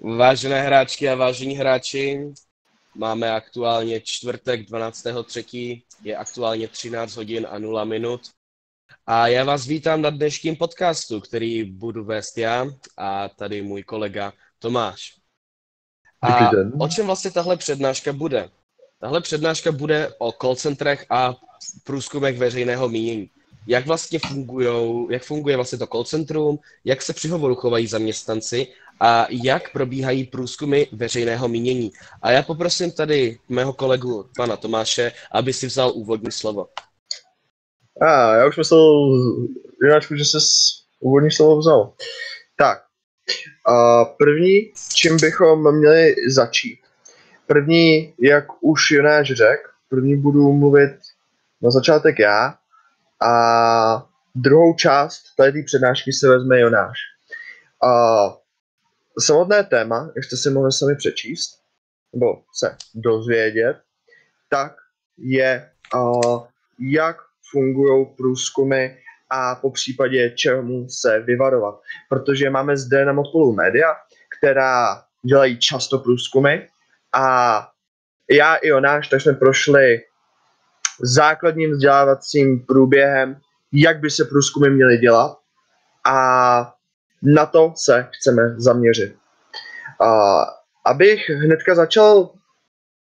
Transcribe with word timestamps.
Vážené 0.00 0.62
hráčky 0.62 1.08
a 1.08 1.14
vážení 1.14 1.54
hráči, 1.54 2.32
máme 2.94 3.32
aktuálně 3.32 4.00
čtvrtek 4.00 4.60
12.3. 4.70 5.82
Je 6.02 6.16
aktuálně 6.16 6.68
13 6.68 7.16
hodin 7.16 7.46
a 7.50 7.58
0 7.58 7.84
minut. 7.84 8.20
A 9.06 9.28
já 9.28 9.44
vás 9.44 9.66
vítám 9.66 10.02
na 10.02 10.10
dnešním 10.10 10.56
podcastu, 10.56 11.20
který 11.20 11.64
budu 11.64 12.04
vést 12.04 12.38
já 12.38 12.66
a 12.96 13.28
tady 13.28 13.62
můj 13.62 13.82
kolega 13.82 14.32
Tomáš. 14.58 15.14
A 16.22 16.50
o 16.80 16.88
čem 16.88 17.06
vlastně 17.06 17.30
tahle 17.30 17.56
přednáška 17.56 18.12
bude? 18.12 18.50
Tahle 19.00 19.20
přednáška 19.20 19.72
bude 19.72 20.14
o 20.18 20.32
call 20.32 20.56
centrech 20.56 21.06
a 21.10 21.36
průzkumech 21.84 22.38
veřejného 22.38 22.88
mínění. 22.88 23.30
Jak 23.66 23.86
vlastně 23.86 24.18
fungují, 24.18 25.06
jak 25.10 25.22
funguje 25.22 25.56
vlastně 25.56 25.78
to 25.78 25.86
call 25.86 26.04
centrum, 26.04 26.58
jak 26.84 27.02
se 27.02 27.12
při 27.12 27.28
hovoru 27.28 27.54
chovají 27.54 27.86
zaměstnanci 27.86 28.66
a 29.02 29.26
jak 29.30 29.72
probíhají 29.72 30.24
průzkumy 30.24 30.82
veřejného 30.92 31.48
mínění. 31.48 31.90
A 32.22 32.30
já 32.30 32.42
poprosím 32.42 32.90
tady 32.90 33.38
mého 33.48 33.72
kolegu, 33.72 34.26
pana 34.36 34.56
Tomáše, 34.56 35.12
aby 35.32 35.52
si 35.52 35.66
vzal 35.66 35.92
úvodní 35.94 36.32
slovo. 36.32 36.68
A, 38.00 38.34
já 38.34 38.46
už 38.46 38.56
myslel, 38.56 39.10
Jonáčku, 39.82 40.16
že 40.16 40.24
jsi 40.24 40.38
úvodní 41.00 41.30
slovo 41.30 41.58
vzal. 41.58 41.92
Tak, 42.56 42.82
a 43.66 44.04
první, 44.04 44.72
čím 44.94 45.16
bychom 45.20 45.78
měli 45.78 46.14
začít. 46.28 46.78
První, 47.46 48.14
jak 48.20 48.44
už 48.60 48.90
Jonáš 48.90 49.28
řekl, 49.28 49.70
první 49.88 50.16
budu 50.16 50.52
mluvit 50.52 50.92
na 51.62 51.70
začátek 51.70 52.18
já 52.18 52.54
a 53.20 54.06
druhou 54.34 54.74
část 54.74 55.22
tady 55.36 55.52
té 55.52 55.66
přednášky 55.66 56.12
se 56.12 56.28
vezme 56.28 56.60
Jonáš. 56.60 56.98
A 57.82 58.41
samotné 59.20 59.64
téma, 59.64 60.12
jak 60.16 60.24
jste 60.24 60.36
si 60.36 60.50
mohli 60.50 60.72
sami 60.72 60.96
přečíst, 60.96 61.62
nebo 62.12 62.42
se 62.54 62.76
dozvědět, 62.94 63.76
tak 64.48 64.72
je, 65.18 65.70
uh, 65.94 66.46
jak 66.78 67.16
fungují 67.50 68.06
průzkumy 68.16 68.88
a 69.30 69.54
po 69.54 69.70
případě 69.70 70.30
čemu 70.30 70.88
se 70.88 71.20
vyvarovat. 71.20 71.80
Protože 72.08 72.50
máme 72.50 72.76
zde 72.76 73.04
na 73.04 73.12
Motpolu 73.12 73.52
média, 73.52 73.94
která 74.38 75.02
dělají 75.26 75.58
často 75.58 75.98
průzkumy 75.98 76.58
a 77.12 77.68
já 78.30 78.54
i 78.54 78.72
Onáš, 78.72 79.08
tak 79.08 79.20
jsme 79.20 79.32
prošli 79.32 80.00
základním 81.00 81.70
vzdělávacím 81.70 82.66
průběhem, 82.66 83.40
jak 83.72 84.00
by 84.00 84.10
se 84.10 84.24
průzkumy 84.24 84.70
měly 84.70 84.98
dělat 84.98 85.38
a 86.06 86.74
na 87.22 87.46
to 87.46 87.72
se 87.76 88.08
chceme 88.12 88.42
zaměřit. 88.56 89.16
A 90.00 90.40
abych 90.86 91.30
hnedka 91.30 91.74
začal 91.74 92.30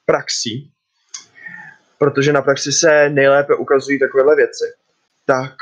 praxí, 0.07 0.73
protože 1.99 2.33
na 2.33 2.43
praxi 2.43 2.73
se 2.73 3.09
nejlépe 3.09 3.55
ukazují 3.55 3.99
takovéhle 3.99 4.37
věci, 4.37 4.65
tak 5.27 5.53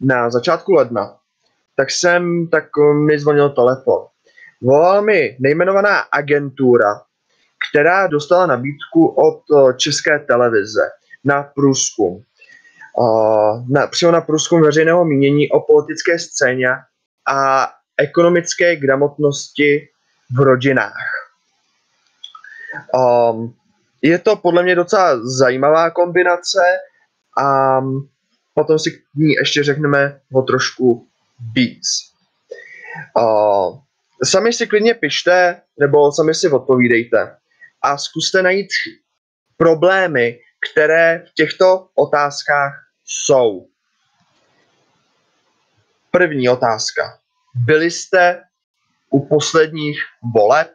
na 0.00 0.30
začátku 0.30 0.72
ledna 0.72 1.16
tak 1.76 1.90
jsem, 1.90 2.48
tak 2.48 2.64
mi 3.06 3.18
zvonil 3.18 3.50
telefon. 3.50 4.06
Volala 4.62 5.00
mi 5.00 5.36
nejmenovaná 5.40 5.98
agentura, 5.98 7.00
která 7.70 8.06
dostala 8.06 8.46
nabídku 8.46 9.06
od 9.06 9.42
České 9.76 10.18
televize 10.18 10.88
na 11.24 11.42
průzkum. 11.42 12.22
Na, 13.68 13.86
přímo 13.86 14.12
na 14.12 14.20
průzkum 14.20 14.62
veřejného 14.62 15.04
mínění 15.04 15.50
o 15.50 15.60
politické 15.60 16.18
scéně 16.18 16.68
a 17.26 17.68
ekonomické 17.96 18.76
gramotnosti 18.76 19.88
v 20.34 20.40
rodinách. 20.40 21.10
Um, 22.94 23.54
je 24.02 24.18
to 24.18 24.36
podle 24.36 24.62
mě 24.62 24.74
docela 24.74 25.20
zajímavá 25.38 25.90
kombinace 25.90 26.60
a 27.38 27.78
potom 28.54 28.78
si 28.78 28.90
k 28.90 29.00
ní 29.14 29.32
ještě 29.32 29.62
řekneme 29.62 30.20
o 30.32 30.42
trošku 30.42 31.08
víc. 31.54 31.86
Uh, 33.16 33.78
sami 34.24 34.52
si 34.52 34.66
klidně 34.66 34.94
pište, 34.94 35.60
nebo 35.80 36.12
sami 36.12 36.34
si 36.34 36.48
odpovídejte 36.48 37.36
a 37.82 37.98
zkuste 37.98 38.42
najít 38.42 38.68
problémy, 39.56 40.38
které 40.72 41.24
v 41.28 41.34
těchto 41.34 41.88
otázkách 41.94 42.72
jsou. 43.04 43.66
První 46.12 46.48
otázka. 46.48 47.18
Byli 47.54 47.90
jste 47.90 48.44
u 49.10 49.26
posledních 49.28 49.98
voleb 50.34 50.74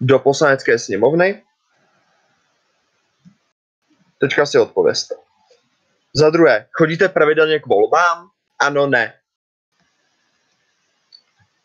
do 0.00 0.18
poslanecké 0.18 0.78
sněmovny? 0.78 1.42
Teďka 4.20 4.46
si 4.46 4.58
odpověste. 4.58 5.14
Za 6.14 6.30
druhé, 6.30 6.66
chodíte 6.72 7.08
pravidelně 7.08 7.58
k 7.58 7.66
volbám? 7.66 8.30
Ano, 8.58 8.86
ne. 8.86 9.20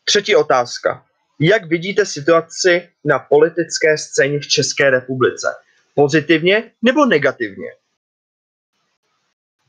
Třetí 0.04 0.36
otázka. 0.36 1.06
Jak 1.40 1.66
vidíte 1.66 2.06
situaci 2.06 2.90
na 3.06 3.20
politické 3.20 3.98
scéně 3.98 4.40
v 4.40 4.48
České 4.48 4.90
republice? 4.90 5.48
Pozitivně 5.96 6.72
nebo 6.82 7.06
negativně? 7.06 7.72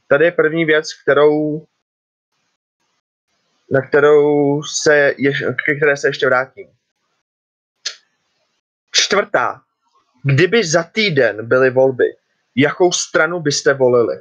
Tady 0.08 0.24
je 0.24 0.32
první 0.32 0.64
věc, 0.64 0.94
kterou, 1.02 1.66
na 3.70 3.80
kterou 3.80 4.62
se, 4.62 5.14
ke 5.66 5.74
které 5.74 5.96
se 5.96 6.08
ještě 6.08 6.26
vrátím. 6.26 6.68
Čtvrtá. 8.92 9.62
Kdyby 10.22 10.64
za 10.64 10.82
týden 10.82 11.46
byly 11.48 11.70
volby, 11.70 12.04
jakou 12.56 12.92
stranu 12.92 13.40
byste 13.40 13.74
volili? 13.74 14.20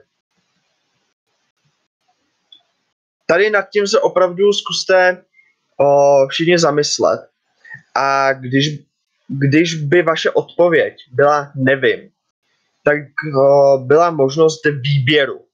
Tady 3.26 3.50
nad 3.50 3.70
tím 3.70 3.88
se 3.88 4.00
opravdu 4.00 4.54
zkuste 4.54 5.24
o, 5.78 6.28
všichni 6.28 6.58
zamyslet. 6.60 7.30
A 7.96 8.34
když, 8.34 8.80
když 9.28 9.76
by 9.76 10.02
vaše 10.02 10.30
odpověď 10.30 10.96
byla 11.12 11.52
nevím, 11.56 12.10
tak 12.84 12.98
o, 13.38 13.78
byla 13.78 14.12
možnost 14.12 14.66
výběru 14.66 15.46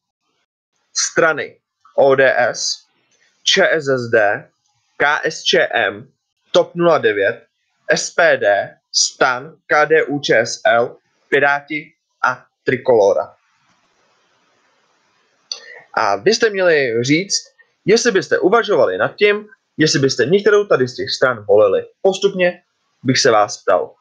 strany 0.94 1.58
ODS, 1.96 2.89
ČSSD, 3.50 4.16
KSČM, 4.98 6.12
TOP 6.52 6.72
09, 7.02 7.46
SPD, 7.96 8.46
STAN, 8.92 9.56
KDU, 9.68 10.20
ČSL, 10.20 10.96
Piráti 11.30 11.94
a 12.26 12.46
Trikolora. 12.64 13.34
A 15.94 16.16
vy 16.16 16.34
jste 16.34 16.50
měli 16.50 17.04
říct, 17.04 17.36
jestli 17.86 18.12
byste 18.12 18.40
uvažovali 18.40 18.98
nad 18.98 19.16
tím, 19.16 19.48
jestli 19.78 20.00
byste 20.00 20.26
některou 20.26 20.66
tady 20.66 20.88
z 20.88 20.96
těch 20.96 21.10
stran 21.12 21.46
volili. 21.48 21.86
Postupně 22.02 22.62
bych 23.04 23.20
se 23.20 23.32
vás 23.32 23.58
ptal. 23.58 23.96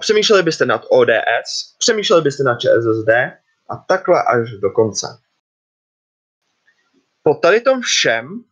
Přemýšleli 0.00 0.42
byste 0.42 0.66
nad 0.66 0.82
ODS, 0.88 1.76
přemýšleli 1.78 2.22
byste 2.22 2.42
nad 2.42 2.60
ČSSD 2.60 3.08
a 3.70 3.76
takhle 3.88 4.22
až 4.22 4.50
do 4.50 4.70
konce. 4.70 5.06
Po 7.24 7.34
tady 7.34 7.60
tom 7.60 7.80
všem 7.80 8.44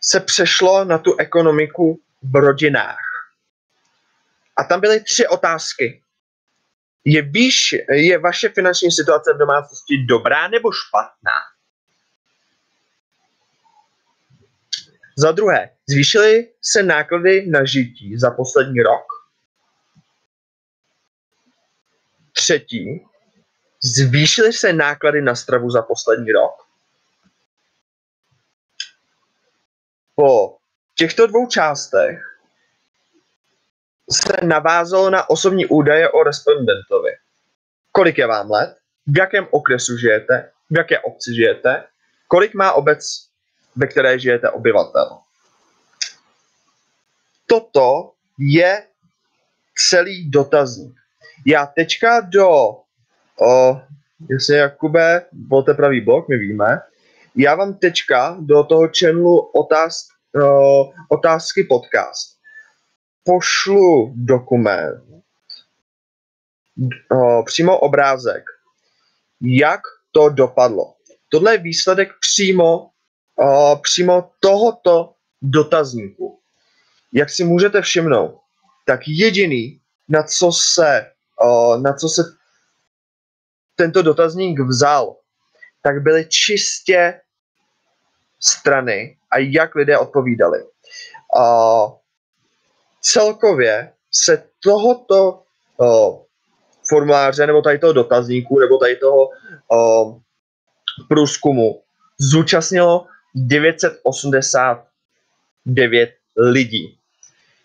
se 0.00 0.20
přešlo 0.20 0.84
na 0.84 0.98
tu 0.98 1.16
ekonomiku 1.16 2.00
v 2.22 2.36
rodinách. 2.36 3.06
A 4.56 4.64
tam 4.64 4.80
byly 4.80 5.00
tři 5.00 5.28
otázky. 5.28 6.02
Je, 7.04 7.22
výš, 7.22 7.74
je 7.92 8.18
vaše 8.18 8.48
finanční 8.48 8.92
situace 8.92 9.34
v 9.34 9.38
domácnosti 9.38 10.06
dobrá 10.08 10.48
nebo 10.48 10.72
špatná? 10.72 11.38
Za 15.16 15.32
druhé, 15.32 15.70
zvýšily 15.88 16.48
se 16.62 16.82
náklady 16.82 17.46
na 17.46 17.64
žití 17.64 18.18
za 18.18 18.30
poslední 18.30 18.82
rok? 18.82 19.06
Třetí, 22.32 23.06
zvýšily 23.82 24.52
se 24.52 24.72
náklady 24.72 25.22
na 25.22 25.34
stravu 25.34 25.70
za 25.70 25.82
poslední 25.82 26.32
rok? 26.32 26.65
Po 30.16 30.56
těchto 30.94 31.26
dvou 31.26 31.46
částech 31.46 32.18
se 34.10 34.46
navázalo 34.46 35.10
na 35.10 35.30
osobní 35.30 35.66
údaje 35.66 36.10
o 36.10 36.22
respondentovi. 36.22 37.10
Kolik 37.92 38.18
je 38.18 38.26
vám 38.26 38.50
let? 38.50 38.76
V 39.06 39.18
jakém 39.18 39.46
okresu 39.50 39.96
žijete? 39.96 40.50
V 40.70 40.76
jaké 40.76 41.00
obci 41.00 41.34
žijete? 41.34 41.84
Kolik 42.28 42.54
má 42.54 42.72
obec, 42.72 43.28
ve 43.76 43.86
které 43.86 44.18
žijete 44.18 44.50
obyvatel? 44.50 45.18
Toto 47.46 48.12
je 48.38 48.86
celý 49.90 50.30
dotazník. 50.30 50.96
Já 51.46 51.66
teďka 51.66 52.20
do, 52.20 52.48
o, 53.40 53.80
jestli 54.30 54.56
Jakube, 54.56 55.26
volte 55.48 55.74
pravý 55.74 56.00
blok, 56.00 56.28
my 56.28 56.36
víme, 56.38 56.80
já 57.36 57.54
vám 57.54 57.74
teďka 57.74 58.36
do 58.40 58.64
toho 58.64 58.88
channelu 58.98 59.38
otáz, 59.38 60.08
o, 60.44 60.90
otázky 61.08 61.64
podcast 61.64 62.36
pošlu 63.24 64.12
dokument, 64.16 65.02
o, 67.10 67.42
přímo 67.42 67.78
obrázek, 67.78 68.44
jak 69.40 69.80
to 70.10 70.28
dopadlo. 70.28 70.94
Tohle 71.28 71.54
je 71.54 71.58
výsledek 71.58 72.08
přímo, 72.20 72.90
o, 73.36 73.80
přímo 73.82 74.30
tohoto 74.40 75.14
dotazníku. 75.42 76.40
Jak 77.12 77.30
si 77.30 77.44
můžete 77.44 77.82
všimnout, 77.82 78.40
tak 78.86 79.00
jediný, 79.06 79.80
na 80.08 80.22
co 80.22 80.52
se, 80.52 81.10
o, 81.40 81.76
na 81.76 81.92
co 81.92 82.08
se 82.08 82.22
tento 83.74 84.02
dotazník 84.02 84.60
vzal, 84.60 85.16
tak 85.82 86.02
byly 86.02 86.26
čistě 86.28 87.20
strany 88.40 89.16
a 89.30 89.38
jak 89.38 89.74
lidé 89.74 89.98
odpovídali. 89.98 90.64
A 91.38 91.44
celkově 93.00 93.92
se 94.12 94.44
tohoto 94.64 95.42
o, 95.80 96.22
formuláře 96.88 97.46
nebo 97.46 97.62
tady 97.62 97.78
toho 97.78 97.92
dotazníku 97.92 98.58
nebo 98.58 98.78
tady 98.78 98.96
toho 98.96 99.28
o, 99.72 100.16
průzkumu 101.08 101.82
zúčastnilo 102.18 103.06
989 103.34 106.10
lidí. 106.36 106.98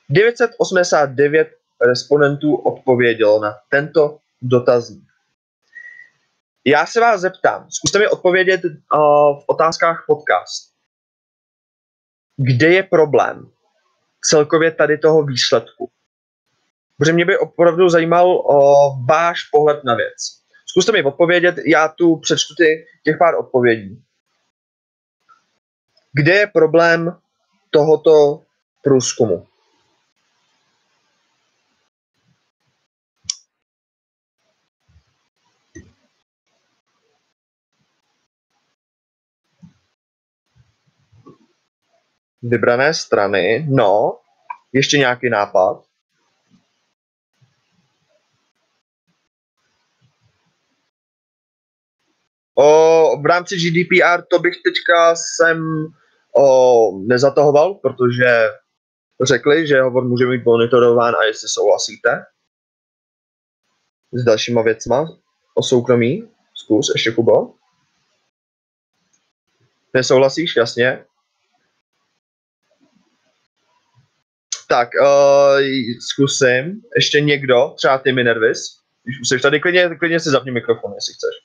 989 0.10 1.48
respondentů 1.88 2.56
odpovědělo 2.56 3.42
na 3.42 3.58
tento 3.70 4.18
dotazník. 4.42 5.11
Já 6.66 6.86
se 6.86 7.00
vás 7.00 7.22
zeptám, 7.22 7.68
zkuste 7.70 8.00
mi 8.00 8.08
odpovědět 8.08 8.62
uh, 8.64 8.70
v 9.40 9.44
otázkách 9.48 10.04
podcast. 10.08 10.74
Kde 12.38 12.68
je 12.68 12.84
problém 12.84 13.52
celkově 14.22 14.72
tady 14.72 14.98
toho 14.98 15.24
výsledku? 15.24 15.92
Protože 16.98 17.14
mě 17.14 17.26
by 17.26 17.38
opravdu 17.38 17.90
zajímal 17.90 18.28
uh, 18.28 19.06
váš 19.06 19.44
pohled 19.52 19.84
na 19.84 19.96
věc. 19.96 20.42
Zkuste 20.66 20.92
mi 20.92 21.04
odpovědět, 21.04 21.56
já 21.66 21.88
tu 21.88 22.16
přečtu 22.16 22.54
ty, 22.58 22.86
těch 23.04 23.18
pár 23.18 23.36
odpovědí. 23.36 24.04
Kde 26.14 26.34
je 26.34 26.48
problém 26.48 27.20
tohoto 27.70 28.42
průzkumu? 28.84 29.48
Vybrané 42.42 42.94
strany. 42.94 43.68
No, 43.70 44.18
ještě 44.74 44.98
nějaký 44.98 45.30
nápad? 45.30 45.84
O, 52.56 53.18
v 53.22 53.26
rámci 53.26 53.56
GDPR 53.56 54.22
to 54.30 54.40
bych 54.40 54.54
teďka 54.54 55.16
sem 55.38 55.88
o, 56.38 56.92
nezatahoval, 57.08 57.74
protože 57.74 58.50
řekli, 59.24 59.68
že 59.68 59.82
hovor 59.82 60.04
může 60.04 60.26
být 60.26 60.46
monitorován 60.46 61.16
a 61.16 61.24
jestli 61.24 61.48
souhlasíte 61.50 62.26
s 64.12 64.24
dalšíma 64.24 64.62
věcma 64.62 65.18
o 65.56 65.64
soukromí. 65.64 66.32
Zkus, 66.56 66.92
ještě 66.96 67.12
Kubo. 67.12 67.54
Nesouhlasíš? 69.94 70.56
Jasně. 70.56 71.06
Tak, 74.72 74.90
uh, 75.02 75.60
zkusím. 76.00 76.82
Ještě 76.96 77.22
někdo, 77.22 77.74
třeba 77.78 77.98
ty 77.98 78.12
Minervis. 78.12 78.58
Když 79.04 79.34
už 79.34 79.42
tady, 79.42 79.60
klidně, 79.60 79.90
klidně 80.00 80.20
si 80.20 80.30
zapni 80.30 80.52
mikrofon, 80.52 80.94
jestli 80.96 81.14
chceš. 81.14 81.36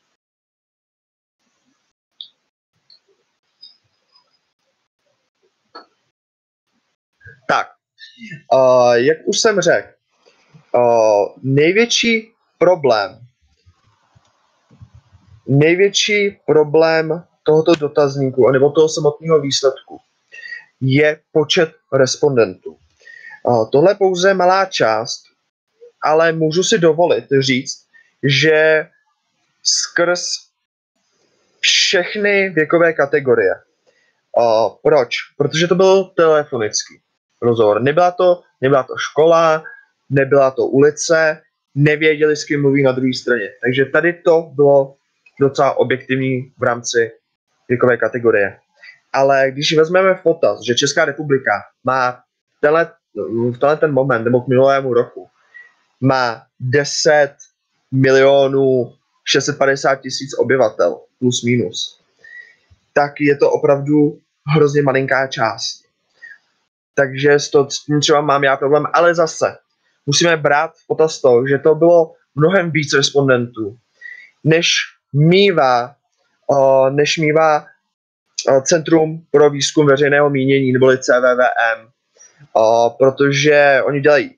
Tak, 7.49 7.67
uh, 8.53 8.95
jak 8.95 9.19
už 9.25 9.39
jsem 9.39 9.61
řekl, 9.61 9.89
uh, 10.75 10.83
největší 11.43 12.33
problém, 12.59 13.19
největší 15.47 16.31
problém 16.47 17.25
tohoto 17.43 17.75
dotazníku, 17.75 18.51
nebo 18.51 18.71
toho 18.71 18.89
samotného 18.89 19.41
výsledku, 19.41 20.01
je 20.81 21.21
počet 21.33 21.71
respondentů. 21.93 22.79
Tohle 23.73 23.91
je 23.91 23.95
pouze 23.95 24.35
malá 24.35 24.65
část, 24.65 25.23
ale 26.03 26.33
můžu 26.33 26.63
si 26.63 26.79
dovolit 26.79 27.25
říct, 27.41 27.87
že 28.23 28.87
skrz 29.63 30.21
všechny 31.61 32.51
věkové 32.51 32.93
kategorie. 32.93 33.55
Proč? 34.83 35.09
Protože 35.37 35.67
to 35.67 35.75
byl 35.75 36.05
telefonický 36.05 37.01
rozhovor. 37.43 37.83
Nebyla 37.83 38.11
to, 38.11 38.43
nebyla 38.61 38.83
to 38.83 38.97
škola, 38.97 39.63
nebyla 40.11 40.51
to 40.51 40.67
ulice, 40.67 41.43
nevěděli, 41.75 42.37
s 42.37 42.45
kým 42.45 42.63
mluví 42.63 42.83
na 42.83 42.93
druhé 42.93 43.15
straně. 43.15 43.49
Takže 43.63 43.85
tady 43.85 44.13
to 44.13 44.51
bylo 44.55 44.97
docela 45.41 45.79
objektivní 45.79 46.53
v 46.59 46.63
rámci 46.63 47.11
věkové 47.69 47.97
kategorie. 47.97 48.59
Ale 49.13 49.51
když 49.51 49.77
vezmeme 49.77 50.15
v 50.15 50.23
potaz, 50.23 50.61
že 50.67 50.75
Česká 50.75 51.05
republika 51.05 51.53
má 51.85 52.21
tenhle 52.61 52.93
v 53.25 53.59
tenhle 53.59 53.77
ten 53.77 53.93
moment, 53.93 54.25
nebo 54.25 54.41
k 54.41 54.49
minulému 54.49 54.95
roku, 54.95 55.29
má 56.01 56.43
10 56.61 57.35
milionů 57.93 58.93
650 59.25 59.97
tisíc 59.97 60.39
obyvatel, 60.39 61.01
plus 61.19 61.43
minus, 61.43 62.01
tak 62.95 63.13
je 63.21 63.37
to 63.37 63.51
opravdu 63.51 64.19
hrozně 64.55 64.83
malinká 64.83 65.27
část. 65.27 65.83
Takže 66.95 67.33
s 67.33 67.51
to 67.51 67.69
třeba 68.01 68.21
mám 68.21 68.45
já 68.45 68.57
problém, 68.57 68.85
ale 68.93 69.15
zase 69.15 69.57
musíme 70.07 70.37
brát 70.37 70.71
v 70.75 70.87
potaz 70.87 71.21
to, 71.21 71.47
že 71.49 71.59
to 71.59 71.75
bylo 71.75 72.13
mnohem 72.35 72.71
víc 72.71 72.95
respondentů, 72.95 73.77
než 74.45 74.69
mývá, 75.13 75.95
než 76.91 77.19
mývá 77.19 77.67
Centrum 78.63 79.27
pro 79.31 79.51
výzkum 79.51 79.87
veřejného 79.87 80.31
mínění, 80.31 80.73
neboli 80.73 80.99
CVVM, 80.99 81.89
uh, 82.57 82.97
protože 82.99 83.83
oni 83.85 84.01
dělají 84.01 84.35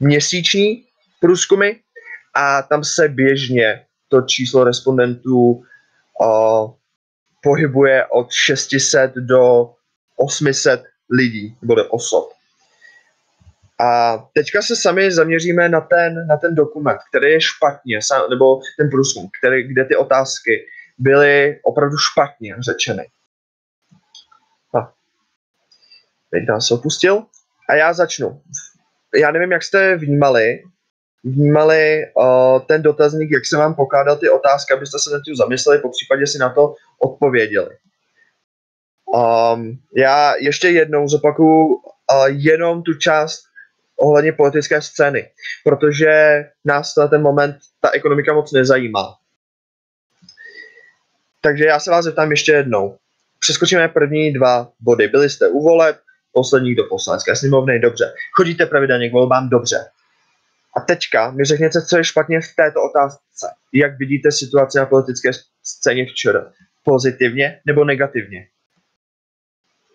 měsíční 0.00 0.84
průzkumy 1.20 1.70
a 2.34 2.62
tam 2.62 2.84
se 2.84 3.08
běžně 3.08 3.84
to 4.08 4.22
číslo 4.22 4.64
respondentů 4.64 5.64
uh, 6.20 6.70
pohybuje 7.42 8.06
od 8.06 8.32
600 8.32 9.14
do 9.14 9.70
800 10.16 10.84
lidí, 11.10 11.56
nebo 11.62 11.74
osob. 11.88 12.32
A 13.80 14.18
teďka 14.34 14.62
se 14.62 14.76
sami 14.76 15.12
zaměříme 15.12 15.68
na 15.68 15.80
ten, 15.80 16.26
na 16.26 16.36
ten 16.36 16.54
dokument, 16.54 16.98
který 17.10 17.32
je 17.32 17.40
špatně, 17.40 17.98
nebo 18.30 18.60
ten 18.78 18.90
průzkum, 18.90 19.30
který, 19.40 19.68
kde 19.68 19.84
ty 19.84 19.96
otázky 19.96 20.66
byly 20.98 21.60
opravdu 21.62 21.96
špatně 21.96 22.56
řečeny. 22.60 23.06
Teď 26.32 26.42
nás 26.48 26.70
opustil. 26.70 27.24
A 27.68 27.74
já 27.74 27.92
začnu. 27.92 28.42
Já 29.14 29.30
nevím, 29.30 29.52
jak 29.52 29.62
jste 29.62 29.96
vnímali, 29.96 30.62
vnímali 31.24 32.02
uh, 32.16 32.60
ten 32.60 32.82
dotazník, 32.82 33.30
jak 33.30 33.46
se 33.46 33.56
vám 33.56 33.74
pokládal 33.74 34.16
ty 34.16 34.30
otázky, 34.30 34.74
abyste 34.74 34.98
se 34.98 35.10
na 35.10 35.20
tím 35.24 35.36
zamysleli, 35.36 35.78
po 35.80 35.90
případě 35.90 36.26
si 36.26 36.38
na 36.38 36.48
to 36.48 36.74
odpověděli. 36.98 37.76
Um, 39.06 39.78
já 39.96 40.34
ještě 40.40 40.68
jednou 40.68 41.08
zopakuju 41.08 41.66
uh, 41.66 41.82
jenom 42.28 42.82
tu 42.82 42.94
část 42.94 43.44
ohledně 44.00 44.32
politické 44.32 44.82
scény, 44.82 45.30
protože 45.64 46.44
nás 46.64 46.96
na 46.96 47.08
ten 47.08 47.22
moment 47.22 47.56
ta 47.80 47.90
ekonomika 47.90 48.32
moc 48.32 48.52
nezajímá. 48.52 49.16
Takže 51.40 51.64
já 51.64 51.80
se 51.80 51.90
vás 51.90 52.04
zeptám 52.04 52.30
ještě 52.30 52.52
jednou. 52.52 52.98
Přeskočíme 53.38 53.88
první 53.88 54.32
dva 54.32 54.72
body. 54.80 55.08
Byli 55.08 55.30
jste 55.30 55.48
u 55.48 55.62
voleb, 55.62 55.96
posledních 56.32 56.76
do 56.76 56.84
poslanecké 56.84 57.36
sněmovny, 57.36 57.78
dobře. 57.78 58.14
Chodíte 58.36 58.66
pravidelně 58.66 59.10
k 59.10 59.12
volbám, 59.12 59.48
dobře. 59.48 59.76
A 60.76 60.80
teďka 60.80 61.30
mi 61.30 61.44
řekněte, 61.44 61.86
co 61.86 61.96
je 61.96 62.04
špatně 62.04 62.40
v 62.40 62.54
této 62.56 62.80
otázce. 62.90 63.46
Jak 63.72 63.98
vidíte 63.98 64.32
situaci 64.32 64.78
na 64.78 64.86
politické 64.86 65.30
scéně 65.62 66.06
včera? 66.06 66.52
Pozitivně 66.84 67.60
nebo 67.66 67.84
negativně? 67.84 68.48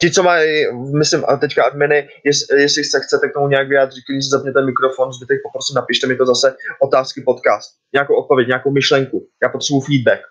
Ti, 0.02 0.12
co 0.12 0.24
mají, 0.24 0.66
myslím, 0.98 1.24
a 1.28 1.38
teďka 1.38 1.64
adminy, 1.64 2.10
jestli, 2.24 2.62
jestli 2.62 2.84
se 2.84 3.00
chcete 3.00 3.30
k 3.30 3.34
tomu 3.34 3.48
nějak 3.48 3.68
vyjádřit, 3.68 4.04
když 4.10 4.26
si 4.26 4.30
zapněte 4.30 4.66
mikrofon, 4.66 5.14
zbytek 5.14 5.38
poprosím, 5.44 5.76
napište 5.76 6.08
mi 6.08 6.16
to 6.16 6.26
zase 6.26 6.56
otázky 6.82 7.22
podcast, 7.22 7.72
nějakou 7.94 8.16
odpověď, 8.16 8.48
nějakou 8.48 8.72
myšlenku. 8.72 9.28
Já 9.44 9.50
potřebuji 9.50 9.82
feedback, 9.82 10.22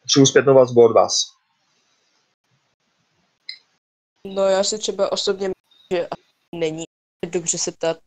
potřebuji 0.00 0.26
zpětnou 0.26 0.54
vazbu 0.54 0.84
od 0.84 0.92
vás. 0.92 1.14
No 4.26 4.48
já 4.48 4.64
si 4.64 4.78
třeba 4.78 5.12
osobně 5.12 5.50
že 5.92 6.08
není 6.54 6.84
dobře 7.26 7.58
se 7.58 7.72
ptát 7.72 7.98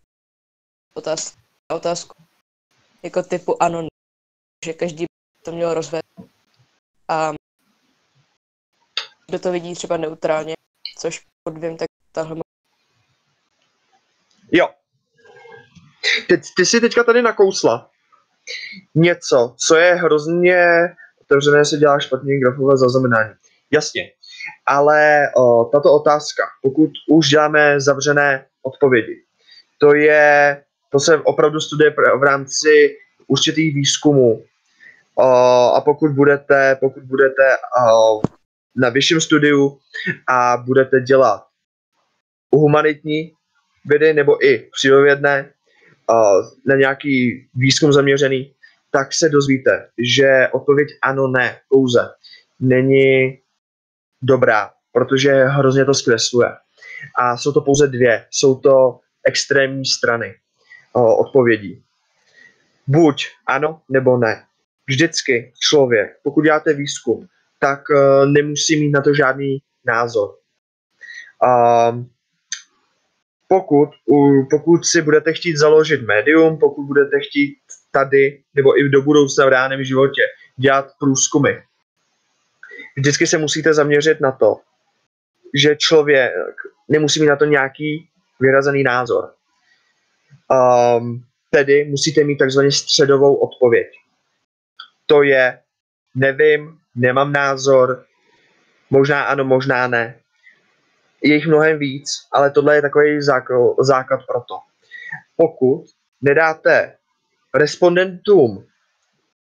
otázku, 0.93 1.39
otázku 1.73 2.23
jako 3.03 3.23
typu 3.23 3.63
ano, 3.63 3.81
ne. 3.81 3.87
že 4.65 4.73
každý 4.73 5.05
to 5.43 5.51
měl 5.51 5.73
rozvést. 5.73 6.03
A 7.07 7.33
kdo 9.27 9.39
to 9.39 9.51
vidí 9.51 9.75
třeba 9.75 9.97
neutrálně, 9.97 10.53
což 10.97 11.25
podvím, 11.43 11.77
tak 11.77 11.87
tahle 12.11 12.35
Jo. 14.51 14.69
Ty, 16.27 16.41
ty 16.57 16.65
jsi 16.65 16.81
teďka 16.81 17.03
tady 17.03 17.21
nakousla 17.21 17.91
něco, 18.95 19.55
co 19.57 19.75
je 19.75 19.95
hrozně 19.95 20.65
otevřené, 21.21 21.65
se 21.65 21.77
dělá 21.77 21.99
špatně 21.99 22.39
grafové 22.39 22.77
zaznamenání. 22.77 23.33
Jasně, 23.71 24.11
ale 24.65 25.29
o, 25.37 25.65
tato 25.65 25.93
otázka, 25.93 26.43
pokud 26.61 26.89
už 27.09 27.29
děláme 27.29 27.81
zavřené 27.81 28.45
odpovědi, 28.63 29.21
to 29.79 29.95
je, 29.95 30.63
to 30.91 30.99
se 30.99 31.17
opravdu 31.17 31.59
studuje 31.59 31.91
v 32.19 32.23
rámci 32.23 32.97
určitých 33.27 33.75
výzkumů. 33.75 34.43
O, 35.15 35.23
a 35.75 35.81
pokud 35.81 36.11
budete, 36.11 36.77
pokud 36.79 37.03
budete 37.03 37.57
o, 37.93 38.21
na 38.75 38.89
vyšším 38.89 39.21
studiu 39.21 39.79
a 40.27 40.57
budete 40.57 41.01
dělat 41.01 41.43
humanitní 42.51 43.31
vědy 43.85 44.13
nebo 44.13 44.45
i 44.45 44.69
přírodovědné, 44.71 45.51
na 46.65 46.75
nějaký 46.75 47.47
výzkum 47.55 47.93
zaměřený, 47.93 48.53
tak 48.91 49.13
se 49.13 49.29
dozvíte, 49.29 49.87
že 49.97 50.47
odpověď 50.51 50.87
ano, 51.01 51.27
ne, 51.27 51.57
pouze 51.69 52.09
není 52.59 53.39
dobrá, 54.25 54.71
protože 54.91 55.31
hrozně 55.31 55.85
to 55.85 55.93
zkresluje. 55.93 56.49
A 57.19 57.37
jsou 57.37 57.51
to 57.51 57.61
pouze 57.61 57.87
dvě, 57.87 58.25
jsou 58.31 58.59
to 58.59 58.99
extrémní 59.25 59.85
strany 59.85 60.35
o, 60.93 61.17
odpovědí. 61.17 61.83
Buď 62.87 63.27
ano 63.47 63.81
nebo 63.89 64.17
ne. 64.17 64.43
Vždycky 64.87 65.53
člověk, 65.59 66.09
pokud 66.23 66.41
děláte 66.41 66.73
výzkum, 66.73 67.27
tak 67.59 67.79
uh, 67.89 68.25
nemusí 68.25 68.79
mít 68.79 68.91
na 68.91 69.01
to 69.01 69.13
žádný 69.13 69.57
názor. 69.85 70.29
Um, 71.89 72.09
pokud, 73.47 73.89
u, 74.09 74.47
pokud 74.49 74.85
si 74.85 75.01
budete 75.01 75.33
chtít 75.33 75.57
založit 75.57 76.07
médium, 76.07 76.59
pokud 76.59 76.83
budete 76.85 77.19
chtít 77.19 77.57
tady 77.91 78.43
nebo 78.53 78.79
i 78.79 78.89
do 78.89 79.01
budoucna 79.01 79.45
v 79.45 79.49
reálném 79.49 79.83
životě 79.83 80.21
dělat 80.57 80.85
průzkumy, 80.99 81.49
vždycky 82.95 83.27
se 83.27 83.37
musíte 83.37 83.73
zaměřit 83.73 84.21
na 84.21 84.31
to, 84.31 84.59
že 85.53 85.75
člověk 85.75 86.33
nemusí 86.87 87.19
mít 87.21 87.27
na 87.27 87.35
to 87.35 87.45
nějaký 87.45 88.09
vyrazený 88.39 88.83
názor. 88.83 89.33
Um, 90.51 91.23
tedy 91.49 91.85
musíte 91.85 92.23
mít 92.23 92.37
takzvaně 92.37 92.71
středovou 92.71 93.35
odpověď. 93.35 93.87
To 95.05 95.23
je 95.23 95.59
nevím, 96.15 96.77
nemám 96.95 97.31
názor, 97.31 98.05
možná 98.89 99.23
ano, 99.23 99.43
možná 99.43 99.87
ne. 99.87 100.19
Je 101.21 101.35
jich 101.35 101.47
mnohem 101.47 101.79
víc, 101.79 102.27
ale 102.31 102.51
tohle 102.51 102.75
je 102.75 102.81
takový 102.81 103.21
základ, 103.79 104.25
pro 104.27 104.41
to. 104.41 104.59
Pokud 105.35 105.85
nedáte 106.21 106.97
respondentům 107.53 108.67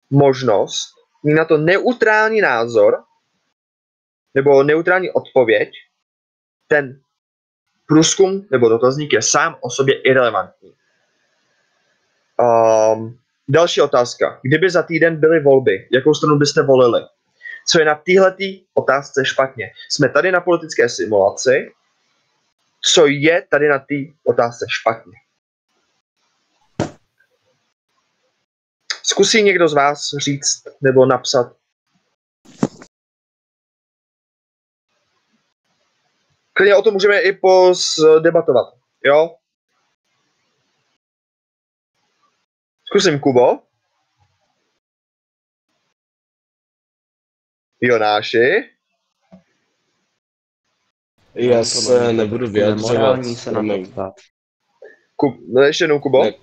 možnost 0.09 0.93
mít 1.23 1.33
na 1.33 1.45
to 1.45 1.57
neutrální 1.57 2.41
názor, 2.41 3.03
nebo 4.33 4.63
neutrální 4.63 5.11
odpověď, 5.11 5.69
ten 6.67 6.99
průzkum 7.87 8.47
nebo 8.51 8.69
dotazník 8.69 9.13
je 9.13 9.21
sám 9.21 9.57
o 9.61 9.69
sobě 9.69 10.01
irrelevantní. 10.01 10.73
Um, 12.39 13.19
další 13.47 13.81
otázka. 13.81 14.39
Kdyby 14.43 14.69
za 14.69 14.83
týden 14.83 15.19
byly 15.19 15.39
volby, 15.39 15.87
jakou 15.91 16.13
stranu 16.13 16.37
byste 16.37 16.63
volili? 16.63 17.05
Co 17.67 17.79
je 17.79 17.85
na 17.85 17.95
téhle 17.95 18.35
otázce 18.73 19.25
špatně? 19.25 19.71
Jsme 19.89 20.09
tady 20.09 20.31
na 20.31 20.41
politické 20.41 20.89
simulaci. 20.89 21.71
Co 22.81 23.07
je 23.07 23.47
tady 23.49 23.69
na 23.69 23.79
té 23.79 23.95
otázce 24.25 24.65
špatně? 24.69 25.13
Zkusí 29.03 29.43
někdo 29.43 29.67
z 29.67 29.73
vás 29.73 29.99
říct 30.17 30.63
nebo 30.81 31.05
napsat 31.05 31.55
klidně 36.57 36.75
o 36.75 36.81
tom 36.81 36.93
můžeme 36.93 37.21
i 37.21 37.39
debatovat, 38.19 38.73
jo? 39.05 39.35
Zkusím 42.85 43.19
Kubo. 43.19 43.59
Jonáši. 47.81 48.69
Já 51.35 51.63
se 51.63 52.13
nebudu 52.13 52.47
vyjadřovat. 52.47 53.25
se 53.25 53.51
na 53.51 53.61
to 53.61 53.91
ptát. 53.91 54.13
Kub, 55.15 55.35
no 55.53 55.61
ještě 55.61 55.83
jednou 55.83 55.99
Kubo. 55.99 56.23
Ne. 56.23 56.33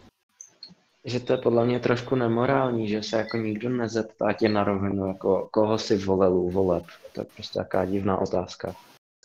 Že 1.05 1.21
to 1.21 1.33
je 1.33 1.39
podle 1.39 1.67
mě 1.67 1.81
trošku 1.81 2.15
nemorální, 2.15 2.89
že 2.89 3.03
se 3.03 3.17
jako 3.17 3.37
nikdo 3.37 3.69
nezeptá 3.69 4.33
tě 4.33 4.49
na 4.49 4.65
rovinu, 4.65 5.07
jako 5.07 5.49
koho 5.53 5.79
si 5.79 5.97
volil 5.97 6.33
u 6.33 6.51
voleb. 6.51 6.85
To 7.13 7.21
je 7.21 7.25
prostě 7.25 7.59
taková 7.59 7.85
divná 7.85 8.19
otázka 8.19 8.75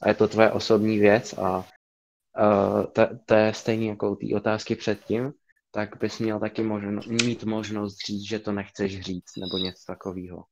a 0.02 0.10
je 0.10 0.16
to 0.16 0.28
tvoje 0.28 0.52
osobní 0.52 1.00
věc 1.00 1.34
a 1.34 1.58
uh, 1.58 2.84
to, 2.94 3.08
to 3.26 3.36
je 3.36 3.54
stejný 3.54 3.88
jako 3.88 4.16
ty 4.16 4.36
otázky 4.36 4.76
předtím, 4.76 5.34
tak 5.72 5.98
bys 5.98 6.20
měl 6.20 6.40
taky 6.40 6.64
možno, 6.64 7.02
mít 7.08 7.44
možnost 7.44 7.98
říct, 8.08 8.28
že 8.28 8.40
to 8.40 8.52
nechceš 8.52 9.02
říct, 9.02 9.38
nebo 9.38 9.58
něco 9.58 9.84
takového. 9.88 10.44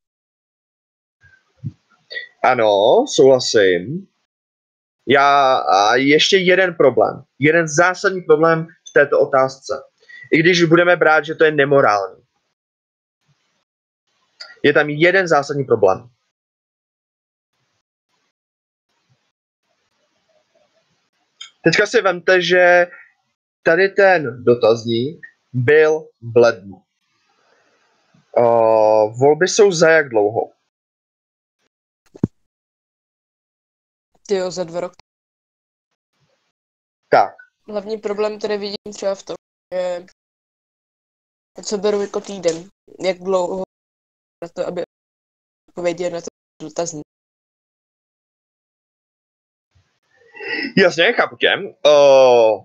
Ano, 2.44 3.04
souhlasím. 3.14 4.06
Já 5.06 5.56
a 5.56 5.94
ještě 5.94 6.36
jeden 6.36 6.74
problém. 6.74 7.22
Jeden 7.38 7.68
zásadní 7.68 8.22
problém 8.22 8.66
v 8.90 8.92
této 8.92 9.20
otázce. 9.20 9.82
I 10.32 10.38
když 10.38 10.64
budeme 10.64 10.96
brát, 10.96 11.24
že 11.24 11.34
to 11.34 11.44
je 11.44 11.52
nemorální. 11.52 12.22
Je 14.62 14.72
tam 14.72 14.88
jeden 14.88 15.28
zásadní 15.28 15.64
problém. 15.64 16.08
Teďka 21.64 21.86
si 21.86 22.00
vemte, 22.02 22.42
že 22.42 22.86
tady 23.62 23.88
ten 23.88 24.44
dotazník 24.44 25.26
byl 25.52 26.08
v 26.34 26.36
lednu. 26.36 26.82
Uh, 28.36 29.18
volby 29.18 29.48
jsou 29.48 29.72
za 29.72 29.90
jak 29.90 30.08
dlouho? 30.08 30.52
Ty 34.26 34.50
za 34.50 34.64
dva 34.64 34.80
roky. 34.80 34.96
Tak. 37.08 37.34
Hlavní 37.68 37.98
problém, 37.98 38.38
který 38.38 38.56
vidím 38.56 38.92
třeba 38.94 39.14
v 39.14 39.22
tom, 39.22 39.36
je, 39.74 40.06
co 41.64 41.78
beru 41.78 42.00
jako 42.00 42.20
týden. 42.20 42.68
Jak 43.04 43.18
dlouho 43.18 43.64
na 44.42 44.48
to, 44.54 44.66
aby 44.66 44.82
odpověděl 45.68 46.10
na 46.10 46.20
to 46.20 46.26
dotazník. 46.62 47.07
Jasně, 50.76 51.12
chápu 51.12 51.36
tě. 51.36 51.50
Uh, 51.86 52.64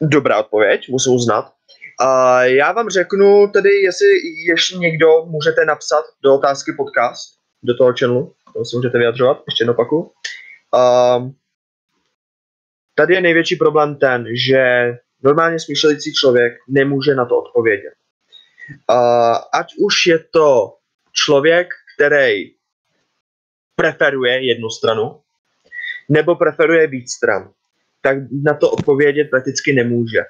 dobrá 0.00 0.40
odpověď, 0.40 0.88
musím 0.88 1.12
uznat. 1.12 1.52
Uh, 2.00 2.42
já 2.42 2.72
vám 2.72 2.88
řeknu 2.88 3.50
tedy, 3.52 3.70
jestli 3.70 4.06
ještě 4.48 4.76
někdo 4.76 5.24
můžete 5.26 5.64
napsat 5.64 6.04
do 6.22 6.34
otázky 6.34 6.72
podcast, 6.76 7.38
do 7.62 7.76
toho 7.76 7.92
channelu, 7.98 8.34
to 8.54 8.64
si 8.64 8.76
můžete 8.76 8.98
vyjadřovat, 8.98 9.42
ještě 9.46 9.62
jednou 9.62 9.74
paku. 9.74 10.12
Uh, 10.74 11.30
tady 12.94 13.14
je 13.14 13.20
největší 13.20 13.56
problém 13.56 13.96
ten, 13.96 14.26
že 14.48 14.92
normálně 15.22 15.60
smýšlející 15.60 16.14
člověk 16.14 16.52
nemůže 16.68 17.14
na 17.14 17.24
to 17.24 17.38
odpovědět. 17.38 17.94
Uh, 18.90 19.36
ať 19.52 19.66
už 19.78 20.06
je 20.06 20.18
to 20.18 20.74
člověk, 21.12 21.68
který 21.96 22.50
preferuje 23.76 24.46
jednu 24.46 24.70
stranu, 24.70 25.20
nebo 26.08 26.34
preferuje 26.34 26.86
víc 26.86 27.12
stran, 27.12 27.50
tak 28.00 28.18
na 28.42 28.54
to 28.54 28.70
odpovědět 28.70 29.24
prakticky 29.24 29.72
nemůže. 29.72 30.20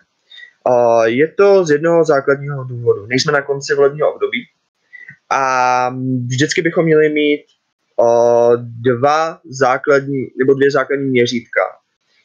Je 1.05 1.29
to 1.29 1.65
z 1.65 1.71
jednoho 1.71 2.05
základního 2.05 2.65
důvodu. 2.65 3.07
Nejsme 3.07 3.33
na 3.33 3.43
konci 3.43 3.75
volebního 3.75 4.15
období 4.15 4.39
a 5.31 5.91
vždycky 6.27 6.63
bychom 6.63 6.85
měli 6.85 7.09
mít 7.09 7.45
dva 8.61 9.41
základní, 9.45 10.27
nebo 10.39 10.55
dvě 10.55 10.71
základní 10.71 11.11
měřítka. 11.11 11.61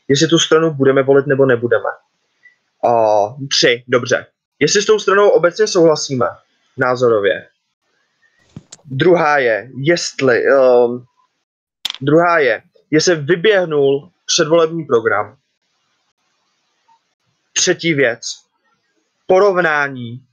Jestli 0.07 0.27
tu 0.27 0.39
stranu 0.39 0.73
budeme 0.73 1.03
volit 1.03 1.27
nebo 1.27 1.45
nebudeme. 1.45 1.89
Tři, 3.49 3.83
dobře. 3.87 4.25
Jestli 4.59 4.81
s 4.81 4.85
tou 4.85 4.99
stranou 4.99 5.29
obecně 5.29 5.67
souhlasíme 5.67 6.25
názorově. 6.77 7.47
Druhá 8.85 9.37
je, 9.37 9.69
jestli, 9.77 10.43
um, 10.45 11.05
druhá 12.01 12.39
je, 12.39 12.61
je 12.93 13.01
se 13.01 13.15
vyběhnul 13.15 14.11
předvolební 14.25 14.83
program. 14.85 15.37
třetí 17.53 17.93
věc. 17.93 18.21
Porovnání, 19.27 20.25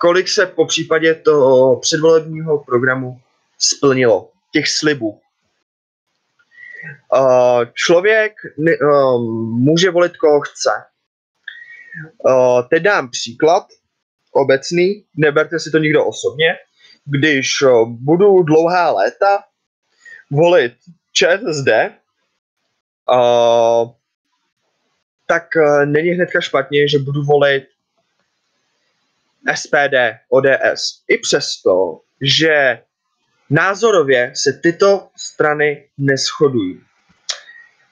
kolik 0.00 0.28
se 0.28 0.46
po 0.46 0.66
případě 0.66 1.14
toho 1.14 1.80
předvolebního 1.80 2.64
programu 2.64 3.20
splnilo, 3.58 4.30
těch 4.52 4.68
slibů. 4.68 5.20
Uh, 7.12 7.64
člověk 7.74 8.32
uh, 8.58 9.22
může 9.58 9.90
volit, 9.90 10.16
koho 10.16 10.40
chce. 10.40 10.70
Uh, 12.18 12.62
teď 12.70 12.82
dám 12.82 13.10
příklad 13.10 13.66
obecný, 14.32 15.04
neberte 15.16 15.60
si 15.60 15.70
to 15.70 15.78
nikdo 15.78 16.06
osobně. 16.06 16.56
Když 17.04 17.48
budu 17.86 18.42
dlouhá 18.42 18.90
léta 18.90 19.44
volit 20.30 20.72
ČSSD, 21.12 21.99
uh, 23.10 23.90
tak 25.26 25.42
uh, 25.56 25.84
není 25.84 26.10
hnedka 26.10 26.40
špatně, 26.40 26.88
že 26.88 26.98
budu 26.98 27.22
volit 27.22 27.64
SPD, 29.54 29.94
ODS. 30.28 31.02
I 31.08 31.18
přesto, 31.18 32.00
že 32.20 32.78
názorově 33.50 34.32
se 34.34 34.52
tyto 34.52 35.08
strany 35.16 35.88
neschodují. 35.98 36.80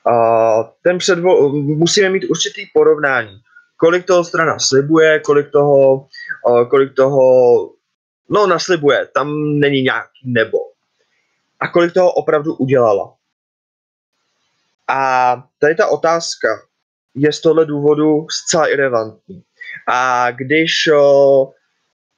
Uh, 0.06 0.64
ten 0.82 0.98
předvo- 0.98 1.52
musíme 1.76 2.10
mít 2.10 2.24
určitý 2.24 2.66
porovnání. 2.74 3.40
Kolik 3.76 4.06
toho 4.06 4.24
strana 4.24 4.58
slibuje, 4.58 5.20
kolik 5.20 5.50
toho, 5.50 6.08
uh, 6.46 6.68
kolik 6.68 6.94
toho 6.94 7.20
no 8.28 8.46
naslibuje, 8.46 9.08
tam 9.14 9.58
není 9.60 9.82
nějaký 9.82 10.20
nebo. 10.24 10.58
A 11.60 11.68
kolik 11.68 11.94
toho 11.94 12.12
opravdu 12.12 12.54
udělala. 12.54 13.14
A 14.88 15.36
tady 15.58 15.74
ta 15.74 15.86
otázka 15.86 16.48
je 17.14 17.32
z 17.32 17.40
tohle 17.40 17.66
důvodu 17.66 18.26
zcela 18.30 18.66
irrelevantní. 18.68 19.42
A 19.88 20.30
když 20.30 20.88
uh, 20.92 21.52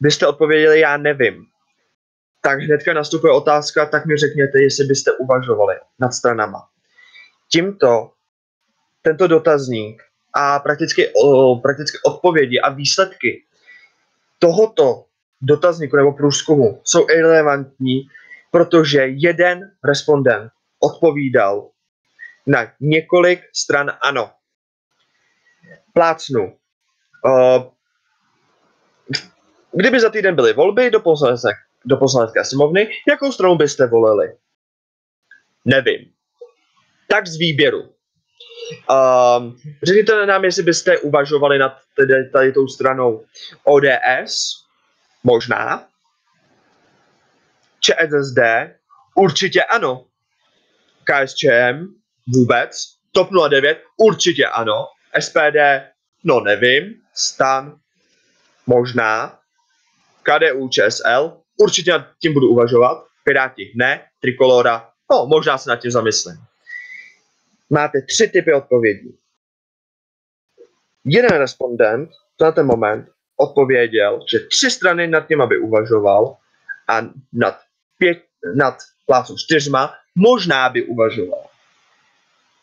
byste 0.00 0.26
odpověděli, 0.26 0.80
já 0.80 0.96
nevím, 0.96 1.46
tak 2.40 2.60
hnedka 2.60 2.92
nastupuje 2.92 3.32
otázka, 3.32 3.86
tak 3.86 4.06
mi 4.06 4.16
řekněte, 4.16 4.62
jestli 4.62 4.84
byste 4.84 5.12
uvažovali 5.12 5.74
nad 5.98 6.10
stranama. 6.10 6.68
Tímto 7.52 8.10
tento 9.02 9.26
dotazník 9.26 10.02
a 10.34 10.58
prakticky, 10.58 11.12
o, 11.24 11.56
prakticky 11.56 11.98
odpovědi 12.04 12.60
a 12.60 12.70
výsledky 12.70 13.44
tohoto 14.38 15.04
dotazníku 15.42 15.96
nebo 15.96 16.12
průzkumu 16.12 16.80
jsou 16.84 17.06
irrelevantní, 17.10 18.08
protože 18.50 19.06
jeden 19.06 19.70
respondent 19.84 20.52
odpovídal 20.80 21.68
na 22.46 22.72
několik 22.80 23.40
stran 23.54 23.98
ano. 24.00 24.30
Plácnu. 25.94 26.56
Uh, 27.24 27.62
kdyby 29.72 30.00
za 30.00 30.10
týden 30.10 30.34
byly 30.34 30.52
volby 30.52 30.90
do 30.90 31.00
poslanecké, 31.00 31.48
do 31.84 31.96
poslanecké 31.96 32.44
sněmovny, 32.44 32.88
jakou 33.08 33.32
stranu 33.32 33.56
byste 33.56 33.86
volili? 33.86 34.36
Nevím. 35.64 36.12
Tak 37.08 37.26
z 37.26 37.38
výběru. 37.38 37.94
Um, 38.90 39.60
řekněte 39.82 40.26
nám, 40.26 40.44
jestli 40.44 40.62
byste 40.62 40.98
uvažovali 40.98 41.58
nad 41.58 41.72
tady, 41.96 42.30
tady 42.30 42.52
tou 42.52 42.68
stranou 42.68 43.24
ODS, 43.64 44.64
možná. 45.24 45.86
ČSSD, 47.80 48.38
určitě 49.16 49.64
ano. 49.64 50.06
KSČM, 51.04 51.99
vůbec. 52.34 52.70
TOP 53.12 53.28
09, 53.50 53.82
určitě 53.96 54.46
ano. 54.46 54.86
SPD, 55.20 55.56
no 56.24 56.40
nevím. 56.40 56.94
STAN, 57.14 57.78
možná. 58.66 59.38
KDU, 60.22 60.68
ČSL, 60.68 61.40
určitě 61.56 61.90
nad 61.90 62.06
tím 62.22 62.32
budu 62.32 62.48
uvažovat. 62.48 63.06
Piráti, 63.24 63.72
ne. 63.76 64.06
Trikolora, 64.20 64.90
no 65.10 65.26
možná 65.26 65.58
se 65.58 65.70
nad 65.70 65.76
tím 65.76 65.90
zamyslím. 65.90 66.36
Máte 67.70 68.02
tři 68.02 68.28
typy 68.28 68.54
odpovědí. 68.54 69.18
Jeden 71.04 71.30
respondent 71.30 72.10
na 72.40 72.52
ten 72.52 72.66
moment 72.66 73.08
odpověděl, 73.36 74.20
že 74.32 74.38
tři 74.38 74.70
strany 74.70 75.06
nad 75.06 75.28
tím, 75.28 75.40
aby 75.40 75.58
uvažoval 75.58 76.36
a 76.88 77.00
nad, 77.32 77.60
pět, 77.98 78.22
nad 78.54 78.76
plácou 79.06 79.36
čtyřma 79.36 79.94
možná 80.14 80.68
by 80.68 80.84
uvažoval. 80.84 81.49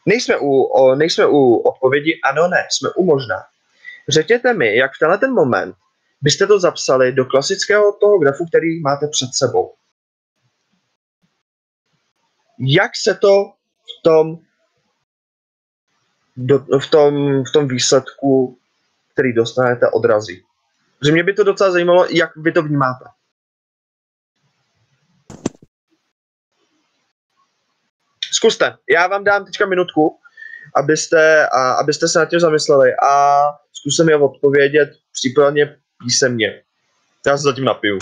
Nejsme 0.08 0.38
u, 0.38 0.63
o, 0.63 0.96
nejsme 0.96 1.28
u 1.28 1.56
odpovědi 1.56 2.20
ano, 2.24 2.48
ne, 2.48 2.67
jsme 2.72 2.89
u 2.96 3.06
možná. 3.06 3.36
Řekněte 4.10 4.54
mi, 4.54 4.76
jak 4.76 4.91
v 4.96 5.00
tenhle 5.00 5.17
ten 5.17 5.34
moment 5.34 5.76
byste 6.22 6.48
to 6.48 6.60
zapsali 6.60 7.12
do 7.12 7.26
klasického 7.26 7.91
toho 7.91 8.20
grafu, 8.20 8.46
který 8.46 8.82
máte 8.82 9.08
před 9.08 9.30
sebou. 9.34 9.74
Jak 12.60 12.91
se 13.04 13.15
to 13.15 13.43
v 13.84 14.04
tom, 14.04 14.38
do, 16.38 16.60
v 16.80 16.88
tom, 16.89 17.43
v 17.43 17.52
tom 17.54 17.67
výsledku, 17.67 18.58
který 19.13 19.34
dostanete, 19.34 19.89
odrazí? 19.89 20.43
Protože 21.00 21.12
mě 21.12 21.24
by 21.24 21.34
to 21.34 21.43
docela 21.43 21.72
zajímalo, 21.72 22.08
jak 22.10 22.38
vy 22.38 22.52
to 22.52 22.62
vnímáte. 22.62 23.06
Zkuste. 28.38 28.78
Já 28.89 29.08
vám 29.08 29.23
dám 29.23 29.45
teďka 29.45 29.65
minutku, 29.65 30.19
abyste, 30.76 31.50
a, 31.50 31.73
abyste 31.73 32.08
se 32.08 32.19
nad 32.19 32.30
tím 32.30 32.39
zamysleli 32.39 32.89
a 33.04 33.41
zkuste 33.73 34.04
mi 34.04 34.15
odpovědět 34.15 34.89
případně 35.12 35.82
písemně. 36.04 36.63
Já 37.26 37.38
se 37.38 37.43
zatím 37.43 37.65
napiju. 37.65 37.97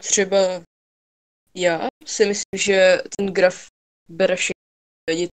Třeba 0.00 0.36
já 1.54 1.88
si 2.06 2.26
myslím, 2.26 2.58
že 2.58 2.98
ten 3.16 3.26
graf 3.32 3.66
bere 4.08 4.36
všechny. 4.36 5.28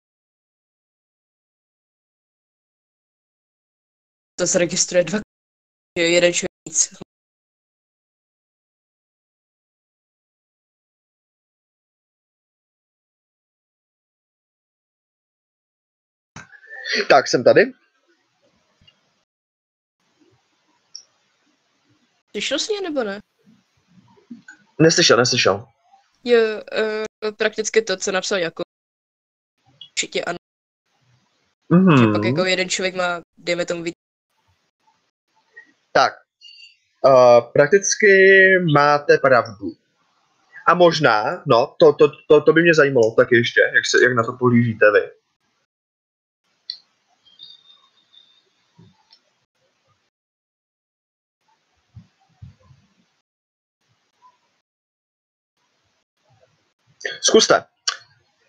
To 4.40 4.46
zaregistruje 4.46 5.04
dva, 5.04 5.20
že 6.00 6.06
jeden 6.06 6.34
člověk 6.34 6.50
víc. 6.68 7.05
Tak, 17.10 17.28
jsem 17.28 17.44
tady. 17.44 17.72
Slyšel 22.32 22.60
jsi 22.60 22.74
mě 22.74 22.90
nebo 22.90 23.04
ne? 23.04 23.22
Neslyšel, 24.80 25.18
neslyšel. 25.18 25.68
Jo, 26.24 26.40
uh, 27.24 27.32
prakticky 27.32 27.82
to, 27.82 27.98
co 27.98 28.12
napsal 28.12 28.38
jako 28.38 28.64
určitě 29.92 30.24
ano. 30.24 30.38
Mm-hmm. 31.72 32.00
Že 32.00 32.12
pak 32.12 32.24
jako 32.24 32.46
jeden 32.46 32.70
člověk 32.70 32.96
má, 32.96 33.22
dejme 33.38 33.66
tomu 33.66 33.84
víc. 33.84 33.94
Tak, 35.92 36.14
uh, 37.06 37.52
prakticky 37.54 38.10
máte 38.74 39.18
pravdu. 39.18 39.72
A 40.68 40.74
možná, 40.74 41.44
no, 41.48 41.76
to, 41.80 41.94
to, 41.94 42.12
to, 42.28 42.42
to 42.42 42.54
by 42.54 42.62
mě 42.62 42.74
zajímalo 42.74 43.12
tak 43.12 43.32
ještě, 43.32 43.62
jak, 43.62 43.86
se, 43.86 44.04
jak 44.04 44.14
na 44.16 44.24
to 44.24 44.34
pohlížíte 44.34 44.92
vy. 44.92 45.12
Zkuste. 57.22 57.64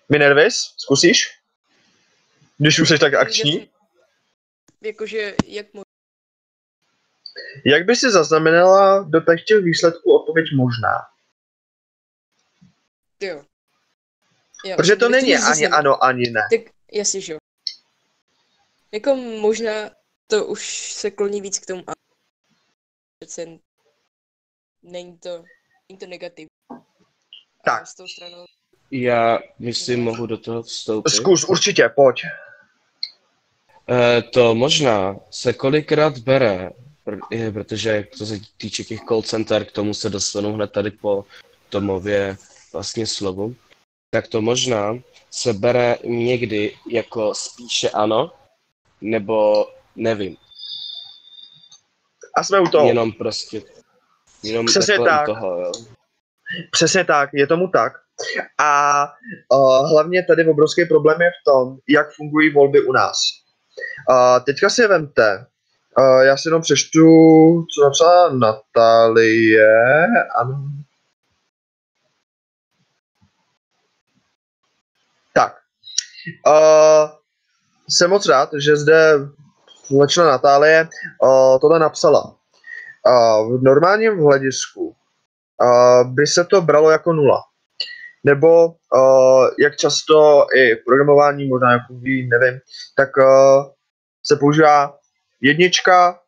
Minervis, 0.08 0.54
zkusíš? 0.76 1.28
Když 2.58 2.80
už 2.80 2.88
jsi 2.88 2.98
tak 2.98 3.14
akční. 3.14 3.70
Jakože, 4.80 5.34
jak 5.46 5.74
mu... 5.74 5.82
Jak 7.64 7.84
by 7.84 7.96
si 7.96 8.10
zaznamenala 8.10 9.02
do 9.02 9.20
těch 9.20 9.64
výsledků 9.64 10.16
odpověď 10.16 10.46
možná? 10.56 11.06
Jo. 13.20 13.44
jo. 14.64 14.76
Protože 14.76 14.96
to 14.96 15.08
není 15.08 15.34
ani 15.34 15.42
zaznamenal. 15.42 15.78
ano, 15.78 16.04
ani 16.04 16.30
ne. 16.30 16.48
Tak 16.50 16.60
jasně, 16.92 17.20
že 17.20 17.32
jo. 17.32 17.38
Jako 18.92 19.14
možná 19.16 19.90
to 20.26 20.46
už 20.46 20.92
se 20.92 21.10
kloní 21.10 21.40
víc 21.40 21.58
k 21.58 21.66
tomu 21.66 21.90
a 21.90 21.92
přece 23.18 23.46
není 24.82 25.18
to, 25.18 25.44
není 25.88 25.98
to 25.98 26.06
negativní. 26.06 26.48
Tak. 27.64 27.82
A 27.82 27.86
s 27.86 27.94
tou 27.94 28.08
stranou 28.08 28.44
Já, 28.90 29.38
jestli 29.58 29.96
mohu 29.96 30.26
do 30.26 30.38
toho 30.38 30.62
vstoupit. 30.62 31.10
Zkus, 31.10 31.44
určitě, 31.44 31.88
pojď. 31.88 32.22
Eh, 33.90 34.22
to 34.22 34.54
možná 34.54 35.16
se 35.30 35.52
kolikrát 35.52 36.18
bere, 36.18 36.70
je, 37.30 37.52
protože 37.52 38.06
co 38.16 38.26
se 38.26 38.40
týče 38.56 38.84
těch 38.84 39.00
call 39.00 39.22
center, 39.22 39.64
k 39.64 39.72
tomu 39.72 39.94
se 39.94 40.10
dostanu 40.10 40.52
hned 40.52 40.72
tady 40.72 40.90
po 40.90 41.24
Tomově 41.68 42.36
vlastně 42.72 43.06
slovu, 43.06 43.54
tak 44.10 44.28
to 44.28 44.42
možná 44.42 44.98
se 45.30 45.52
bere 45.52 45.98
někdy 46.04 46.76
jako 46.90 47.34
spíše 47.34 47.90
ano, 47.90 48.32
nebo 49.00 49.66
nevím. 49.96 50.36
A 52.36 52.44
jsme 52.44 52.60
u 52.60 52.66
toho. 52.66 52.88
Jenom 52.88 53.12
prostě, 53.12 53.62
jenom 54.42 54.66
Přesně 54.66 54.98
u 54.98 55.04
tak. 55.04 55.26
toho, 55.26 55.60
jo. 55.60 55.72
Přesně 56.70 57.04
tak, 57.04 57.30
je 57.32 57.46
tomu 57.46 57.68
tak. 57.68 58.05
A 58.58 59.02
uh, 59.52 59.90
hlavně 59.90 60.22
tady 60.22 60.48
obrovský 60.48 60.84
problém 60.84 61.22
je 61.22 61.30
v 61.30 61.44
tom, 61.44 61.76
jak 61.88 62.06
fungují 62.12 62.52
volby 62.52 62.80
u 62.80 62.92
nás. 62.92 63.16
Uh, 64.10 64.44
teďka 64.44 64.70
si 64.70 64.86
vemte, 64.86 65.46
uh, 65.98 66.20
já 66.20 66.36
si 66.36 66.48
jenom 66.48 66.62
přečtu, 66.62 67.06
co 67.74 67.84
napsala 67.84 68.28
Natálie. 68.32 70.06
Ano. 70.36 70.64
Tak. 75.34 75.56
Uh, 76.46 77.10
jsem 77.88 78.10
moc 78.10 78.26
rád, 78.26 78.50
že 78.58 78.76
zde 78.76 79.12
slečna 79.84 80.24
Natálie 80.24 80.88
uh, 81.22 81.58
tohle 81.60 81.78
napsala. 81.78 82.24
Uh, 83.06 83.58
v 83.58 83.62
normálním 83.62 84.18
hledisku 84.18 84.96
uh, 85.62 86.14
by 86.14 86.26
se 86.26 86.44
to 86.44 86.60
bralo 86.60 86.90
jako 86.90 87.12
nula. 87.12 87.42
Nebo 88.26 88.66
uh, 88.66 89.48
jak 89.58 89.76
často 89.76 90.46
i 90.56 90.76
programování, 90.76 91.48
možná 91.48 91.72
jako 91.72 91.94
ví, 91.94 92.28
nevím, 92.28 92.60
tak 92.96 93.16
uh, 93.16 93.70
se 94.24 94.36
používá 94.36 94.98
jednička, 95.40 96.20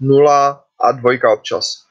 nula 0.00 0.64
a 0.80 0.92
dvojka 0.92 1.32
občas. 1.32 1.84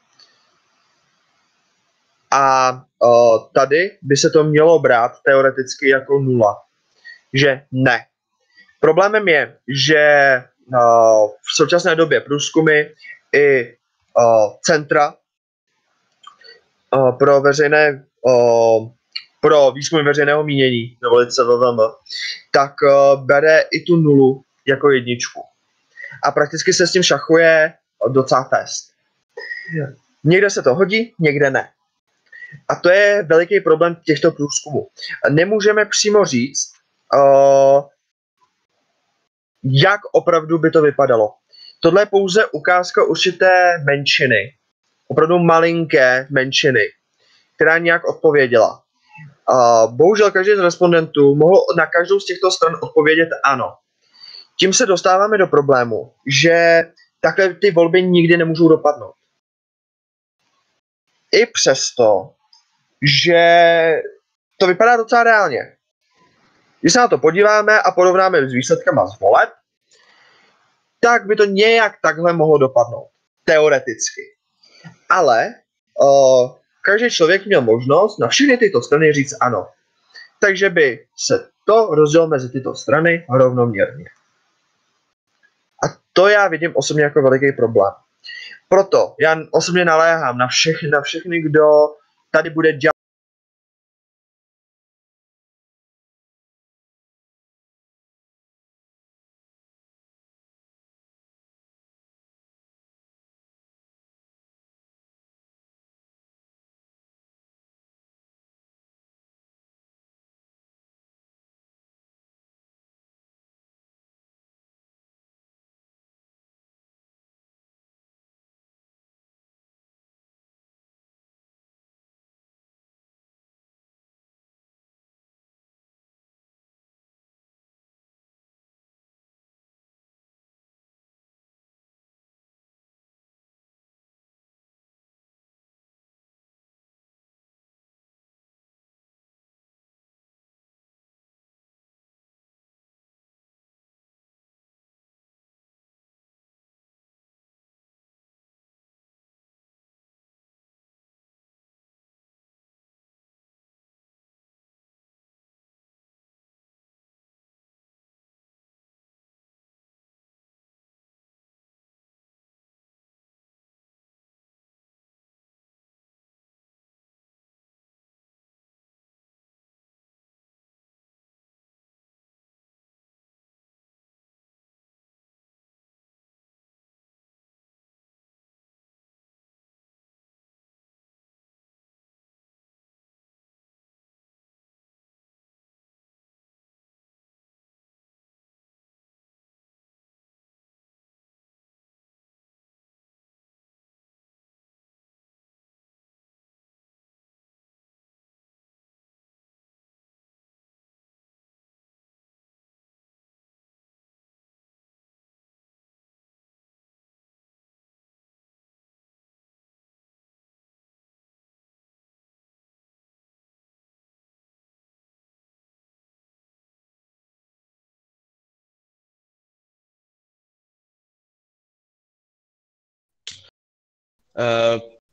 A 2.30 2.72
uh, 2.72 3.48
tady 3.54 3.98
by 4.02 4.16
se 4.16 4.30
to 4.30 4.44
mělo 4.44 4.78
brát 4.78 5.12
teoreticky 5.24 5.88
jako 5.88 6.18
nula. 6.18 6.56
Že 7.32 7.62
ne. 7.72 8.06
Problémem 8.80 9.28
je, 9.28 9.58
že 9.68 10.42
uh, 10.66 11.30
v 11.30 11.56
současné 11.56 11.94
době 11.96 12.20
průzkumy 12.20 12.90
i 13.32 13.76
uh, 14.18 14.54
centra 14.62 15.14
uh, 16.96 17.18
pro 17.18 17.40
veřejné 17.40 18.04
uh, 18.22 18.88
pro 19.44 19.72
výzkum 19.72 20.04
veřejného 20.04 20.44
mínění, 20.44 20.98
nebo 21.02 21.30
se 21.30 21.44
VVM, 21.44 21.78
tak 22.50 22.72
uh, 22.82 23.26
bere 23.26 23.60
i 23.72 23.80
tu 23.80 23.96
nulu 23.96 24.42
jako 24.66 24.90
jedničku. 24.90 25.42
A 26.22 26.30
prakticky 26.30 26.72
se 26.72 26.86
s 26.86 26.92
tím 26.92 27.02
šachuje 27.02 27.72
docela 28.08 28.44
fest. 28.44 28.90
Někde 30.24 30.50
se 30.50 30.62
to 30.62 30.74
hodí, 30.74 31.14
někde 31.18 31.50
ne. 31.50 31.68
A 32.68 32.74
to 32.74 32.90
je 32.90 33.22
veliký 33.22 33.60
problém 33.60 33.96
těchto 34.06 34.30
průzkumů. 34.30 34.88
Nemůžeme 35.30 35.84
přímo 35.84 36.24
říct, 36.24 36.72
uh, 37.14 37.82
jak 39.62 40.00
opravdu 40.12 40.58
by 40.58 40.70
to 40.70 40.82
vypadalo. 40.82 41.34
Tohle 41.80 42.02
je 42.02 42.06
pouze 42.06 42.46
ukázka 42.46 43.04
určité 43.04 43.78
menšiny, 43.84 44.54
opravdu 45.08 45.38
malinké 45.38 46.26
menšiny, 46.30 46.80
která 47.56 47.78
nějak 47.78 48.08
odpověděla. 48.08 48.83
Uh, 49.50 49.92
bohužel 49.92 50.30
každý 50.30 50.56
z 50.56 50.58
respondentů 50.58 51.34
mohl 51.34 51.60
na 51.76 51.86
každou 51.86 52.20
z 52.20 52.24
těchto 52.24 52.50
stran 52.50 52.74
odpovědět 52.82 53.28
ano. 53.44 53.74
Tím 54.58 54.72
se 54.72 54.86
dostáváme 54.86 55.38
do 55.38 55.46
problému, 55.46 56.12
že 56.26 56.82
takhle 57.20 57.54
ty 57.54 57.70
volby 57.70 58.02
nikdy 58.02 58.36
nemůžou 58.36 58.68
dopadnout. 58.68 59.14
I 61.32 61.46
přesto, 61.46 62.34
že 63.02 63.42
to 64.60 64.66
vypadá 64.66 64.96
docela 64.96 65.22
reálně. 65.22 65.76
Když 66.80 66.92
se 66.92 66.98
na 66.98 67.08
to 67.08 67.18
podíváme 67.18 67.82
a 67.82 67.90
porovnáme 67.90 68.48
s 68.48 68.52
výsledkama 68.52 69.06
z 69.06 69.20
voleb, 69.20 69.50
tak 71.00 71.26
by 71.26 71.36
to 71.36 71.44
nějak 71.44 71.92
takhle 72.02 72.32
mohlo 72.32 72.58
dopadnout. 72.58 73.08
Teoreticky. 73.44 74.22
Ale 75.10 75.54
uh, 76.02 76.56
každý 76.84 77.10
člověk 77.10 77.46
měl 77.46 77.60
možnost 77.60 78.18
na 78.18 78.28
všechny 78.28 78.56
tyto 78.56 78.82
strany 78.82 79.12
říct 79.12 79.36
ano. 79.40 79.68
Takže 80.40 80.70
by 80.70 81.06
se 81.16 81.48
to 81.64 81.94
rozdělilo 81.94 82.28
mezi 82.28 82.48
tyto 82.48 82.74
strany 82.74 83.26
rovnoměrně. 83.30 84.04
A 85.84 85.96
to 86.12 86.28
já 86.28 86.48
vidím 86.48 86.72
osobně 86.74 87.02
jako 87.02 87.22
veliký 87.22 87.52
problém. 87.52 87.92
Proto 88.68 89.14
já 89.20 89.36
osobně 89.50 89.84
naléhám 89.84 90.38
na 90.38 90.46
všechny, 90.46 90.88
na 90.88 91.00
všechny 91.00 91.40
kdo 91.40 91.68
tady 92.30 92.50
bude 92.50 92.72
dělat 92.72 92.93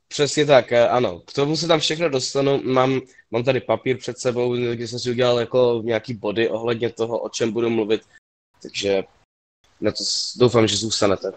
přesně 0.07 0.45
tak, 0.45 0.71
eh, 0.71 0.88
ano. 0.88 1.19
K 1.19 1.34
tomu 1.34 1.57
se 1.57 1.67
tam 1.67 1.79
všechno 1.79 2.10
dostanu. 2.10 2.62
Mám, 2.63 3.01
mám 3.31 3.43
tady 3.43 3.60
papír 3.62 3.97
před 3.97 4.17
sebou, 4.19 4.55
kde 4.55 4.88
jsem 4.88 4.99
si 4.99 5.12
udělal 5.12 5.39
jako 5.39 5.81
nějaký 5.86 6.13
body 6.13 6.49
ohledně 6.49 6.89
toho, 6.89 7.19
o 7.19 7.29
čem 7.29 7.51
budu 7.51 7.69
mluvit. 7.69 8.01
Takže 8.62 9.03
na 9.81 9.91
to 9.91 10.03
doufám, 10.38 10.67
že 10.67 10.77
zůstanete. 10.77 11.31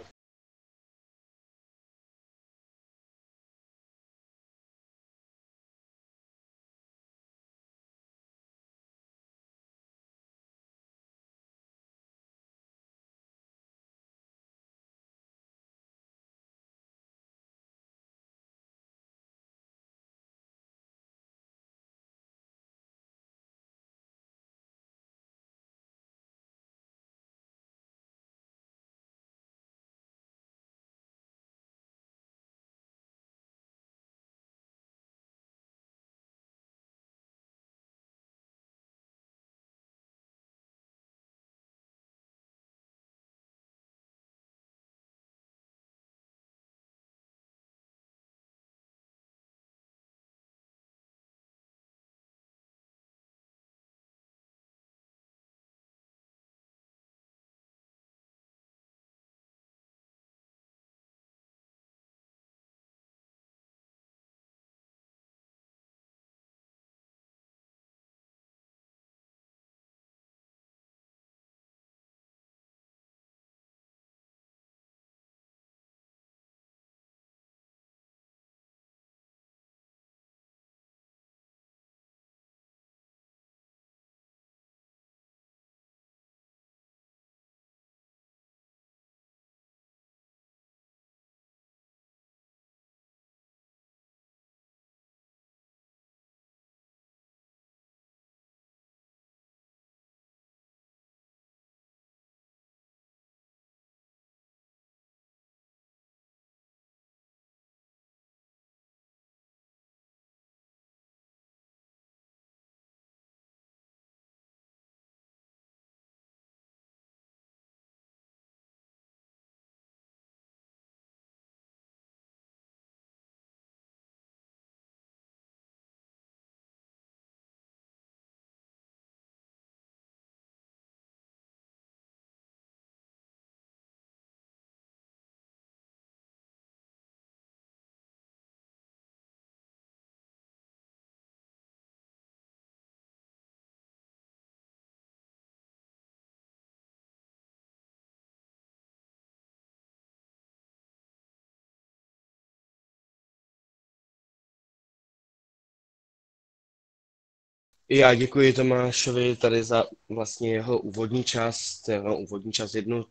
Já 157.88 158.14
děkuji 158.14 158.52
Tomášovi 158.52 159.36
tady 159.36 159.64
za 159.64 159.84
vlastně 160.08 160.52
jeho 160.52 160.78
úvodní 160.78 161.24
část, 161.24 161.88
jeho 161.88 162.18
úvodní 162.18 162.52
část 162.52 162.74
jednu, 162.74 163.04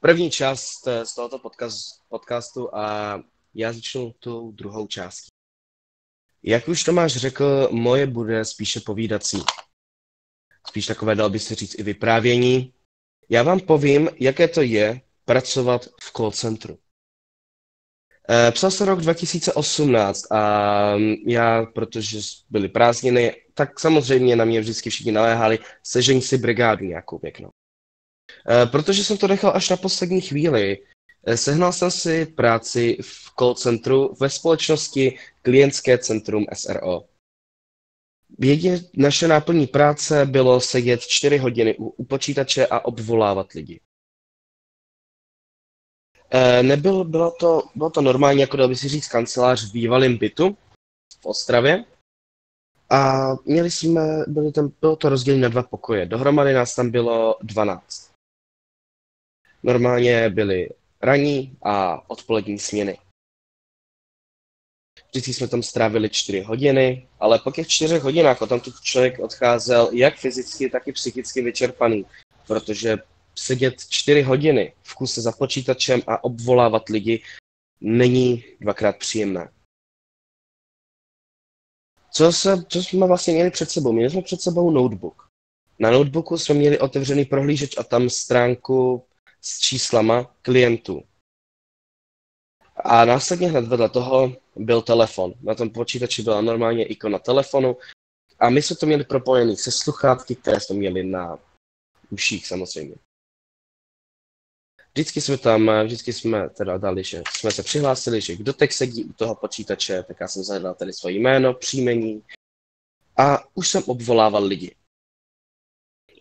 první 0.00 0.30
část 0.30 0.88
z 1.04 1.14
tohoto 1.14 1.38
podcast, 1.38 1.86
podcastu 2.08 2.76
a 2.76 3.18
já 3.54 3.72
začnu 3.72 4.14
tou 4.18 4.52
druhou 4.52 4.86
částí. 4.86 5.28
Jak 6.42 6.68
už 6.68 6.84
Tomáš 6.84 7.16
řekl, 7.16 7.68
moje 7.72 8.06
bude 8.06 8.44
spíše 8.44 8.80
povídací. 8.80 9.42
Spíš 10.68 10.86
takové, 10.86 11.14
dal 11.14 11.30
by 11.30 11.38
se 11.38 11.54
říct, 11.54 11.78
i 11.78 11.82
vyprávění. 11.82 12.74
Já 13.28 13.42
vám 13.42 13.60
povím, 13.60 14.10
jaké 14.20 14.48
to 14.48 14.62
je 14.62 15.00
pracovat 15.24 15.84
v 16.02 16.12
call 16.16 16.30
centru. 16.30 16.78
Eh, 18.30 18.52
psal 18.52 18.70
se 18.70 18.84
rok 18.84 19.00
2018 19.00 20.32
a 20.32 20.94
já, 21.26 21.66
protože 21.66 22.18
byly 22.50 22.68
prázdniny, 22.68 23.36
tak 23.54 23.80
samozřejmě 23.80 24.36
na 24.36 24.44
mě 24.44 24.60
vždycky 24.60 24.90
všichni 24.90 25.12
naléhali, 25.12 25.58
sežeň 25.82 26.20
si 26.20 26.38
brigádu 26.38 26.84
nějakou 26.84 27.18
pěknou. 27.18 27.50
Eh, 28.50 28.66
protože 28.66 29.04
jsem 29.04 29.16
to 29.16 29.28
nechal 29.28 29.52
až 29.54 29.68
na 29.68 29.76
poslední 29.76 30.20
chvíli, 30.20 30.78
eh, 31.26 31.36
sehnal 31.36 31.72
jsem 31.72 31.90
si 31.90 32.26
práci 32.26 32.98
v 33.02 33.30
call 33.38 33.54
centru 33.54 34.14
ve 34.20 34.30
společnosti 34.30 35.18
Klientské 35.42 35.98
centrum 35.98 36.44
SRO. 36.52 37.04
Jedě, 38.38 38.80
naše 38.96 39.28
náplní 39.28 39.66
práce 39.66 40.26
bylo 40.26 40.60
sedět 40.60 41.00
čtyři 41.00 41.38
hodiny 41.38 41.76
u, 41.78 41.88
u 41.88 42.04
počítače 42.04 42.66
a 42.66 42.84
obvolávat 42.84 43.52
lidi. 43.52 43.80
E, 46.34 46.62
nebyl, 46.62 47.04
bylo, 47.04 47.30
to, 47.30 47.62
bylo 47.74 47.90
to 47.90 48.00
normálně, 48.00 48.40
jako 48.40 48.56
dal 48.56 48.68
by 48.68 48.76
si 48.76 48.88
říct, 48.88 49.08
kancelář 49.08 49.70
v 49.70 49.72
bývalém 49.72 50.16
bytu 50.18 50.56
v 51.20 51.26
Ostravě. 51.26 51.84
A 52.90 53.30
měli 53.44 53.70
jsme, 53.70 54.00
byli 54.26 54.52
tam, 54.52 54.72
bylo 54.80 54.96
to 54.96 55.08
rozdělené 55.08 55.42
na 55.42 55.48
dva 55.48 55.62
pokoje. 55.62 56.06
Dohromady 56.06 56.52
nás 56.52 56.74
tam 56.74 56.90
bylo 56.90 57.36
12. 57.42 58.12
Normálně 59.62 60.30
byly 60.30 60.70
ranní 61.02 61.56
a 61.62 62.10
odpolední 62.10 62.58
směny. 62.58 62.98
Vždycky 65.08 65.34
jsme 65.34 65.48
tam 65.48 65.62
strávili 65.62 66.10
čtyři 66.10 66.40
hodiny, 66.40 67.08
ale 67.20 67.38
po 67.38 67.50
těch 67.50 67.68
čtyřech 67.68 68.02
hodinách 68.02 68.42
o 68.42 68.46
tu 68.60 68.72
člověk 68.82 69.18
odcházel 69.18 69.90
jak 69.92 70.16
fyzicky, 70.16 70.70
tak 70.70 70.88
i 70.88 70.92
psychicky 70.92 71.42
vyčerpaný, 71.42 72.06
protože 72.46 72.98
sedět 73.34 73.74
čtyři 73.88 74.22
hodiny 74.22 74.74
v 74.82 74.94
kuse 74.94 75.20
za 75.20 75.32
počítačem 75.32 76.02
a 76.06 76.24
obvolávat 76.24 76.88
lidi 76.88 77.22
není 77.80 78.44
dvakrát 78.60 78.96
příjemné. 78.96 79.52
Co, 82.10 82.32
se, 82.32 82.64
co 82.68 82.78
jsme 82.78 83.06
vlastně 83.06 83.34
měli 83.34 83.50
před 83.50 83.70
sebou? 83.70 83.92
Měli 83.92 84.10
jsme 84.10 84.22
před 84.22 84.40
sebou 84.40 84.70
notebook. 84.70 85.28
Na 85.78 85.90
notebooku 85.90 86.38
jsme 86.38 86.54
měli 86.54 86.78
otevřený 86.78 87.24
prohlížeč 87.24 87.78
a 87.78 87.82
tam 87.82 88.10
stránku 88.10 89.04
s 89.40 89.58
číslama 89.58 90.34
klientů. 90.42 91.02
A 92.76 93.04
následně 93.04 93.48
hned 93.48 93.64
vedle 93.64 93.88
toho 93.88 94.36
byl 94.56 94.82
telefon. 94.82 95.34
Na 95.42 95.54
tom 95.54 95.70
počítači 95.70 96.22
byla 96.22 96.40
normálně 96.40 96.84
ikona 96.84 97.18
telefonu 97.18 97.76
a 98.38 98.50
my 98.50 98.62
jsme 98.62 98.76
to 98.76 98.86
měli 98.86 99.04
propojený 99.04 99.56
se 99.56 99.72
sluchátky, 99.72 100.36
které 100.36 100.60
jsme 100.60 100.76
měli 100.76 101.04
na 101.04 101.38
uších 102.10 102.46
samozřejmě. 102.46 102.94
Vždycky 104.92 105.20
jsme 105.20 105.38
tam, 105.38 105.70
vždycky 105.84 106.12
jsme 106.12 106.48
teda 106.48 106.78
dali, 106.78 107.04
že 107.04 107.22
jsme 107.34 107.50
se 107.50 107.62
přihlásili, 107.62 108.20
že 108.20 108.36
kdo 108.36 108.52
teď 108.52 108.72
sedí 108.72 109.04
u 109.04 109.12
toho 109.12 109.34
počítače, 109.34 110.02
tak 110.02 110.20
já 110.20 110.28
jsem 110.28 110.42
zadal 110.42 110.74
tady 110.74 110.92
svoje 110.92 111.14
jméno, 111.14 111.54
příjmení 111.54 112.22
a 113.16 113.56
už 113.56 113.68
jsem 113.68 113.82
obvolával 113.86 114.44
lidi. 114.44 114.74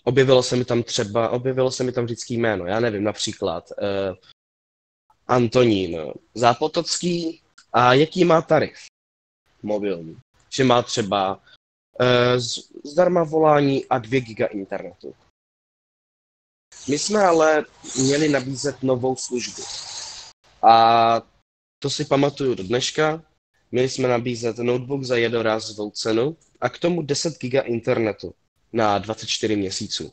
Objevilo 0.03 0.43
se 0.43 0.55
mi 0.55 0.65
tam 0.65 0.84
třeba, 0.84 1.29
objevilo 1.29 1.71
se 1.71 1.84
mi 1.84 1.91
tam 1.91 2.05
vždycky 2.05 2.34
jméno, 2.34 2.65
já 2.65 2.79
nevím, 2.79 3.03
například 3.03 3.71
uh, 3.71 4.15
Antonín 5.27 5.97
Zápotocký 6.34 7.41
a 7.73 7.93
jaký 7.93 8.25
má 8.25 8.41
tarif 8.41 8.77
mobilní. 9.63 10.17
Že 10.49 10.63
má 10.63 10.81
třeba 10.81 11.36
uh, 11.36 12.38
zdarma 12.84 13.23
volání 13.23 13.86
a 13.86 13.97
2 13.97 14.19
giga 14.19 14.45
internetu. 14.45 15.15
My 16.88 17.00
jsme 17.00 17.24
ale 17.24 17.65
měli 17.96 18.30
nabízet 18.30 18.84
novou 18.84 19.15
službu. 19.15 19.63
A 20.62 21.22
to 21.80 21.89
si 21.89 22.06
pamatuju 22.06 22.56
do 22.56 22.63
dneška. 22.63 23.24
Měli 23.72 23.89
jsme 23.89 24.08
nabízet 24.08 24.58
notebook 24.58 25.04
za 25.04 25.17
jednorázovou 25.17 25.91
cenu 25.91 26.38
a 26.62 26.70
k 26.70 26.80
tomu 26.80 27.02
10 27.02 27.38
giga 27.38 27.62
internetu 27.62 28.34
na 28.74 28.98
24 28.98 29.56
měsíců 29.56 30.12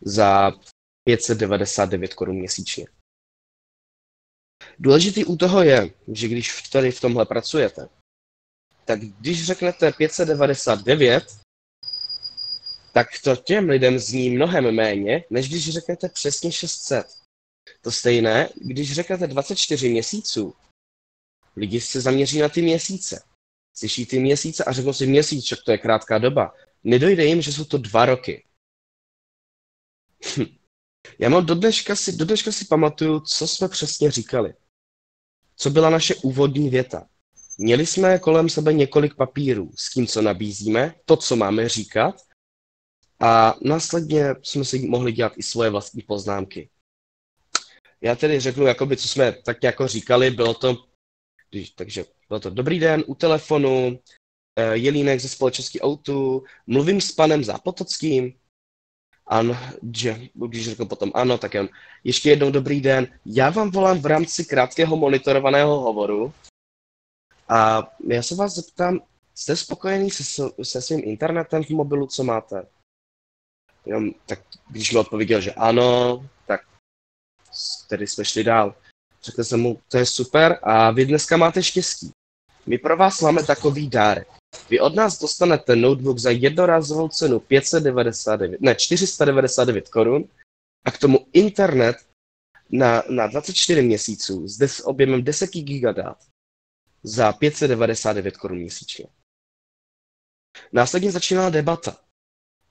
za 0.00 0.52
599 1.04 2.14
korun 2.14 2.36
měsíčně. 2.36 2.86
Důležitý 4.78 5.24
u 5.24 5.36
toho 5.36 5.62
je, 5.62 5.90
že 6.12 6.28
když 6.28 6.62
tady 6.62 6.92
v 6.92 7.00
tomhle 7.00 7.26
pracujete, 7.26 7.88
tak 8.84 9.00
když 9.00 9.46
řeknete 9.46 9.92
599, 9.92 11.41
tak 12.92 13.06
to 13.24 13.36
těm 13.36 13.68
lidem 13.68 13.98
zní 13.98 14.30
mnohem 14.30 14.74
méně, 14.74 15.24
než 15.30 15.48
když 15.48 15.70
řeknete 15.70 16.08
přesně 16.08 16.52
600. 16.52 17.06
To 17.80 17.92
stejné, 17.92 18.48
když 18.54 18.92
řeknete 18.92 19.26
24 19.26 19.88
měsíců, 19.88 20.54
lidi 21.56 21.80
se 21.80 22.00
zaměří 22.00 22.38
na 22.38 22.48
ty 22.48 22.62
měsíce. 22.62 23.22
Slyší 23.74 24.06
ty 24.06 24.18
měsíce 24.18 24.64
a 24.64 24.72
řeknou 24.72 24.92
si 24.92 25.06
měsíc, 25.06 25.48
že 25.48 25.56
to 25.64 25.72
je 25.72 25.78
krátká 25.78 26.18
doba. 26.18 26.54
Nedojde 26.84 27.24
jim, 27.24 27.42
že 27.42 27.52
jsou 27.52 27.64
to 27.64 27.78
dva 27.78 28.06
roky. 28.06 28.44
Já 31.18 31.28
mám 31.28 31.46
do 31.46 31.54
dneška 31.54 31.96
si, 31.96 32.12
do 32.12 32.24
dneška 32.24 32.52
si 32.52 32.64
pamatuju, 32.64 33.20
co 33.20 33.48
jsme 33.48 33.68
přesně 33.68 34.10
říkali. 34.10 34.54
Co 35.56 35.70
byla 35.70 35.90
naše 35.90 36.14
úvodní 36.14 36.70
věta. 36.70 37.08
Měli 37.58 37.86
jsme 37.86 38.18
kolem 38.18 38.48
sebe 38.48 38.72
několik 38.72 39.14
papírů 39.14 39.70
s 39.76 39.90
tím, 39.90 40.06
co 40.06 40.22
nabízíme, 40.22 40.94
to, 41.04 41.16
co 41.16 41.36
máme 41.36 41.68
říkat, 41.68 42.22
a 43.22 43.54
následně 43.60 44.34
jsme 44.42 44.64
si 44.64 44.88
mohli 44.88 45.12
dělat 45.12 45.32
i 45.36 45.42
svoje 45.42 45.70
vlastní 45.70 46.02
poznámky. 46.02 46.68
Já 48.00 48.16
tedy 48.16 48.40
řeknu, 48.40 48.66
jakoby, 48.66 48.96
co 48.96 49.08
jsme 49.08 49.32
tak 49.32 49.62
jako 49.62 49.88
říkali, 49.88 50.30
bylo 50.30 50.54
to, 50.54 50.84
takže 51.74 52.04
bylo 52.28 52.40
to 52.40 52.50
dobrý 52.50 52.78
den 52.78 53.04
u 53.06 53.14
telefonu, 53.14 53.98
eh, 54.56 54.76
Jelínek 54.76 55.20
ze 55.20 55.28
společnosti 55.28 55.84
Outu, 55.84 56.44
mluvím 56.66 57.00
s 57.00 57.12
panem 57.12 57.44
Zápotockým, 57.44 58.34
Ano, 59.26 59.56
že, 59.96 60.20
když 60.34 60.70
řekl 60.70 60.84
potom 60.86 61.10
ano, 61.14 61.38
tak 61.38 61.54
jen 61.54 61.68
ještě 62.04 62.30
jednou 62.30 62.50
dobrý 62.50 62.80
den. 62.80 63.18
Já 63.26 63.50
vám 63.50 63.70
volám 63.70 63.98
v 63.98 64.06
rámci 64.06 64.44
krátkého 64.44 64.96
monitorovaného 64.96 65.80
hovoru 65.80 66.32
a 67.48 67.82
já 68.08 68.22
se 68.22 68.34
vás 68.34 68.54
zeptám, 68.54 69.00
jste 69.34 69.56
spokojený 69.56 70.10
se, 70.10 70.42
se 70.62 70.82
svým 70.82 71.00
internetem 71.04 71.64
v 71.64 71.70
mobilu, 71.70 72.06
co 72.06 72.24
máte? 72.24 72.66
Jenom, 73.86 74.10
tak 74.26 74.40
když 74.70 74.92
mi 74.92 74.98
odpověděl, 74.98 75.40
že 75.40 75.52
ano, 75.52 76.28
tak 76.46 76.60
tedy 77.88 78.06
jsme 78.06 78.24
šli 78.24 78.44
dál. 78.44 78.74
Řekl 79.22 79.44
jsem 79.44 79.60
mu, 79.60 79.80
to 79.88 79.98
je 79.98 80.06
super 80.06 80.58
a 80.62 80.90
vy 80.90 81.06
dneska 81.06 81.36
máte 81.36 81.62
štěstí. 81.62 82.10
My 82.66 82.78
pro 82.78 82.96
vás 82.96 83.20
máme 83.20 83.42
takový 83.42 83.88
dárek. 83.88 84.28
Vy 84.70 84.80
od 84.80 84.94
nás 84.94 85.18
dostanete 85.18 85.76
notebook 85.76 86.18
za 86.18 86.30
jednorázovou 86.30 87.08
cenu 87.08 87.40
599, 87.40 88.60
ne, 88.60 88.74
499 88.74 89.88
korun 89.88 90.28
a 90.84 90.90
k 90.90 90.98
tomu 90.98 91.26
internet 91.32 91.96
na, 92.70 93.02
na 93.10 93.26
24 93.26 93.82
měsíců 93.82 94.48
s, 94.48 94.56
des, 94.58 94.80
objemem 94.84 95.24
10 95.24 95.50
gigadat 95.50 96.18
za 97.02 97.32
599 97.32 98.36
korun 98.36 98.58
měsíčně. 98.58 99.06
Následně 100.72 101.12
začínala 101.12 101.50
debata 101.50 101.96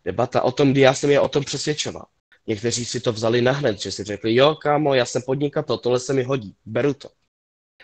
debata 0.05 0.41
o 0.41 0.51
tom, 0.51 0.71
kdy 0.71 0.81
já 0.81 0.93
jsem 0.93 1.09
je 1.09 1.19
o 1.19 1.27
tom 1.27 1.43
přesvědčoval. 1.43 2.05
Někteří 2.47 2.85
si 2.85 2.99
to 2.99 3.13
vzali 3.13 3.41
nahned, 3.41 3.81
že 3.81 3.91
si 3.91 4.03
řekli, 4.03 4.35
jo, 4.35 4.55
kámo, 4.55 4.93
já 4.93 5.05
jsem 5.05 5.21
podnikatel, 5.21 5.77
tohle 5.77 5.99
se 5.99 6.13
mi 6.13 6.23
hodí, 6.23 6.55
beru 6.65 6.93
to. 6.93 7.09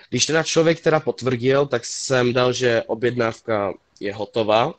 Když 0.09 0.25
teda 0.25 0.43
člověk 0.43 0.81
teda 0.81 0.99
potvrdil, 0.99 1.67
tak 1.67 1.85
jsem 1.85 2.33
dal, 2.33 2.53
že 2.53 2.83
objednávka 2.83 3.73
je 3.99 4.13
hotová 4.13 4.73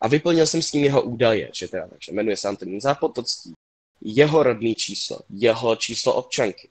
a 0.00 0.08
vyplnil 0.08 0.46
jsem 0.46 0.62
s 0.62 0.72
ním 0.72 0.84
jeho 0.84 1.02
údaje, 1.02 1.50
že 1.54 1.68
teda, 1.68 1.88
takže 1.88 2.12
jmenuje 2.12 2.36
se 2.36 2.48
Antonín 2.48 2.80
Zápotocký, 2.80 3.52
jeho 4.00 4.42
rodný 4.42 4.74
číslo, 4.74 5.18
jeho 5.30 5.76
číslo 5.76 6.14
občanky. 6.14 6.68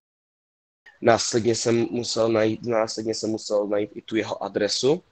Následně 1.01 1.55
jsem 1.55 1.87
musel 1.91 2.29
najít, 2.29 2.65
následně 2.65 3.15
jsem 3.15 3.29
musel 3.29 3.67
najít 3.67 3.89
i 3.93 4.01
tu 4.01 4.15
jeho 4.15 4.43
adresu. 4.43 5.03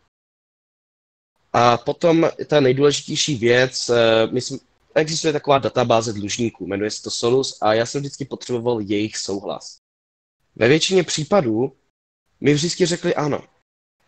A 1.54 1.78
potom 1.78 2.30
ta 2.48 2.60
nejdůležitější 2.60 3.36
věc, 3.36 3.89
eh, 3.89 4.28
my 4.28 4.41
jsme, 4.41 4.58
existuje 4.95 5.34
taková 5.34 5.58
databáze 5.58 6.13
dlužníků, 6.13 6.67
jmenuje 6.67 6.91
se 6.91 7.02
to 7.02 7.12
Solus 7.12 7.58
a 7.62 7.73
já 7.73 7.86
jsem 7.86 8.02
vždycky 8.02 8.25
potřeboval 8.25 8.82
jejich 8.82 9.17
souhlas. 9.17 9.78
Ve 10.56 10.67
většině 10.67 11.04
případů 11.04 11.78
mi 12.41 12.54
vždycky 12.54 12.86
řekli 12.86 13.15
ano. 13.15 13.43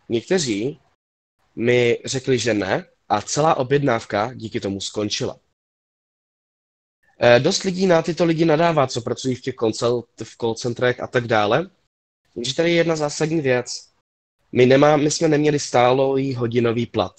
Někteří 0.08 0.80
mi 1.56 1.98
řekli, 2.04 2.38
že 2.38 2.54
ne 2.54 2.86
A 3.08 3.22
celá 3.22 3.54
objednávka 3.54 4.34
díky 4.34 4.60
tomu 4.60 4.80
skončila. 4.80 5.40
Eh, 7.20 7.40
dost 7.40 7.62
lidí 7.62 7.86
na 7.86 8.02
tyto 8.02 8.24
lidi 8.24 8.44
nadává, 8.44 8.86
co 8.86 9.00
pracují 9.00 9.34
v 9.34 9.40
těch 9.40 9.54
koncel, 9.54 10.04
v 10.24 10.36
call 10.36 10.54
centrech 10.54 11.00
a 11.00 11.06
tak 11.06 11.26
dále. 11.26 11.70
Takže 12.34 12.54
tady 12.54 12.70
je 12.70 12.76
jedna 12.76 12.96
zásadní 12.96 13.40
věc. 13.40 13.88
My, 14.52 14.66
nemá, 14.66 14.96
my 14.96 15.10
jsme 15.10 15.28
neměli 15.28 15.58
stálý 15.58 16.34
hodinový 16.34 16.86
plat. 16.86 17.12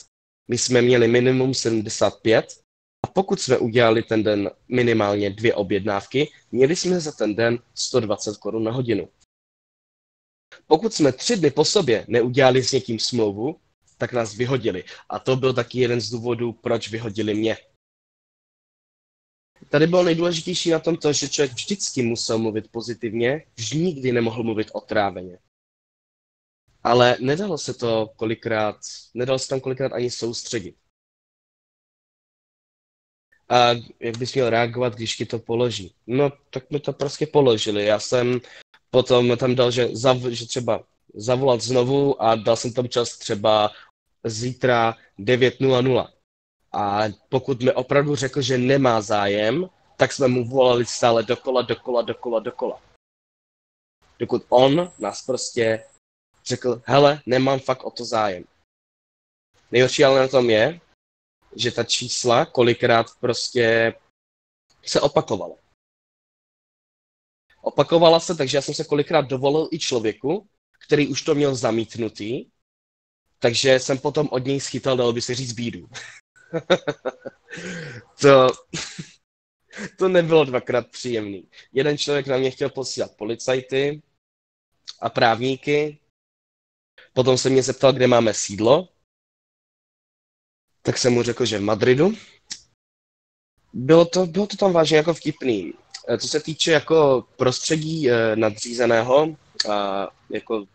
My 0.47 0.58
jsme 0.58 0.82
měli 0.82 1.08
minimum 1.08 1.54
75 1.54 2.62
a 3.03 3.07
pokud 3.07 3.41
jsme 3.41 3.57
udělali 3.57 4.03
ten 4.03 4.23
den 4.23 4.51
minimálně 4.67 5.29
dvě 5.29 5.55
objednávky, 5.55 6.31
měli 6.51 6.75
jsme 6.75 6.99
za 6.99 7.11
ten 7.11 7.35
den 7.35 7.59
120 7.75 8.37
korun 8.37 8.63
na 8.63 8.71
hodinu. 8.71 9.09
Pokud 10.67 10.93
jsme 10.93 11.11
tři 11.11 11.37
dny 11.37 11.51
po 11.51 11.65
sobě 11.65 12.05
neudělali 12.07 12.63
s 12.63 12.71
někým 12.71 12.99
smlouvu, 12.99 13.59
tak 13.97 14.13
nás 14.13 14.35
vyhodili. 14.35 14.83
A 15.09 15.19
to 15.19 15.35
byl 15.35 15.53
taky 15.53 15.79
jeden 15.79 16.01
z 16.01 16.09
důvodů, 16.09 16.53
proč 16.53 16.89
vyhodili 16.89 17.33
mě. 17.33 17.57
Tady 19.69 19.87
bylo 19.87 20.03
nejdůležitější 20.03 20.69
na 20.69 20.79
tom 20.79 20.97
to, 20.97 21.13
že 21.13 21.29
člověk 21.29 21.51
vždycky 21.53 22.01
musel 22.01 22.37
mluvit 22.37 22.71
pozitivně, 22.71 23.45
vždy 23.55 23.77
nikdy 23.77 24.11
nemohl 24.11 24.43
mluvit 24.43 24.69
otráveně. 24.73 25.39
Ale 26.83 27.17
nedalo 27.19 27.57
se 27.57 27.73
to 27.73 28.09
kolikrát, 28.15 28.75
nedalo 29.13 29.39
se 29.39 29.47
tam 29.47 29.59
kolikrát 29.59 29.93
ani 29.93 30.11
soustředit. 30.11 30.75
A 33.53 33.75
jak 33.99 34.17
bys 34.17 34.33
měl 34.33 34.49
reagovat, 34.49 34.95
když 34.95 35.15
ti 35.15 35.25
to 35.25 35.39
položí? 35.39 35.93
No, 36.07 36.31
tak 36.49 36.71
mi 36.71 36.79
to 36.79 36.93
prostě 36.93 37.27
položili. 37.27 37.85
Já 37.85 37.99
jsem 37.99 38.41
potom 38.89 39.37
tam 39.37 39.55
dal, 39.55 39.71
že, 39.71 39.95
zav, 39.95 40.17
že 40.17 40.47
třeba 40.47 40.83
zavolat 41.13 41.61
znovu 41.61 42.21
a 42.21 42.35
dal 42.35 42.55
jsem 42.55 42.73
tam 42.73 42.87
čas 42.89 43.17
třeba 43.17 43.71
zítra 44.23 44.95
9.00. 45.19 46.07
A 46.71 47.01
pokud 47.29 47.63
mi 47.63 47.71
opravdu 47.71 48.15
řekl, 48.15 48.41
že 48.41 48.57
nemá 48.57 49.01
zájem, 49.01 49.69
tak 49.97 50.13
jsme 50.13 50.27
mu 50.27 50.47
volali 50.49 50.85
stále 50.85 51.23
dokola, 51.23 51.61
dokola, 51.61 52.01
dokola, 52.01 52.39
dokola. 52.39 52.81
Dokud 54.19 54.45
on 54.49 54.91
nás 54.99 55.21
prostě 55.21 55.85
řekl, 56.45 56.81
hele, 56.85 57.21
nemám 57.25 57.59
fakt 57.59 57.83
o 57.83 57.91
to 57.91 58.05
zájem. 58.05 58.43
Nejhorší 59.71 60.03
ale 60.03 60.19
na 60.19 60.27
tom 60.27 60.49
je, 60.49 60.79
že 61.55 61.71
ta 61.71 61.83
čísla 61.83 62.45
kolikrát 62.45 63.05
prostě 63.19 63.93
se 64.85 65.01
opakovala. 65.01 65.55
Opakovala 67.61 68.19
se, 68.19 68.35
takže 68.35 68.57
já 68.57 68.61
jsem 68.61 68.73
se 68.73 68.83
kolikrát 68.83 69.21
dovolil 69.21 69.69
i 69.71 69.79
člověku, 69.79 70.47
který 70.87 71.07
už 71.07 71.21
to 71.21 71.35
měl 71.35 71.55
zamítnutý, 71.55 72.45
takže 73.39 73.79
jsem 73.79 73.97
potom 73.97 74.27
od 74.31 74.45
něj 74.45 74.59
schytal, 74.59 74.97
dalo 74.97 75.13
by 75.13 75.21
se 75.21 75.35
říct, 75.35 75.53
bídu. 75.53 75.87
to, 78.21 78.47
to 79.97 80.09
nebylo 80.09 80.45
dvakrát 80.45 80.87
příjemný. 80.87 81.49
Jeden 81.73 81.97
člověk 81.97 82.27
na 82.27 82.37
mě 82.37 82.51
chtěl 82.51 82.69
posílat 82.69 83.17
policajty 83.17 84.01
a 84.99 85.09
právníky, 85.09 85.99
potom 87.13 87.37
se 87.37 87.49
mě 87.49 87.63
zeptal, 87.63 87.93
kde 87.93 88.08
máme 88.08 88.33
sídlo, 88.33 88.92
tak 90.84 90.98
jsem 90.98 91.13
mu 91.13 91.23
řekl, 91.23 91.46
že 91.46 91.60
v 91.60 91.62
Madridu. 91.62 92.13
Bylo 93.73 94.06
to, 94.06 94.25
bylo 94.25 94.48
to 94.48 94.58
tam 94.58 94.73
vážně 94.73 94.98
jako 94.98 95.13
vtipný. 95.13 95.73
Eh, 96.08 96.17
co 96.17 96.27
se 96.27 96.40
týče 96.40 96.71
jako 96.71 97.25
prostředí 97.38 98.10
eh, 98.10 98.36
nadřízeného, 98.36 99.36
a 99.69 100.08
jako, 100.29 100.65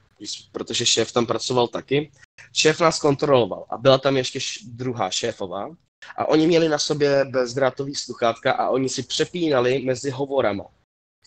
protože 0.52 0.86
šéf 0.86 1.12
tam 1.12 1.26
pracoval 1.26 1.68
taky, 1.68 2.10
šéf 2.52 2.80
nás 2.80 2.98
kontroloval 2.98 3.66
a 3.70 3.76
byla 3.76 3.98
tam 3.98 4.16
ještě 4.16 4.38
druhá 4.66 5.10
šéfová 5.10 5.70
a 6.16 6.28
oni 6.28 6.46
měli 6.46 6.68
na 6.68 6.78
sobě 6.78 7.24
bezdrátový 7.24 7.94
sluchátka 7.94 8.52
a 8.52 8.68
oni 8.68 8.88
si 8.88 9.02
přepínali 9.02 9.78
mezi 9.78 10.10
hovorama, 10.10 10.64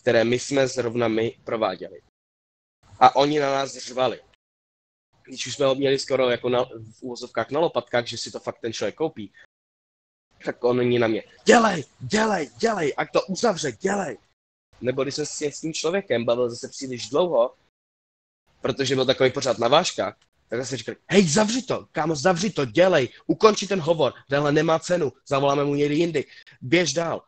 které 0.01 0.23
my 0.23 0.39
jsme 0.39 0.67
zrovna 0.67 1.07
my 1.07 1.37
prováděli. 1.43 2.01
A 2.99 3.15
oni 3.15 3.39
na 3.39 3.51
nás 3.51 3.77
řvali 3.77 4.19
když 5.31 5.47
už 5.47 5.55
jsme 5.55 5.65
ho 5.65 5.75
měli 5.75 5.99
skoro 5.99 6.29
jako 6.29 6.49
na, 6.49 6.63
v 6.65 7.01
úvozovkách 7.01 7.51
na 7.51 7.59
lopatkách, 7.59 8.07
že 8.07 8.17
si 8.17 8.31
to 8.31 8.39
fakt 8.39 8.59
ten 8.59 8.73
člověk 8.73 8.95
koupí, 8.95 9.33
tak 10.45 10.63
on 10.63 10.77
není 10.77 10.99
na 10.99 11.07
mě, 11.07 11.23
dělej, 11.45 11.83
dělej, 11.99 12.49
dělej, 12.57 12.93
ať 12.97 13.11
to 13.11 13.21
uzavře, 13.21 13.71
dělej. 13.71 14.17
Nebo 14.81 15.03
když 15.03 15.15
jsem 15.15 15.25
si 15.25 15.51
s 15.51 15.61
tím 15.61 15.73
člověkem 15.73 16.25
bavil 16.25 16.49
zase 16.49 16.67
příliš 16.67 17.09
dlouho, 17.09 17.55
protože 18.61 18.95
byl 18.95 19.05
takový 19.05 19.31
pořád 19.31 19.57
na 19.57 19.67
váškách, 19.67 20.17
tak 20.49 20.65
jsem 20.65 20.77
říkal, 20.77 20.95
hej, 21.07 21.27
zavři 21.27 21.61
to, 21.61 21.87
kámo, 21.91 22.15
zavři 22.15 22.49
to, 22.49 22.65
dělej, 22.65 23.09
ukonči 23.27 23.67
ten 23.67 23.79
hovor, 23.79 24.13
tenhle 24.29 24.51
nemá 24.51 24.79
cenu, 24.79 25.13
zavoláme 25.27 25.63
mu 25.63 25.75
někdy 25.75 25.95
jindy, 25.95 26.25
běž 26.61 26.93
dál. 26.93 27.23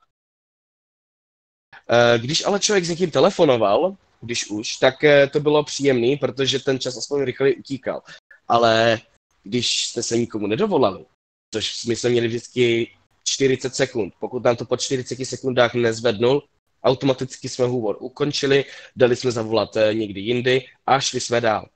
Eh, 1.89 2.19
když 2.19 2.45
ale 2.45 2.59
člověk 2.59 2.85
s 2.85 2.89
někým 2.89 3.11
telefonoval, 3.11 3.97
když 4.23 4.49
už, 4.49 4.75
tak 4.77 5.03
eh, 5.03 5.27
to 5.27 5.39
bylo 5.39 5.63
příjemný, 5.63 6.17
protože 6.17 6.59
ten 6.59 6.79
čas 6.79 6.97
aspoň 6.97 7.21
rychleji 7.21 7.55
utíkal. 7.55 8.01
Ale 8.47 8.99
když 9.43 9.85
jste 9.85 10.03
se 10.03 10.17
nikomu 10.17 10.47
nedovolali, 10.47 11.05
což 11.53 11.85
my 11.85 11.95
jsme 11.95 12.09
měli 12.09 12.27
vždycky 12.27 12.91
40 13.23 13.75
sekund, 13.75 14.13
pokud 14.19 14.43
nám 14.43 14.55
to 14.55 14.65
po 14.65 14.77
40 14.77 15.25
sekundách 15.25 15.73
nezvednul, 15.73 16.43
automaticky 16.83 17.49
jsme 17.49 17.65
hůvor 17.65 17.97
ukončili, 17.99 18.65
dali 18.95 19.15
jsme 19.15 19.31
zavolat 19.31 19.75
eh, 19.77 19.93
někdy 19.93 20.21
jindy 20.21 20.65
a 20.85 20.99
šli 20.99 21.19
jsme 21.19 21.41
dál. 21.41 21.69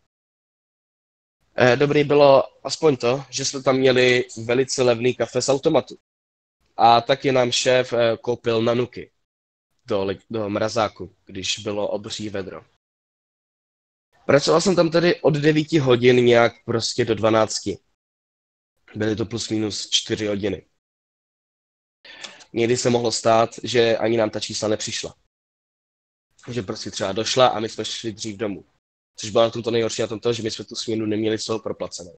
Eh, 1.56 1.76
dobrý 1.76 2.04
bylo 2.04 2.44
aspoň 2.64 2.98
to, 2.98 3.24
že 3.30 3.46
jsme 3.46 3.64
tam 3.64 3.78
měli 3.78 4.26
velice 4.46 4.84
levný 4.84 5.14
kafe 5.14 5.42
z 5.42 5.50
automatu. 5.50 5.98
A 6.78 7.02
taky 7.02 7.32
nám 7.32 7.52
šéf 7.52 7.94
koupil 8.22 8.62
nanuky 8.62 9.12
do, 9.88 10.08
do 10.30 10.50
mrazáku, 10.50 11.16
když 11.26 11.60
bylo 11.60 11.88
obří 11.88 12.30
vedro. 12.30 12.66
Pracoval 14.26 14.62
jsem 14.62 14.76
tam 14.76 14.92
tedy 14.92 15.22
od 15.22 15.34
9 15.34 15.74
hodin 15.74 16.26
nějak 16.26 16.54
prostě 16.66 17.06
do 17.06 17.16
12. 17.16 17.54
Byly 18.96 19.16
to 19.16 19.26
plus 19.26 19.50
minus 19.50 19.90
4 19.90 20.28
hodiny. 20.28 20.66
Někdy 22.54 22.78
se 22.78 22.90
mohlo 22.90 23.12
stát, 23.12 23.50
že 23.64 23.98
ani 23.98 24.18
nám 24.18 24.30
ta 24.30 24.40
čísla 24.40 24.68
nepřišla. 24.68 25.16
Že 26.52 26.62
prostě 26.62 26.92
třeba 26.92 27.12
došla 27.12 27.48
a 27.48 27.60
my 27.60 27.70
jsme 27.70 27.86
šli 27.86 28.12
dřív 28.12 28.38
domů. 28.38 28.66
Což 29.16 29.30
bylo 29.30 29.44
na 29.44 29.50
tom 29.50 29.64
to 29.64 29.72
nejhorší 29.72 30.02
na 30.02 30.08
tom 30.08 30.20
to, 30.20 30.34
že 30.34 30.44
my 30.44 30.52
jsme 30.52 30.66
tu 30.66 30.76
směnu 30.76 31.06
neměli 31.06 31.40
z 31.40 31.50
proplacenou. 31.64 32.18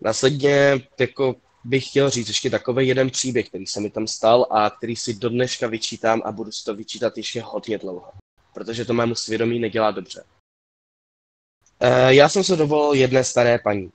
Následně 0.00 0.88
jako 1.00 1.40
bych 1.66 1.88
chtěl 1.88 2.10
říct 2.10 2.28
ještě 2.28 2.50
takový 2.50 2.88
jeden 2.88 3.10
příběh, 3.10 3.48
který 3.48 3.66
se 3.66 3.80
mi 3.80 3.90
tam 3.90 4.06
stal 4.06 4.46
a 4.50 4.70
který 4.70 4.96
si 4.96 5.14
do 5.14 5.28
dneška 5.28 5.66
vyčítám 5.66 6.22
a 6.24 6.32
budu 6.32 6.52
si 6.52 6.64
to 6.64 6.74
vyčítat 6.74 7.16
ještě 7.16 7.42
hodně 7.42 7.78
dlouho, 7.78 8.12
protože 8.54 8.84
to 8.84 8.94
mému 8.94 9.14
svědomí 9.14 9.58
nedělá 9.58 9.90
dobře. 9.90 10.24
E, 11.80 12.14
já 12.14 12.28
jsem 12.28 12.44
se 12.44 12.56
dovolil 12.56 13.00
jedné 13.00 13.24
staré 13.24 13.58
paní. 13.58 13.92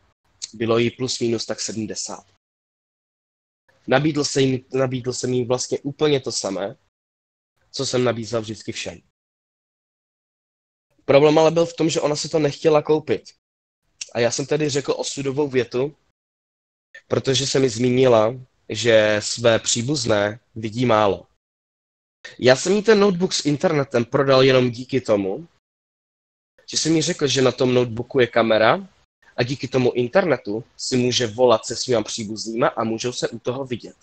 Bylo 0.54 0.78
jí 0.78 0.92
plus 0.92 1.20
minus 1.20 1.46
tak 1.46 1.62
70. 1.62 2.26
Nabídl 3.88 4.24
jsem, 4.24 4.44
jí, 4.44 4.66
nabídl 4.74 5.14
jsem 5.14 5.34
jí 5.34 5.46
vlastně 5.46 5.80
úplně 5.80 6.20
to 6.20 6.32
samé, 6.32 6.76
co 7.72 7.86
jsem 7.86 8.04
nabízel 8.04 8.42
vždycky 8.42 8.72
všem. 8.72 9.02
Problém 11.06 11.38
ale 11.38 11.52
byl 11.52 11.66
v 11.66 11.76
tom, 11.76 11.90
že 11.90 12.02
ona 12.02 12.16
se 12.16 12.30
to 12.30 12.40
nechtěla 12.40 12.82
koupit. 12.82 13.24
A 14.14 14.20
já 14.20 14.32
jsem 14.32 14.46
tedy 14.46 14.70
řekl 14.70 14.94
osudovou 14.98 15.48
větu, 15.48 15.96
protože 17.08 17.48
se 17.48 17.60
mi 17.60 17.70
zmínila, 17.70 18.36
že 18.70 19.18
své 19.20 19.60
příbuzné 19.60 20.40
vidí 20.56 20.86
málo. 20.86 21.28
Já 22.40 22.56
jsem 22.56 22.74
jí 22.74 22.84
ten 22.84 23.00
notebook 23.00 23.34
s 23.34 23.46
internetem 23.46 24.06
prodal 24.06 24.44
jenom 24.44 24.72
díky 24.72 25.02
tomu, 25.02 25.48
že 26.72 26.78
jsem 26.78 26.94
mi 26.94 27.02
řekl, 27.02 27.28
že 27.28 27.42
na 27.42 27.52
tom 27.52 27.74
notebooku 27.74 28.20
je 28.20 28.28
kamera 28.28 28.88
a 29.38 29.44
díky 29.44 29.68
tomu 29.68 29.92
internetu 29.92 30.64
si 30.78 30.98
může 30.98 31.28
volat 31.28 31.66
se 31.66 31.76
svýma 31.76 32.04
příbuznýma 32.04 32.68
a 32.68 32.84
můžou 32.84 33.14
se 33.14 33.30
u 33.30 33.40
toho 33.40 33.66
vidět. 33.66 33.96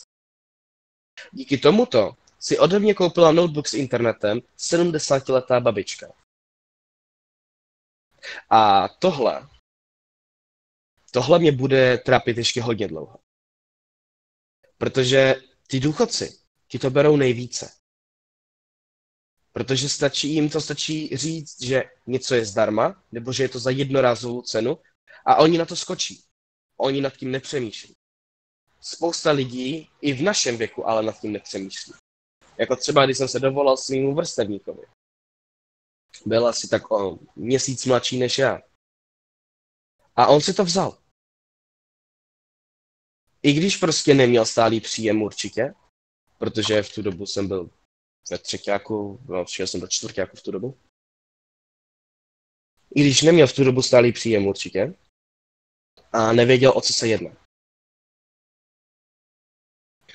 Díky 1.32 1.58
tomuto 1.58 2.12
si 2.38 2.58
ode 2.58 2.78
mě 2.78 2.94
koupila 2.94 3.32
notebook 3.32 3.68
s 3.68 3.74
internetem 3.74 4.40
70-letá 4.58 5.60
babička. 5.60 6.12
A 8.50 8.88
tohle 8.88 9.48
tohle 11.10 11.38
mě 11.38 11.52
bude 11.52 11.98
trápit 11.98 12.36
ještě 12.36 12.62
hodně 12.62 12.88
dlouho. 12.88 13.18
Protože 14.78 15.34
ty 15.66 15.80
důchodci 15.80 16.38
ti 16.68 16.78
to 16.78 16.90
berou 16.90 17.16
nejvíce. 17.16 17.70
Protože 19.52 19.88
stačí, 19.88 20.34
jim 20.34 20.50
to 20.50 20.60
stačí 20.60 21.16
říct, 21.16 21.62
že 21.62 21.84
něco 22.06 22.34
je 22.34 22.44
zdarma, 22.44 23.02
nebo 23.12 23.32
že 23.32 23.42
je 23.42 23.48
to 23.48 23.58
za 23.58 23.70
jednorázovou 23.70 24.42
cenu 24.42 24.78
a 25.26 25.36
oni 25.36 25.58
na 25.58 25.64
to 25.64 25.76
skočí. 25.76 26.24
Oni 26.76 27.00
nad 27.00 27.16
tím 27.16 27.30
nepřemýšlí. 27.30 27.94
Spousta 28.80 29.30
lidí, 29.30 29.88
i 30.00 30.12
v 30.12 30.22
našem 30.22 30.56
věku, 30.56 30.88
ale 30.88 31.02
nad 31.02 31.20
tím 31.20 31.32
nepřemýšlí. 31.32 31.92
Jako 32.58 32.76
třeba, 32.76 33.04
když 33.04 33.18
jsem 33.18 33.28
se 33.28 33.40
dovolal 33.40 33.76
svým 33.76 34.14
vrstevníkovi. 34.14 34.82
Byl 36.26 36.46
asi 36.46 36.68
tak 36.68 36.90
o 36.90 37.18
měsíc 37.36 37.86
mladší 37.86 38.18
než 38.18 38.38
já. 38.38 38.60
A 40.18 40.26
on 40.26 40.40
si 40.40 40.54
to 40.54 40.64
vzal. 40.64 40.98
I 43.42 43.52
když 43.52 43.76
prostě 43.76 44.14
neměl 44.14 44.46
stálý 44.46 44.80
příjem 44.80 45.22
určitě, 45.22 45.74
protože 46.38 46.82
v 46.82 46.94
tu 46.94 47.02
dobu 47.02 47.26
jsem 47.26 47.48
byl 47.48 47.70
ve 48.30 48.38
třetíku, 48.38 49.20
no, 49.28 49.46
šel 49.46 49.66
jsem 49.66 49.80
do 49.80 49.88
čtvrtíku 49.88 50.36
v 50.36 50.42
tu 50.42 50.50
dobu. 50.50 50.78
I 52.94 53.00
když 53.00 53.22
neměl 53.22 53.46
v 53.46 53.52
tu 53.52 53.64
dobu 53.64 53.82
stálý 53.82 54.12
příjem 54.12 54.46
určitě 54.46 54.94
a 56.12 56.32
nevěděl, 56.32 56.72
o 56.76 56.80
co 56.80 56.92
se 56.92 57.08
jedná. 57.08 57.36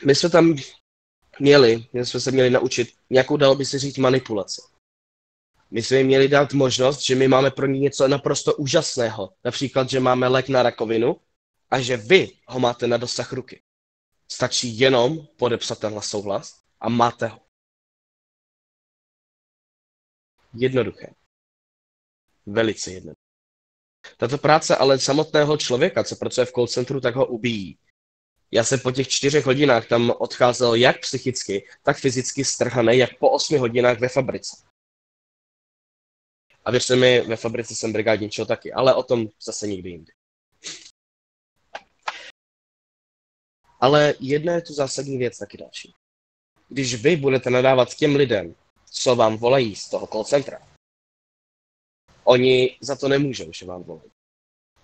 My 0.05 0.15
jsme 0.15 0.29
tam 0.29 0.55
měli, 1.39 1.87
my 1.93 2.05
jsme 2.05 2.19
se 2.19 2.31
měli 2.31 2.49
naučit 2.49 2.97
nějakou, 3.09 3.37
dalo 3.37 3.55
by 3.55 3.65
se 3.65 3.79
říct, 3.79 3.97
manipulaci. 3.97 4.72
My 5.73 5.83
jsme 5.83 5.97
jim 5.97 6.07
měli 6.07 6.27
dát 6.27 6.53
možnost, 6.53 7.01
že 7.01 7.15
my 7.15 7.27
máme 7.27 7.51
pro 7.51 7.67
ně 7.67 7.79
něco 7.79 8.07
naprosto 8.07 8.55
úžasného. 8.55 9.33
Například, 9.43 9.89
že 9.89 9.99
máme 9.99 10.27
lék 10.27 10.49
na 10.49 10.63
rakovinu 10.63 11.21
a 11.69 11.81
že 11.81 11.97
vy 11.97 12.31
ho 12.47 12.59
máte 12.59 12.87
na 12.87 12.97
dosah 12.97 13.33
ruky. 13.33 13.61
Stačí 14.31 14.79
jenom 14.79 15.27
podepsat 15.37 15.79
tenhle 15.79 16.01
souhlas 16.01 16.61
a 16.79 16.89
máte 16.89 17.27
ho. 17.27 17.39
Jednoduché. 20.53 21.07
Velice 22.45 22.91
jednoduché. 22.91 23.21
Tato 24.17 24.37
práce 24.37 24.75
ale 24.75 24.99
samotného 24.99 25.57
člověka, 25.57 26.03
co 26.03 26.15
pracuje 26.15 26.45
v 26.45 26.51
call 26.51 26.67
centru, 26.67 27.01
tak 27.01 27.15
ho 27.15 27.25
ubíjí. 27.25 27.77
Já 28.51 28.63
jsem 28.63 28.79
po 28.79 28.91
těch 28.91 29.07
čtyřech 29.07 29.45
hodinách 29.45 29.87
tam 29.87 30.13
odcházel 30.19 30.75
jak 30.75 30.99
psychicky, 30.99 31.67
tak 31.83 31.97
fyzicky 31.97 32.45
strhaný, 32.45 32.97
jak 32.97 33.17
po 33.19 33.29
osmi 33.29 33.57
hodinách 33.57 33.99
ve 33.99 34.09
fabrice. 34.09 34.72
A 36.65 36.71
věřte 36.71 36.95
mi, 36.95 37.21
ve 37.21 37.35
fabrice 37.35 37.75
jsem 37.75 37.93
brigádničil 37.93 38.45
taky, 38.45 38.73
ale 38.73 38.95
o 38.95 39.03
tom 39.03 39.27
zase 39.41 39.67
nikdy 39.67 39.89
jindy. 39.89 40.13
Ale 43.79 44.13
jedna 44.19 44.53
je 44.53 44.61
tu 44.61 44.73
zásadní 44.73 45.17
věc 45.17 45.37
taky 45.37 45.57
další. 45.57 45.93
Když 46.69 46.95
vy 46.95 47.15
budete 47.15 47.49
nadávat 47.49 47.95
těm 47.95 48.15
lidem, 48.15 48.55
co 48.91 49.15
vám 49.15 49.37
volají 49.37 49.75
z 49.75 49.89
toho 49.89 50.07
call 50.07 50.23
centra, 50.23 50.67
oni 52.23 52.77
za 52.81 52.95
to 52.95 53.07
nemůžou, 53.07 53.51
že 53.51 53.65
vám 53.65 53.83
volají. 53.83 54.11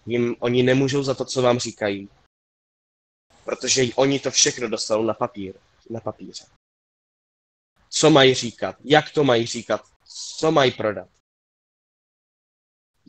Jim, 0.06 0.36
oni 0.40 0.64
nemůžou 0.64 1.04
za 1.04 1.16
to, 1.16 1.26
co 1.26 1.42
vám 1.42 1.60
říkají, 1.60 2.10
protože 3.46 3.84
oni 3.96 4.20
to 4.20 4.32
všechno 4.32 4.70
dostanou 4.70 5.04
na 5.04 5.14
papír, 5.14 5.56
na 5.90 6.00
papíře. 6.00 6.46
Co 7.90 8.10
mají 8.10 8.34
říkat, 8.34 8.76
jak 8.84 9.12
to 9.12 9.24
mají 9.24 9.46
říkat, 9.46 9.82
co 10.38 10.52
mají 10.52 10.72
prodat. 10.72 11.10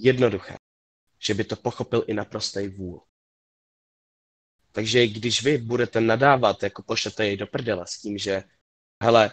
Jednoduché, 0.03 0.57
že 1.19 1.35
by 1.35 1.45
to 1.45 1.57
pochopil 1.57 2.05
i 2.07 2.15
naprostý 2.15 2.69
vůl. 2.69 3.03
Takže 4.73 5.07
když 5.07 5.43
vy 5.43 5.59
budete 5.59 6.01
nadávat, 6.01 6.63
jako 6.63 6.83
pošlete 6.83 7.27
jej 7.27 7.37
do 7.37 7.47
prdele 7.47 7.87
s 7.87 8.01
tím, 8.01 8.19
že 8.19 8.43
hele, 9.03 9.31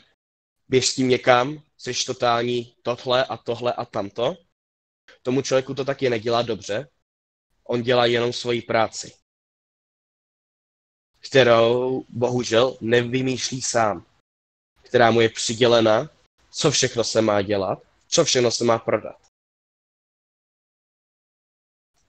běž 0.68 0.88
s 0.88 0.95
tím 0.95 1.09
někam, 1.09 1.63
jsi 1.78 2.05
totální 2.05 2.76
tohle 2.82 3.26
a 3.26 3.38
tohle 3.38 3.74
a 3.74 3.86
tamto, 3.86 4.38
tomu 5.22 5.41
člověku 5.41 5.74
to 5.74 5.86
taky 5.86 6.09
nedělá 6.09 6.41
dobře, 6.41 6.89
on 7.63 7.82
dělá 7.82 8.05
jenom 8.05 8.34
svoji 8.34 8.61
práci, 8.61 9.13
kterou 11.20 12.05
bohužel 12.09 12.78
nevymýšlí 12.82 13.61
sám, 13.61 14.05
která 14.82 15.11
mu 15.11 15.22
je 15.22 15.30
přidělena, 15.30 16.09
co 16.51 16.72
všechno 16.72 17.03
se 17.03 17.22
má 17.22 17.41
dělat, 17.41 17.80
co 18.07 18.26
všechno 18.26 18.51
se 18.51 18.63
má 18.63 18.80
prodat 18.80 19.26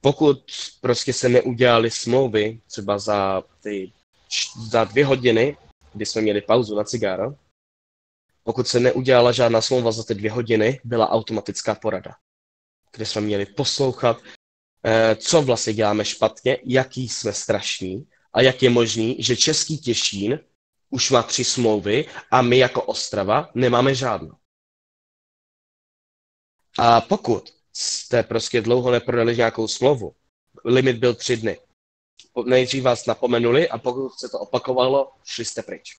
pokud 0.00 0.44
prostě 0.80 1.12
se 1.12 1.28
neudělali 1.28 1.90
smlouvy, 1.90 2.60
třeba 2.66 2.98
za, 2.98 3.42
ty, 3.62 3.92
za 4.70 4.84
dvě 4.84 5.06
hodiny, 5.06 5.56
kdy 5.92 6.06
jsme 6.06 6.22
měli 6.22 6.40
pauzu 6.40 6.76
na 6.76 6.84
cigáro, 6.84 7.34
pokud 8.42 8.68
se 8.68 8.80
neudělala 8.80 9.32
žádná 9.32 9.60
smlouva 9.60 9.92
za 9.92 10.04
ty 10.04 10.14
dvě 10.14 10.30
hodiny, 10.30 10.80
byla 10.84 11.10
automatická 11.10 11.74
porada, 11.74 12.14
kde 12.92 13.06
jsme 13.06 13.20
měli 13.20 13.46
poslouchat, 13.46 14.16
eh, 14.84 15.16
co 15.16 15.42
vlastně 15.42 15.72
děláme 15.72 16.04
špatně, 16.04 16.58
jaký 16.64 17.08
jsme 17.08 17.32
strašní 17.32 18.08
a 18.32 18.40
jak 18.40 18.62
je 18.62 18.70
možný, 18.70 19.16
že 19.18 19.36
Český 19.36 19.78
Těšín 19.78 20.40
už 20.90 21.10
má 21.10 21.22
tři 21.22 21.44
smlouvy 21.44 22.06
a 22.30 22.42
my 22.42 22.58
jako 22.58 22.82
Ostrava 22.82 23.50
nemáme 23.54 23.94
žádnou. 23.94 24.32
A 26.78 27.00
pokud 27.00 27.57
jste 27.78 28.22
prostě 28.22 28.60
dlouho 28.60 28.90
neprodali 28.90 29.36
nějakou 29.36 29.68
smlouvu. 29.68 30.14
Limit 30.64 30.96
byl 30.96 31.14
tři 31.14 31.36
dny. 31.36 31.60
Nejdřív 32.46 32.82
vás 32.82 33.06
napomenuli 33.06 33.68
a 33.68 33.78
pokud 33.78 34.18
se 34.18 34.28
to 34.28 34.38
opakovalo, 34.38 35.12
šli 35.24 35.44
jste 35.44 35.62
pryč. 35.62 35.96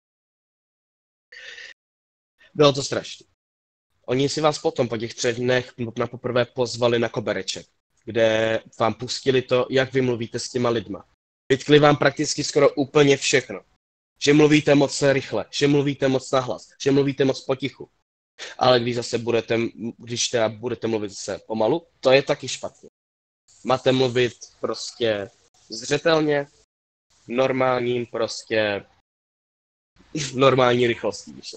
Bylo 2.53 2.73
to 2.73 2.84
strašné. 2.84 3.25
Oni 4.05 4.30
si 4.30 4.41
vás 4.41 4.59
potom 4.59 4.88
po 4.88 4.97
těch 4.97 5.13
třech 5.13 5.36
dnech 5.36 5.73
na 5.97 6.07
poprvé 6.07 6.45
pozvali 6.45 6.99
na 6.99 7.09
kobereček, 7.09 7.67
kde 8.05 8.59
vám 8.80 8.93
pustili 8.93 9.41
to, 9.41 9.67
jak 9.69 9.93
vy 9.93 10.01
mluvíte 10.01 10.39
s 10.39 10.49
těma 10.49 10.69
lidma. 10.69 11.05
Vytkli 11.49 11.80
vám 11.80 11.97
prakticky 11.97 12.43
skoro 12.43 12.73
úplně 12.73 13.17
všechno. 13.17 13.61
Že 14.21 14.34
mluvíte 14.34 14.75
moc 14.75 15.01
rychle, 15.01 15.45
že 15.51 15.67
mluvíte 15.67 16.07
moc 16.07 16.32
nahlas, 16.32 16.69
že 16.82 16.91
mluvíte 16.91 17.25
moc 17.25 17.41
potichu. 17.41 17.89
Ale 18.57 18.79
když 18.79 18.95
zase 18.95 19.17
budete, 19.17 19.57
když 19.97 20.27
teda 20.27 20.49
budete 20.49 20.87
mluvit 20.87 21.13
se 21.13 21.39
pomalu, 21.47 21.87
to 21.99 22.11
je 22.11 22.23
taky 22.23 22.47
špatně. 22.47 22.89
Máte 23.63 23.91
mluvit 23.91 24.33
prostě 24.59 25.29
zřetelně, 25.69 26.47
normálním 27.27 28.05
prostě, 28.05 28.85
normální 30.35 30.87
rychlostí, 30.87 31.33
když 31.33 31.55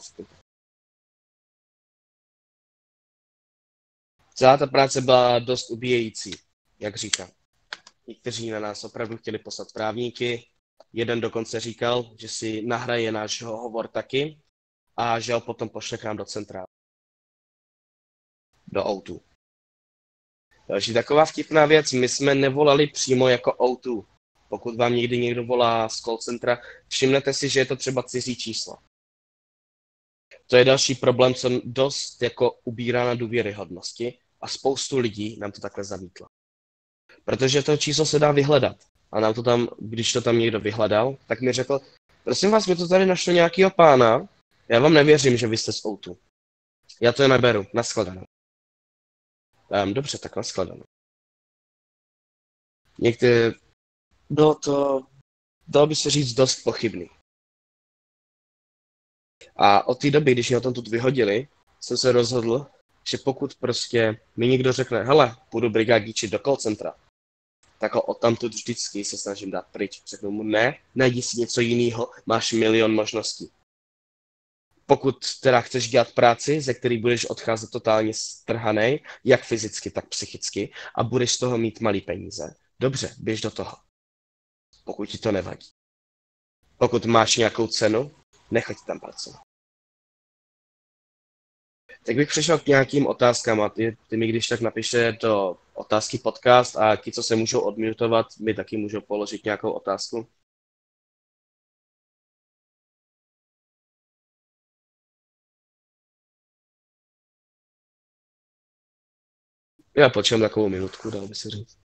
Celá 4.34 4.56
ta 4.56 4.66
práce 4.66 5.00
byla 5.00 5.38
dost 5.38 5.70
ubíjející, 5.70 6.30
jak 6.78 6.96
říkám. 6.96 7.30
Někteří 8.06 8.50
na 8.50 8.60
nás 8.60 8.84
opravdu 8.84 9.16
chtěli 9.16 9.38
poslat 9.38 9.68
právníky, 9.72 10.48
jeden 10.92 11.20
dokonce 11.20 11.60
říkal, 11.60 12.14
že 12.18 12.28
si 12.28 12.62
nahraje 12.62 13.12
náš 13.12 13.42
hovor 13.42 13.88
taky 13.88 14.42
a 14.96 15.20
že 15.20 15.32
ho 15.32 15.40
potom 15.40 15.68
pošle 15.68 15.98
k 15.98 16.04
nám 16.04 16.16
do 16.16 16.24
centrály. 16.24 16.71
Do 18.72 18.82
O2. 18.82 19.20
Další 20.68 20.94
taková 20.94 21.24
vtipná 21.24 21.66
věc, 21.66 21.92
my 21.92 22.08
jsme 22.08 22.34
nevolali 22.34 22.86
přímo 22.86 23.28
jako 23.28 23.50
O2. 23.50 24.04
Pokud 24.48 24.76
vám 24.76 24.94
někdy 24.94 25.18
někdo 25.18 25.44
volá 25.44 25.88
z 25.88 26.00
call 26.00 26.18
centra, 26.18 26.58
všimnete 26.88 27.32
si, 27.32 27.48
že 27.48 27.60
je 27.60 27.66
to 27.66 27.76
třeba 27.76 28.02
cizí 28.02 28.36
číslo. 28.36 28.76
To 30.46 30.56
je 30.56 30.64
další 30.64 30.94
problém, 30.94 31.34
co 31.34 31.48
dost 31.64 32.22
jako 32.22 32.58
ubírá 32.64 33.04
na 33.04 33.14
důvěryhodnosti 33.14 34.18
a 34.40 34.48
spoustu 34.48 34.98
lidí 34.98 35.38
nám 35.38 35.52
to 35.52 35.60
takhle 35.60 35.84
zamítlo. 35.84 36.26
Protože 37.24 37.62
to 37.62 37.76
číslo 37.76 38.06
se 38.06 38.18
dá 38.18 38.32
vyhledat. 38.32 38.76
A 39.12 39.20
nám 39.20 39.34
to 39.34 39.42
tam, 39.42 39.68
když 39.78 40.12
to 40.12 40.20
tam 40.20 40.38
někdo 40.38 40.60
vyhledal, 40.60 41.16
tak 41.26 41.40
mi 41.40 41.52
řekl, 41.52 41.80
prosím 42.24 42.50
vás, 42.50 42.66
mi 42.66 42.76
to 42.76 42.88
tady 42.88 43.06
našlo 43.06 43.32
nějakýho 43.32 43.70
pána, 43.70 44.28
já 44.68 44.80
vám 44.80 44.94
nevěřím, 44.94 45.36
že 45.36 45.46
vy 45.46 45.56
jste 45.56 45.72
z 45.72 45.86
Outu. 45.86 46.18
Já 47.00 47.12
to 47.12 47.22
je 47.22 47.28
neberu, 47.28 47.66
naschledanou. 47.74 48.24
Um, 49.72 49.94
dobře, 49.94 50.18
tak 50.18 50.36
naschledanou. 50.36 50.84
Někdy 52.98 53.28
bylo 54.30 54.54
to, 54.54 55.06
dalo 55.68 55.86
by 55.86 55.96
se 55.96 56.10
říct, 56.10 56.34
dost 56.34 56.62
pochybný. 56.62 57.10
A 59.56 59.86
od 59.86 60.00
té 60.00 60.10
doby, 60.10 60.32
když 60.32 60.48
mě 60.48 60.58
o 60.58 60.60
tom 60.60 60.74
tu 60.74 60.82
vyhodili, 60.82 61.48
jsem 61.80 61.96
se 61.96 62.12
rozhodl, 62.12 62.66
že 63.10 63.18
pokud 63.18 63.54
prostě 63.54 64.20
mi 64.36 64.48
někdo 64.48 64.72
řekne, 64.72 65.04
hele, 65.04 65.36
půjdu 65.50 65.70
brigádničit 65.70 66.30
do 66.30 66.38
call 66.38 66.56
centra, 66.56 66.94
tak 67.78 67.94
ho 67.94 68.02
odtamtud 68.02 68.54
vždycky 68.54 69.04
se 69.04 69.18
snažím 69.18 69.50
dát 69.50 69.66
pryč. 69.72 70.02
Řeknu 70.06 70.30
mu, 70.30 70.42
ne, 70.42 70.78
najdi 70.94 71.22
si 71.22 71.40
něco 71.40 71.60
jiného, 71.60 72.10
máš 72.26 72.52
milion 72.52 72.94
možností 72.94 73.52
pokud 74.92 75.40
teda 75.40 75.60
chceš 75.60 75.88
dělat 75.88 76.12
práci, 76.12 76.60
ze 76.60 76.74
který 76.74 76.98
budeš 76.98 77.24
odcházet 77.24 77.70
totálně 77.70 78.14
strhaný, 78.14 79.00
jak 79.24 79.42
fyzicky, 79.42 79.90
tak 79.90 80.08
psychicky, 80.08 80.72
a 80.94 81.02
budeš 81.02 81.32
z 81.32 81.38
toho 81.38 81.58
mít 81.58 81.80
malý 81.80 82.00
peníze, 82.00 82.54
dobře, 82.80 83.14
běž 83.18 83.40
do 83.40 83.50
toho. 83.50 83.76
Pokud 84.84 85.08
ti 85.08 85.18
to 85.18 85.32
nevadí. 85.32 85.66
Pokud 86.76 87.04
máš 87.04 87.36
nějakou 87.36 87.66
cenu, 87.66 88.10
nechoď 88.50 88.76
tam 88.86 89.00
pracovat. 89.00 89.40
Tak 92.06 92.16
bych 92.16 92.28
přešel 92.28 92.58
k 92.58 92.66
nějakým 92.66 93.06
otázkám 93.06 93.60
a 93.60 93.68
ty, 93.68 93.96
ty 94.08 94.16
mi 94.16 94.26
když 94.26 94.48
tak 94.48 94.60
napiše 94.60 95.16
do 95.22 95.56
otázky 95.74 96.18
podcast 96.18 96.76
a 96.76 96.96
ti, 96.96 97.12
co 97.12 97.22
se 97.22 97.36
můžou 97.36 97.60
odmutovat, 97.60 98.26
mi 98.40 98.54
taky 98.54 98.76
můžou 98.76 99.00
položit 99.00 99.44
nějakou 99.44 99.70
otázku. 99.70 100.26
Já 109.96 110.08
počítám 110.08 110.40
takovou 110.40 110.68
minutku, 110.68 111.10
dal 111.10 111.28
by 111.28 111.34
se 111.34 111.50
říct. 111.50 111.78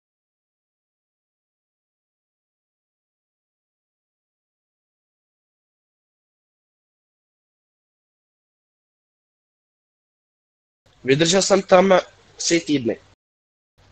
Vydržel 11.03 11.41
jsem 11.41 11.61
tam 11.61 11.93
tři 12.35 12.59
týdny. 12.59 12.99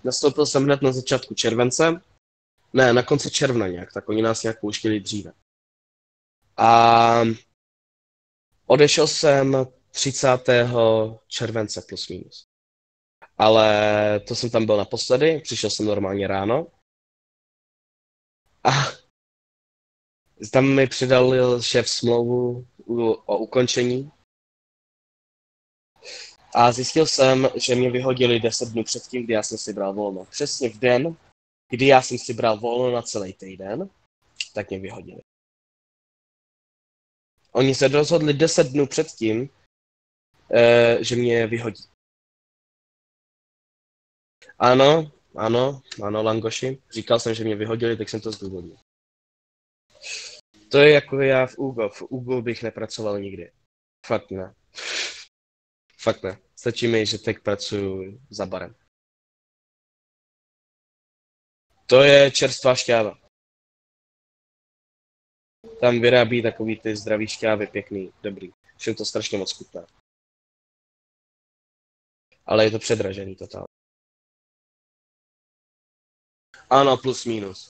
Nastoupil 0.03 0.45
jsem 0.45 0.63
hned 0.63 0.81
na 0.81 0.91
začátku 0.91 1.33
července, 1.33 2.01
ne, 2.73 2.93
na 2.93 3.03
konci 3.03 3.31
června 3.31 3.67
nějak, 3.67 3.93
tak 3.93 4.09
oni 4.09 4.21
nás 4.21 4.43
nějak 4.43 4.59
pouštěli 4.59 4.99
dříve. 4.99 5.33
A 6.57 7.23
odešel 8.65 9.07
jsem 9.07 9.55
30. 9.91 10.27
července 11.27 11.81
plus 11.81 12.09
minus. 12.09 12.52
Ale 13.37 14.19
to 14.19 14.35
jsem 14.35 14.49
tam 14.49 14.65
byl 14.65 14.77
naposledy, 14.77 15.41
přišel 15.41 15.69
jsem 15.69 15.85
normálně 15.85 16.27
ráno. 16.27 16.67
A 18.63 18.69
tam 20.51 20.75
mi 20.75 20.87
přidal 20.87 21.61
šéf 21.61 21.89
smlouvu 21.89 22.67
o 23.25 23.37
ukončení. 23.37 24.11
A 26.55 26.71
zjistil 26.71 27.05
jsem, 27.05 27.49
že 27.55 27.75
mě 27.75 27.91
vyhodili 27.91 28.39
10 28.39 28.69
dnů 28.69 28.83
předtím, 28.83 29.23
kdy 29.23 29.33
já 29.33 29.43
jsem 29.43 29.57
si 29.57 29.73
bral 29.73 29.93
volno. 29.93 30.25
Přesně 30.25 30.69
v 30.69 30.79
den, 30.79 31.17
kdy 31.69 31.87
já 31.87 32.01
jsem 32.01 32.17
si 32.17 32.33
bral 32.33 32.59
volno 32.59 32.95
na 32.95 33.01
celý 33.01 33.33
týden, 33.33 33.89
tak 34.53 34.69
mě 34.69 34.79
vyhodili. 34.79 35.21
Oni 37.51 37.75
se 37.75 37.87
rozhodli 37.87 38.33
10 38.33 38.67
dnů 38.67 38.87
předtím, 38.87 39.49
eh, 40.51 41.03
že 41.03 41.15
mě 41.15 41.47
vyhodí. 41.47 41.83
Ano, 44.63 45.11
ano, 45.35 45.81
ano, 46.03 46.23
Langoši. 46.23 46.81
Říkal 46.91 47.19
jsem, 47.19 47.33
že 47.33 47.43
mě 47.43 47.55
vyhodili, 47.55 47.97
tak 47.97 48.09
jsem 48.09 48.21
to 48.21 48.31
zdůvodnil. 48.31 48.77
To 50.71 50.77
je 50.77 50.93
jako 50.93 51.21
já 51.21 51.47
v 51.47 51.57
Ugo. 51.57 51.89
V 51.89 52.01
Ugo 52.01 52.41
bych 52.41 52.63
nepracoval 52.63 53.19
nikdy. 53.19 53.51
Fakt 54.05 54.31
ne. 54.31 54.55
Fakt 56.01 56.23
ne. 56.23 56.41
Stačí 56.55 56.87
mi, 56.87 57.05
že 57.05 57.17
teď 57.17 57.39
pracuji 57.39 58.19
za 58.29 58.45
barem. 58.45 58.75
To 61.85 62.03
je 62.03 62.31
čerstvá 62.31 62.75
šťáva. 62.75 63.19
Tam 65.79 66.01
vyrábí 66.01 66.43
takový 66.43 66.79
ty 66.79 66.95
zdravý 66.95 67.27
šťávy, 67.27 67.67
pěkný, 67.67 68.13
dobrý. 68.23 68.51
Všem 68.77 68.95
to 68.95 69.05
strašně 69.05 69.37
moc 69.37 69.51
chutná. 69.51 69.85
Ale 72.45 72.65
je 72.65 72.71
to 72.71 72.79
předražený 72.79 73.35
totál. 73.35 73.72
Ano, 76.73 76.97
plus 76.97 77.25
minus. 77.25 77.69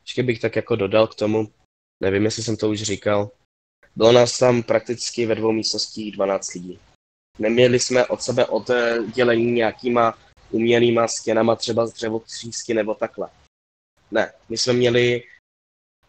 Ještě 0.00 0.22
bych 0.22 0.40
tak 0.40 0.56
jako 0.56 0.76
dodal 0.76 1.06
k 1.06 1.14
tomu, 1.14 1.54
nevím, 2.00 2.24
jestli 2.24 2.42
jsem 2.42 2.56
to 2.56 2.70
už 2.70 2.82
říkal, 2.82 3.30
bylo 3.96 4.12
nás 4.12 4.38
tam 4.38 4.62
prakticky 4.62 5.26
ve 5.26 5.34
dvou 5.34 5.52
místnostích 5.52 6.12
12 6.12 6.54
lidí. 6.54 6.80
Neměli 7.38 7.80
jsme 7.80 8.06
od 8.06 8.22
sebe 8.22 8.46
oddělení 8.46 9.52
nějakýma 9.52 10.18
umělýma 10.50 11.08
stěnama, 11.08 11.56
třeba 11.56 11.86
z 11.86 11.92
dřevotřísky 11.92 12.74
nebo 12.74 12.94
takhle. 12.94 13.30
Ne, 14.10 14.32
my 14.48 14.58
jsme 14.58 14.72
měli 14.72 15.22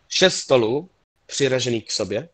šest 0.09 0.35
stolů 0.35 0.89
přiražených 1.25 1.87
k 1.87 1.91
sobě, 1.91 2.29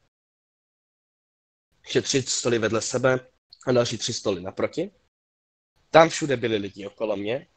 ještě 1.84 2.02
tři 2.02 2.22
stoly 2.22 2.60
vedle 2.60 2.82
sebe 2.82 3.20
a 3.68 3.72
další 3.72 3.98
tři 3.98 4.14
stoly 4.14 4.42
naproti. 4.42 4.92
Tam 5.90 6.10
všude 6.10 6.38
byli 6.38 6.58
lidi 6.58 6.88
okolo 6.88 7.16
mě 7.16 7.48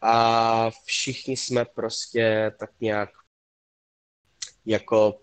a 0.00 0.70
všichni 0.84 1.36
jsme 1.36 1.64
prostě 1.64 2.52
tak 2.58 2.70
nějak 2.80 3.10
jako 4.66 5.22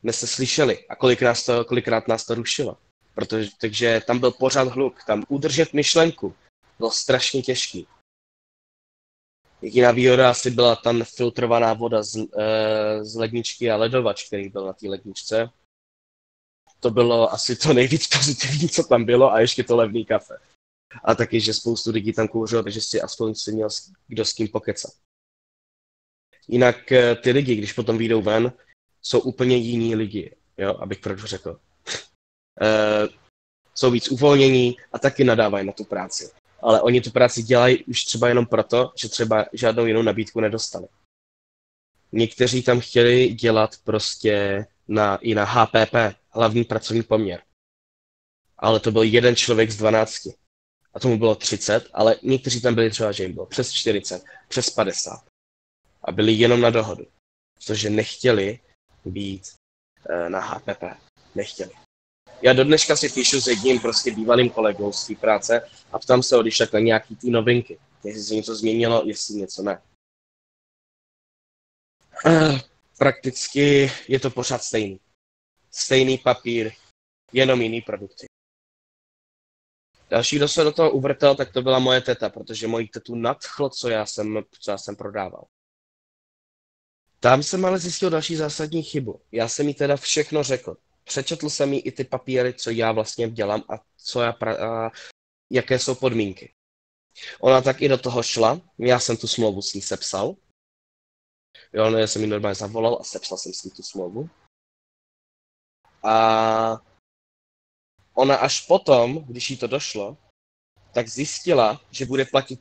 jsme 0.00 0.12
se 0.12 0.26
slyšeli 0.26 0.88
a 0.88 0.96
kolik 0.96 1.22
nás 1.22 1.44
to, 1.44 1.64
kolikrát 1.64 2.08
nás 2.08 2.26
to 2.26 2.34
rušilo. 2.34 2.78
Protože, 3.14 3.50
takže 3.60 4.02
tam 4.06 4.18
byl 4.18 4.30
pořád 4.30 4.68
hluk, 4.68 5.04
tam 5.04 5.24
udržet 5.28 5.72
myšlenku 5.72 6.34
bylo 6.78 6.90
strašně 6.90 7.42
těžký. 7.42 7.86
Jediná 9.62 9.90
výhoda 9.90 10.30
asi 10.30 10.50
byla 10.50 10.76
tam 10.76 11.04
filtrovaná 11.04 11.72
voda 11.72 12.02
z, 12.02 12.16
e, 12.16 13.04
z 13.04 13.14
ledničky 13.16 13.70
a 13.70 13.76
ledovač, 13.76 14.26
který 14.26 14.48
byl 14.48 14.66
na 14.66 14.72
té 14.72 14.88
ledničce. 14.88 15.50
To 16.86 16.90
bylo 16.90 17.32
asi 17.32 17.56
to 17.56 17.72
nejvíc 17.72 18.06
pozitivní, 18.06 18.68
co 18.68 18.82
tam 18.82 19.04
bylo 19.04 19.32
a 19.32 19.40
ještě 19.40 19.64
to 19.64 19.76
levný 19.76 20.04
kafe. 20.04 20.38
A 21.04 21.14
taky, 21.14 21.40
že 21.40 21.54
spoustu 21.54 21.90
lidí 21.90 22.12
tam 22.12 22.28
kouřilo, 22.28 22.62
takže 22.62 22.80
si 22.80 23.00
aspoň 23.00 23.34
si 23.34 23.52
měl 23.52 23.68
kdo 24.06 24.24
s 24.24 24.32
kým 24.32 24.48
pokecat. 24.48 24.90
Jinak 26.48 26.92
eh, 26.92 27.14
ty 27.14 27.30
lidi, 27.30 27.54
když 27.54 27.72
potom 27.72 27.98
vyjdou 27.98 28.22
ven, 28.22 28.52
jsou 29.02 29.20
úplně 29.20 29.56
jiní 29.56 29.96
lidi, 29.96 30.36
jo, 30.58 30.74
abych 30.74 30.98
proč 30.98 31.20
řekl. 31.20 31.50
uh, 31.50 33.14
jsou 33.74 33.90
víc 33.90 34.08
uvolnění 34.08 34.76
a 34.92 34.98
taky 34.98 35.24
nadávají 35.24 35.66
na 35.66 35.72
tu 35.72 35.84
práci. 35.84 36.30
Ale 36.60 36.80
oni 36.80 37.00
tu 37.00 37.10
práci 37.10 37.42
dělají 37.42 37.84
už 37.84 38.04
třeba 38.04 38.28
jenom 38.28 38.46
proto, 38.46 38.92
že 38.96 39.08
třeba 39.08 39.46
žádnou 39.52 39.86
jinou 39.86 40.02
nabídku 40.02 40.40
nedostali. 40.40 40.86
Někteří 42.12 42.62
tam 42.62 42.80
chtěli 42.80 43.28
dělat 43.28 43.70
prostě 43.84 44.66
na, 44.88 45.16
i 45.16 45.34
na 45.34 45.44
HPP, 45.44 46.16
hlavní 46.36 46.64
pracovní 46.64 47.02
poměr. 47.02 47.42
Ale 48.58 48.80
to 48.80 48.90
byl 48.90 49.02
jeden 49.02 49.36
člověk 49.36 49.70
z 49.70 49.76
12. 49.76 50.26
A 50.94 51.00
tomu 51.00 51.18
bylo 51.18 51.34
30, 51.34 51.88
ale 51.92 52.16
někteří 52.22 52.60
tam 52.60 52.74
byli 52.74 52.90
třeba, 52.90 53.12
že 53.12 53.22
jim 53.22 53.32
bylo 53.32 53.46
přes 53.46 53.72
40, 53.72 54.24
přes 54.48 54.70
50. 54.70 55.24
A 56.02 56.12
byli 56.12 56.32
jenom 56.32 56.60
na 56.60 56.70
dohodu. 56.70 57.06
Protože 57.54 57.90
nechtěli 57.90 58.60
být 59.04 59.42
uh, 60.10 60.28
na 60.28 60.40
HPP. 60.40 60.82
Nechtěli. 61.34 61.70
Já 62.42 62.52
do 62.52 62.64
dneška 62.64 62.96
si 62.96 63.08
píšu 63.08 63.40
s 63.40 63.46
jedním 63.46 63.80
prostě 63.80 64.10
bývalým 64.10 64.50
kolegou 64.50 64.92
z 64.92 65.06
té 65.06 65.14
práce 65.14 65.68
a 65.92 65.98
ptám 65.98 66.22
se 66.22 66.36
ho, 66.36 66.42
když 66.42 66.58
tak 66.58 66.72
na 66.72 66.80
nějaký 66.80 67.16
ty 67.16 67.30
novinky. 67.30 67.78
Jestli 68.04 68.22
se 68.22 68.34
něco 68.34 68.56
změnilo, 68.56 69.02
jestli 69.06 69.34
něco 69.34 69.62
ne. 69.62 69.82
Uh, 72.26 72.58
prakticky 72.98 73.92
je 74.08 74.20
to 74.20 74.30
pořád 74.30 74.62
stejný. 74.62 75.00
Stejný 75.78 76.18
papír, 76.18 76.72
jenom 77.32 77.62
jiný 77.62 77.80
produkty. 77.80 78.26
Další, 80.10 80.36
kdo 80.36 80.48
se 80.48 80.64
do 80.64 80.72
toho 80.72 80.90
uvrtel, 80.90 81.34
tak 81.34 81.52
to 81.52 81.62
byla 81.62 81.78
moje 81.78 82.00
teta, 82.00 82.28
protože 82.30 82.66
mojí 82.66 82.88
tetu 82.88 83.14
nadchlo, 83.14 83.70
co 83.70 83.88
já 83.88 84.06
jsem, 84.06 84.42
co 84.60 84.70
já 84.70 84.78
jsem 84.78 84.96
prodával. 84.96 85.44
Tam 87.20 87.42
jsem 87.42 87.64
ale 87.64 87.78
zjistil 87.78 88.10
další 88.10 88.36
zásadní 88.36 88.82
chybu. 88.82 89.20
Já 89.32 89.48
jsem 89.48 89.68
jí 89.68 89.74
teda 89.74 89.96
všechno 89.96 90.42
řekl. 90.42 90.76
Přečetl 91.04 91.50
jsem 91.50 91.72
jí 91.72 91.80
i 91.80 91.92
ty 91.92 92.04
papíry, 92.04 92.54
co 92.54 92.70
já 92.70 92.92
vlastně 92.92 93.30
dělám 93.30 93.64
a 93.68 93.84
co 93.96 94.20
já 94.20 94.32
pra- 94.32 94.62
a 94.62 94.90
jaké 95.50 95.78
jsou 95.78 95.94
podmínky. 95.94 96.54
Ona 97.40 97.60
tak 97.62 97.82
i 97.82 97.88
do 97.88 97.98
toho 97.98 98.22
šla, 98.22 98.60
já 98.78 99.00
jsem 99.00 99.16
tu 99.16 99.26
smlouvu 99.28 99.62
s 99.62 99.74
ní 99.74 99.82
sepsal. 99.82 100.36
Jo, 101.72 101.90
no, 101.90 101.98
já 101.98 102.06
jsem 102.06 102.22
ji 102.22 102.28
normálně 102.28 102.54
zavolal 102.54 102.98
a 103.00 103.04
sepsal 103.04 103.38
jsem 103.38 103.52
s 103.52 103.64
ní 103.64 103.70
tu 103.70 103.82
smlouvu. 103.82 104.30
A 106.06 106.16
ona 108.14 108.36
až 108.36 108.66
potom, 108.66 109.24
když 109.24 109.50
jí 109.50 109.56
to 109.56 109.66
došlo, 109.66 110.16
tak 110.94 111.08
zjistila, 111.08 111.80
že 111.90 112.06
bude 112.06 112.24
platit 112.24 112.60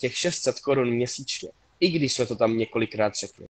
těch 0.00 0.16
600 0.16 0.60
korun 0.60 0.90
měsíčně. 0.90 1.50
I 1.80 1.90
když 1.90 2.14
jsme 2.14 2.26
to 2.26 2.36
tam 2.36 2.58
několikrát 2.58 3.14
řekli. 3.14 3.46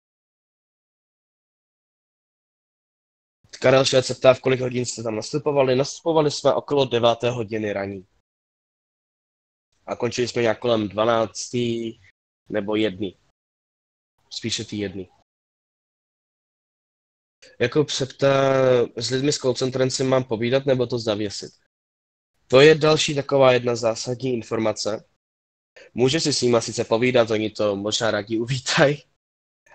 Karel 3.61 3.85
Švec 3.85 4.07
se 4.07 4.15
ptá, 4.15 4.35
v 4.35 4.41
kolik 4.41 4.61
hodin 4.61 4.87
jste 4.87 5.03
tam 5.03 5.17
nastupovali. 5.17 5.77
Nastupovali 5.77 6.31
jsme 6.31 6.55
okolo 6.55 6.85
9. 6.85 7.23
hodiny 7.23 7.73
raní. 7.73 8.07
A 9.87 9.97
končili 9.97 10.29
jsme 10.29 10.43
nějak 10.43 10.59
kolem 10.59 10.89
12. 10.89 11.57
nebo 12.49 12.77
jedný. 12.77 13.19
Spíše 14.31 14.65
ty 14.65 14.77
jedný. 14.77 15.09
Jako 17.59 17.87
se 17.89 18.07
ptá, 18.07 18.55
s 18.97 19.11
lidmi 19.11 19.33
s 19.33 19.39
call 19.39 19.55
mám 20.05 20.25
povídat 20.25 20.67
nebo 20.67 20.87
to 20.87 20.99
zavěsit. 20.99 21.53
To 22.49 22.61
je 22.61 22.75
další 22.75 23.15
taková 23.15 23.53
jedna 23.53 23.77
zásadní 23.77 24.33
informace. 24.33 25.05
Může 25.95 26.21
si 26.21 26.33
s 26.33 26.43
nima 26.43 26.61
sice 26.61 26.85
povídat, 26.85 27.31
oni 27.31 27.51
to 27.51 27.77
možná 27.77 28.11
rádi 28.11 28.39
uvítají, 28.39 29.03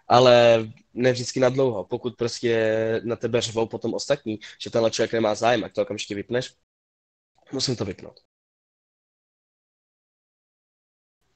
ale 0.07 0.65
ne 0.93 1.11
vždycky 1.11 1.39
na 1.39 1.49
dlouho. 1.49 1.83
Pokud 1.83 2.17
prostě 2.17 3.01
na 3.03 3.15
tebe 3.15 3.41
řvou 3.41 3.67
potom 3.67 3.93
ostatní, 3.93 4.39
že 4.61 4.69
tenhle 4.69 4.91
člověk 4.91 5.13
nemá 5.13 5.35
zájem, 5.35 5.63
a 5.63 5.69
to 5.69 5.81
okamžitě 5.81 6.15
vypneš, 6.15 6.53
musím 7.51 7.75
to 7.75 7.85
vypnout. 7.85 8.19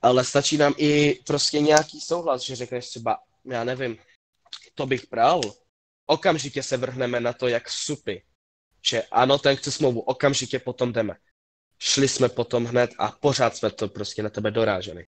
Ale 0.02 0.26
stačí 0.26 0.58
nám 0.58 0.74
i 0.78 1.20
prostě 1.26 1.60
nějaký 1.60 2.02
souhlas, 2.02 2.42
že 2.42 2.56
řekneš 2.56 2.90
třeba, 2.90 3.18
já 3.46 3.64
nevím, 3.64 3.98
to 4.76 4.86
bych 4.86 5.10
bral. 5.10 5.42
Okamžitě 6.14 6.64
se 6.64 6.78
vrhneme 6.78 7.20
na 7.20 7.34
to, 7.34 7.48
jak 7.48 7.70
supy. 7.70 8.22
Že 8.86 9.04
ano, 9.12 9.38
ten 9.38 9.56
chce 9.56 9.72
smlouvu, 9.72 10.00
okamžitě 10.00 10.60
potom 10.60 10.94
jdeme. 10.94 11.16
Šli 11.80 12.08
jsme 12.08 12.30
potom 12.30 12.66
hned 12.66 12.92
a 13.00 13.12
pořád 13.12 13.58
jsme 13.58 13.70
to 13.70 13.88
prostě 13.88 14.24
na 14.24 14.30
tebe 14.30 14.52
doráželi. 14.52 15.06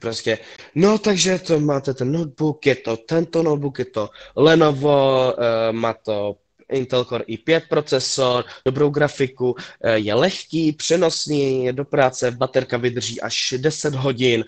Prostě, 0.00 0.38
no 0.74 0.98
takže 0.98 1.38
to 1.38 1.60
máte 1.60 1.94
ten 1.94 2.12
notebook, 2.12 2.66
je 2.66 2.76
to 2.76 2.96
tento 2.96 3.42
notebook, 3.42 3.78
je 3.78 3.84
to 3.84 4.10
Lenovo, 4.36 5.32
uh, 5.32 5.72
má 5.72 5.94
to 5.94 6.36
Intel 6.72 7.04
Core 7.04 7.24
i5 7.24 7.68
procesor, 7.68 8.44
dobrou 8.64 8.90
grafiku, 8.90 9.50
uh, 9.50 9.58
je 9.94 10.14
lehký, 10.14 10.72
přenosný, 10.72 11.64
je 11.64 11.72
do 11.72 11.84
práce, 11.84 12.30
baterka 12.30 12.76
vydrží 12.76 13.20
až 13.20 13.54
10 13.58 13.94
hodin 13.94 14.44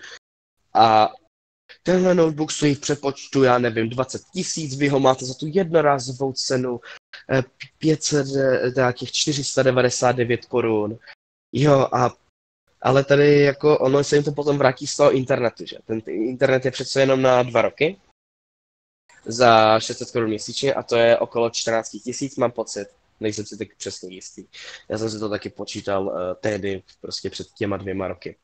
a 0.73 1.09
tenhle 1.83 2.15
notebook 2.15 2.51
stojí 2.51 2.75
v 2.75 2.79
přepočtu, 2.79 3.43
já 3.43 3.57
nevím, 3.57 3.89
20 3.89 4.21
tisíc, 4.33 4.75
vy 4.75 4.87
ho 4.87 4.99
máte 4.99 5.25
za 5.25 5.33
tu 5.33 5.45
jednorázovou 5.47 6.33
cenu 6.33 6.79
500, 7.77 8.27
nějakých 8.75 9.11
499 9.11 10.45
korun. 10.45 10.97
Jo, 11.53 11.87
a 11.91 12.09
ale 12.81 13.03
tady 13.03 13.39
jako 13.39 13.79
ono 13.79 14.03
se 14.03 14.15
jim 14.15 14.23
to 14.23 14.31
potom 14.31 14.57
vrátí 14.57 14.87
z 14.87 14.95
toho 14.95 15.11
internetu, 15.11 15.65
že? 15.65 15.77
Ten 15.85 16.01
internet 16.07 16.65
je 16.65 16.71
přece 16.71 16.99
jenom 16.99 17.21
na 17.21 17.43
dva 17.43 17.61
roky 17.61 17.97
za 19.25 19.79
600 19.79 20.11
korun 20.11 20.29
měsíčně 20.29 20.73
a 20.73 20.83
to 20.83 20.95
je 20.95 21.17
okolo 21.17 21.49
14 21.49 21.89
tisíc, 21.89 22.37
mám 22.37 22.51
pocit. 22.51 22.87
Nejsem 23.19 23.45
si 23.45 23.57
tak 23.57 23.67
přesně 23.77 24.13
jistý. 24.15 24.45
Já 24.89 24.97
jsem 24.97 25.09
si 25.09 25.19
to 25.19 25.29
taky 25.29 25.49
počítal 25.49 26.07
uh, 26.07 26.13
tehdy, 26.39 26.83
prostě 27.01 27.29
před 27.29 27.47
těma 27.57 27.77
dvěma 27.77 28.07
roky. 28.07 28.35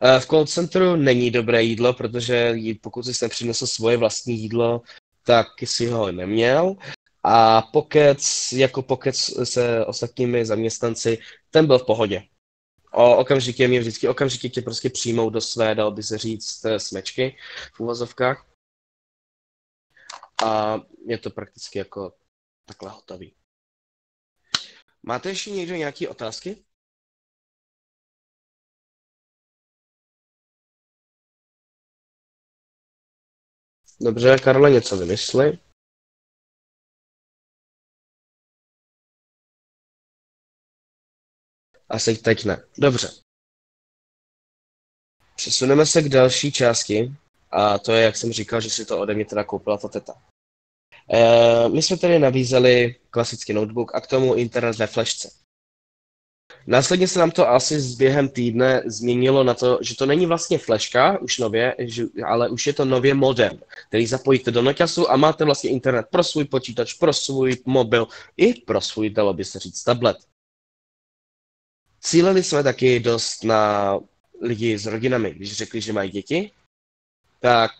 Uh, 0.00 0.20
v 0.20 0.26
call 0.26 0.46
centru 0.46 0.96
není 0.96 1.30
dobré 1.30 1.62
jídlo, 1.62 1.92
protože 1.92 2.54
pokud 2.80 3.06
jsi 3.06 3.24
nepřinesl 3.24 3.66
svoje 3.66 3.96
vlastní 3.96 4.38
jídlo, 4.38 4.82
tak 5.24 5.46
si 5.64 5.86
ho 5.86 6.12
neměl. 6.12 6.74
A 7.22 7.62
pokec, 7.62 8.52
jako 8.52 8.82
pokec 8.82 9.30
se 9.44 9.84
ostatními 9.84 10.46
zaměstnanci, 10.46 11.18
ten 11.50 11.66
byl 11.66 11.78
v 11.78 11.86
pohodě 11.86 12.22
o, 12.92 13.16
okamžitě 13.16 13.68
mě 13.68 13.80
vždycky, 13.80 14.08
okamžitě 14.08 14.48
tě 14.48 14.62
prostě 14.62 14.90
přijmou 14.90 15.30
do 15.30 15.40
své, 15.40 15.74
dal 15.74 15.90
by 15.90 16.02
se 16.02 16.18
říct, 16.18 16.66
smečky 16.78 17.36
v 17.74 17.80
uvozovkách. 17.80 18.46
A 20.44 20.80
je 21.06 21.18
to 21.18 21.30
prakticky 21.30 21.78
jako 21.78 22.12
takhle 22.64 22.90
hotový. 22.90 23.34
Máte 25.02 25.28
ještě 25.28 25.50
někdo 25.50 25.74
nějaké 25.74 26.08
otázky? 26.08 26.64
Dobře, 34.02 34.36
Karle, 34.38 34.70
něco 34.70 34.96
vymysli. 34.96 35.58
Asi 41.88 42.16
teď 42.16 42.44
ne. 42.44 42.64
Dobře. 42.78 43.08
Přesuneme 45.36 45.86
se 45.86 46.02
k 46.02 46.08
další 46.08 46.52
části. 46.52 47.12
A 47.50 47.78
to 47.78 47.92
je, 47.92 48.02
jak 48.02 48.16
jsem 48.16 48.32
říkal, 48.32 48.60
že 48.60 48.70
si 48.70 48.86
to 48.86 49.00
ode 49.00 49.14
mě 49.14 49.24
teda 49.24 49.44
koupila 49.44 49.78
ta 49.78 49.88
teta. 49.88 50.22
E, 51.10 51.68
my 51.68 51.82
jsme 51.82 51.96
tedy 51.96 52.18
nabízeli 52.18 53.00
klasický 53.10 53.52
notebook 53.52 53.94
a 53.94 54.00
k 54.00 54.06
tomu 54.06 54.34
internet 54.34 54.78
ve 54.78 54.86
flashce. 54.86 55.41
Následně 56.66 57.08
se 57.08 57.18
nám 57.18 57.30
to 57.30 57.48
asi 57.48 57.80
s 57.80 57.94
během 57.94 58.28
týdne 58.28 58.82
změnilo 58.86 59.44
na 59.44 59.54
to, 59.54 59.78
že 59.82 59.96
to 59.96 60.06
není 60.06 60.26
vlastně 60.26 60.58
flashka 60.58 61.18
už 61.18 61.38
nově, 61.38 61.74
že, 61.78 62.04
ale 62.26 62.48
už 62.48 62.66
je 62.66 62.72
to 62.72 62.84
nově 62.84 63.14
modem, 63.14 63.60
který 63.88 64.06
zapojíte 64.06 64.50
do 64.50 64.62
noťasu 64.62 65.10
a 65.10 65.16
máte 65.16 65.44
vlastně 65.44 65.70
internet 65.70 66.06
pro 66.10 66.24
svůj 66.24 66.44
počítač, 66.44 66.94
pro 66.94 67.12
svůj 67.12 67.56
mobil 67.66 68.08
i 68.36 68.54
pro 68.54 68.80
svůj, 68.80 69.10
dalo 69.10 69.34
by 69.34 69.44
se 69.44 69.58
říct, 69.58 69.82
tablet. 69.82 70.16
Cíleli 72.00 72.42
jsme 72.42 72.62
taky 72.62 73.00
dost 73.00 73.44
na 73.44 73.98
lidi 74.40 74.78
s 74.78 74.86
rodinami. 74.86 75.34
Když 75.34 75.56
řekli, 75.56 75.80
že 75.80 75.92
mají 75.92 76.10
děti, 76.10 76.50
tak 77.40 77.70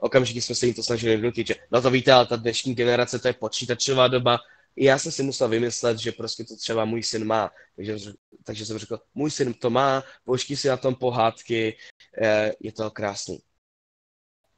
okamžitě 0.00 0.42
jsme 0.42 0.54
se 0.54 0.66
jim 0.66 0.74
to 0.74 0.82
snažili 0.82 1.16
vnutit, 1.16 1.46
že 1.46 1.54
no 1.70 1.82
to 1.82 1.90
víte, 1.90 2.12
ale 2.12 2.26
ta 2.26 2.36
dnešní 2.36 2.74
generace, 2.74 3.18
to 3.18 3.28
je 3.28 3.34
počítačová 3.34 4.08
doba. 4.08 4.38
I 4.80 4.84
já 4.84 4.98
jsem 4.98 5.12
si 5.12 5.22
musel 5.22 5.48
vymyslet, 5.48 5.98
že 5.98 6.12
prostě 6.12 6.44
to 6.44 6.56
třeba 6.56 6.84
můj 6.84 7.02
syn 7.02 7.24
má. 7.24 7.50
Takže, 7.76 8.12
takže 8.44 8.66
jsem 8.66 8.78
řekl, 8.78 9.00
můj 9.14 9.30
syn 9.30 9.54
to 9.54 9.70
má, 9.70 10.04
pouští 10.24 10.56
si 10.56 10.68
na 10.68 10.76
tom 10.76 10.94
pohádky, 10.94 11.76
eh, 12.22 12.52
je 12.60 12.72
to 12.72 12.90
krásný. 12.90 13.42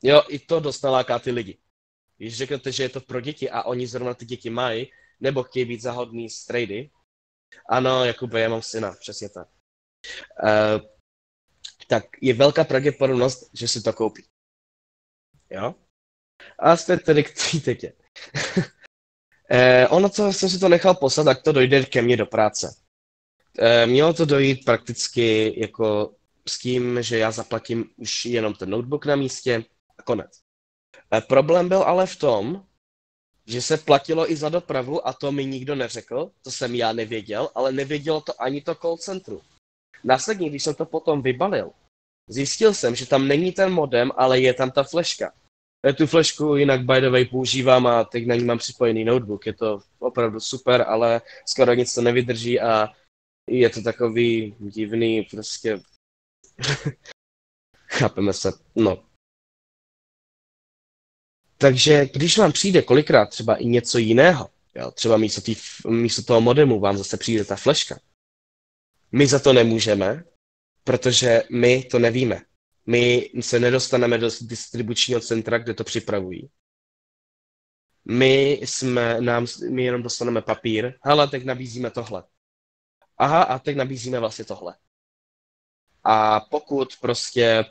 Jo, 0.02 0.22
i 0.28 0.38
to 0.38 0.60
dost 0.60 0.82
naláká 0.82 1.18
ty 1.18 1.30
lidi. 1.30 1.58
Když 2.16 2.36
řeknete, 2.36 2.72
že 2.72 2.82
je 2.82 2.88
to 2.88 3.00
pro 3.00 3.20
děti 3.20 3.50
a 3.50 3.62
oni 3.62 3.86
zrovna 3.86 4.14
ty 4.14 4.24
děti 4.24 4.50
mají, 4.50 4.92
nebo 5.20 5.42
chtějí 5.42 5.64
být 5.64 5.82
zahodný 5.82 6.30
strejdy, 6.30 6.90
ano, 7.68 8.04
Jakube, 8.04 8.40
já 8.40 8.48
mám 8.48 8.62
syna, 8.62 8.92
přesně 9.00 9.28
tak. 9.28 9.48
Uh, 10.42 10.86
tak 11.88 12.04
je 12.20 12.34
velká 12.34 12.64
pravděpodobnost, 12.64 13.50
že 13.52 13.68
si 13.68 13.82
to 13.82 13.92
koupí. 13.92 14.24
Jo? 15.50 15.74
A 16.58 16.76
jste 16.76 16.96
tedy 16.96 17.24
k. 17.24 17.32
eh, 19.52 19.88
ono, 19.88 20.08
co 20.08 20.32
jsem 20.32 20.48
si 20.48 20.58
to 20.58 20.68
nechal 20.68 20.94
poslat, 20.94 21.24
tak 21.24 21.42
to 21.42 21.52
dojde 21.52 21.84
ke 21.84 22.02
mně 22.02 22.16
do 22.16 22.26
práce. 22.26 22.74
Eh, 23.58 23.86
mělo 23.86 24.12
to 24.12 24.24
dojít 24.24 24.64
prakticky 24.64 25.54
jako 25.60 26.14
s 26.48 26.58
tím, 26.58 27.02
že 27.02 27.18
já 27.18 27.30
zaplatím 27.30 27.90
už 27.96 28.24
jenom 28.24 28.54
ten 28.54 28.70
notebook 28.70 29.06
na 29.06 29.16
místě 29.16 29.64
a 29.98 30.02
konec. 30.02 30.40
Eh, 31.14 31.20
problém 31.20 31.68
byl 31.68 31.82
ale 31.82 32.06
v 32.06 32.16
tom, 32.16 32.64
že 33.46 33.62
se 33.62 33.76
platilo 33.76 34.30
i 34.30 34.36
za 34.36 34.48
dopravu 34.48 35.08
a 35.08 35.12
to 35.12 35.32
mi 35.32 35.44
nikdo 35.44 35.74
neřekl, 35.74 36.30
to 36.42 36.50
jsem 36.50 36.74
já 36.74 36.92
nevěděl, 36.92 37.50
ale 37.54 37.72
nevědělo 37.72 38.20
to 38.20 38.42
ani 38.42 38.62
to 38.62 38.74
call 38.74 38.96
centru. 38.96 39.42
Následně, 40.04 40.50
když 40.50 40.62
jsem 40.62 40.74
to 40.74 40.86
potom 40.86 41.22
vybalil, 41.22 41.70
zjistil 42.28 42.74
jsem, 42.74 42.94
že 42.94 43.06
tam 43.06 43.28
není 43.28 43.52
ten 43.52 43.72
modem, 43.72 44.10
ale 44.16 44.40
je 44.40 44.54
tam 44.54 44.70
ta 44.70 44.82
fleška. 44.82 45.32
Tu 45.96 46.06
flešku 46.06 46.56
jinak 46.56 46.80
by 46.84 47.00
the 47.00 47.08
way 47.08 47.24
používám 47.24 47.86
a 47.86 48.04
teď 48.04 48.26
na 48.26 48.34
ní 48.34 48.44
mám 48.44 48.58
připojený 48.58 49.04
notebook. 49.04 49.46
Je 49.46 49.52
to 49.52 49.80
opravdu 49.98 50.40
super, 50.40 50.84
ale 50.88 51.20
skoro 51.46 51.74
nic 51.74 51.94
to 51.94 52.02
nevydrží 52.02 52.60
a 52.60 52.88
je 53.50 53.70
to 53.70 53.82
takový 53.82 54.56
divný, 54.58 55.22
prostě... 55.22 55.80
Chápeme 57.86 58.32
se, 58.32 58.52
no. 58.76 59.04
Takže 61.58 62.06
když 62.06 62.38
vám 62.38 62.52
přijde 62.52 62.82
kolikrát 62.82 63.26
třeba 63.26 63.56
i 63.56 63.64
něco 63.64 63.98
jiného, 63.98 64.50
jo, 64.74 64.90
třeba 64.90 65.16
místo, 65.16 65.40
tý, 65.40 65.56
místo 65.88 66.22
toho 66.22 66.40
modemu 66.40 66.80
vám 66.80 66.98
zase 66.98 67.16
přijde 67.16 67.44
ta 67.44 67.56
fleška, 67.56 68.00
my 69.12 69.26
za 69.26 69.38
to 69.38 69.52
nemůžeme, 69.52 70.24
protože 70.84 71.42
my 71.50 71.84
to 71.84 71.98
nevíme. 71.98 72.40
My 72.86 73.30
se 73.40 73.60
nedostaneme 73.60 74.18
do 74.18 74.28
distribučního 74.40 75.20
centra, 75.20 75.58
kde 75.58 75.74
to 75.74 75.84
připravují. 75.84 76.50
My, 78.04 78.50
jsme, 78.52 79.20
nám, 79.20 79.46
my 79.70 79.84
jenom 79.84 80.02
dostaneme 80.02 80.42
papír, 80.42 80.94
hele, 81.02 81.28
teď 81.28 81.44
nabízíme 81.44 81.90
tohle. 81.90 82.24
Aha, 83.18 83.42
a 83.42 83.58
teď 83.58 83.76
nabízíme 83.76 84.20
vlastně 84.20 84.44
tohle. 84.44 84.76
A 86.04 86.40
pokud 86.40 86.96
prostě 87.00 87.64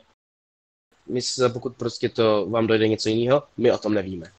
my 1.06 1.22
se, 1.22 1.48
pokud 1.48 1.76
prostě 1.76 2.08
to 2.08 2.46
vám 2.50 2.66
dojde 2.66 2.88
něco 2.88 3.08
jiného, 3.08 3.48
my 3.56 3.72
o 3.72 3.78
tom 3.78 3.94
nevíme. 3.94 4.32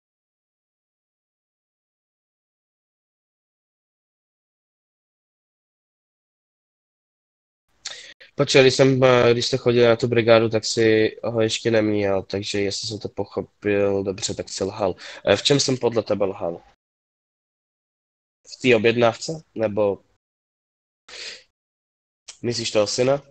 Počkej, 8.36 8.62
když, 8.62 8.74
jsem, 8.76 9.02
když 9.32 9.46
jste 9.46 9.58
chodil 9.58 9.90
na 9.90 9.96
tu 9.96 10.08
brigádu, 10.08 10.50
tak 10.50 10.66
si 10.66 11.18
ho 11.24 11.42
ještě 11.42 11.72
neměl, 11.72 12.24
takže 12.24 12.62
jestli 12.62 12.88
jsem 12.88 13.00
to 13.00 13.10
pochopil 13.10 14.04
dobře, 14.04 14.36
tak 14.36 14.50
si 14.50 14.64
lhal. 14.64 14.96
E, 15.26 15.36
v 15.36 15.44
čem 15.44 15.60
jsem 15.60 15.78
podle 15.78 16.04
tebe 16.04 16.26
lhal? 16.26 16.62
V 18.58 18.62
té 18.62 18.76
objednávce? 18.76 19.44
Nebo 19.56 20.04
myslíš 22.42 22.72
toho 22.72 22.88
syna? 22.88 23.24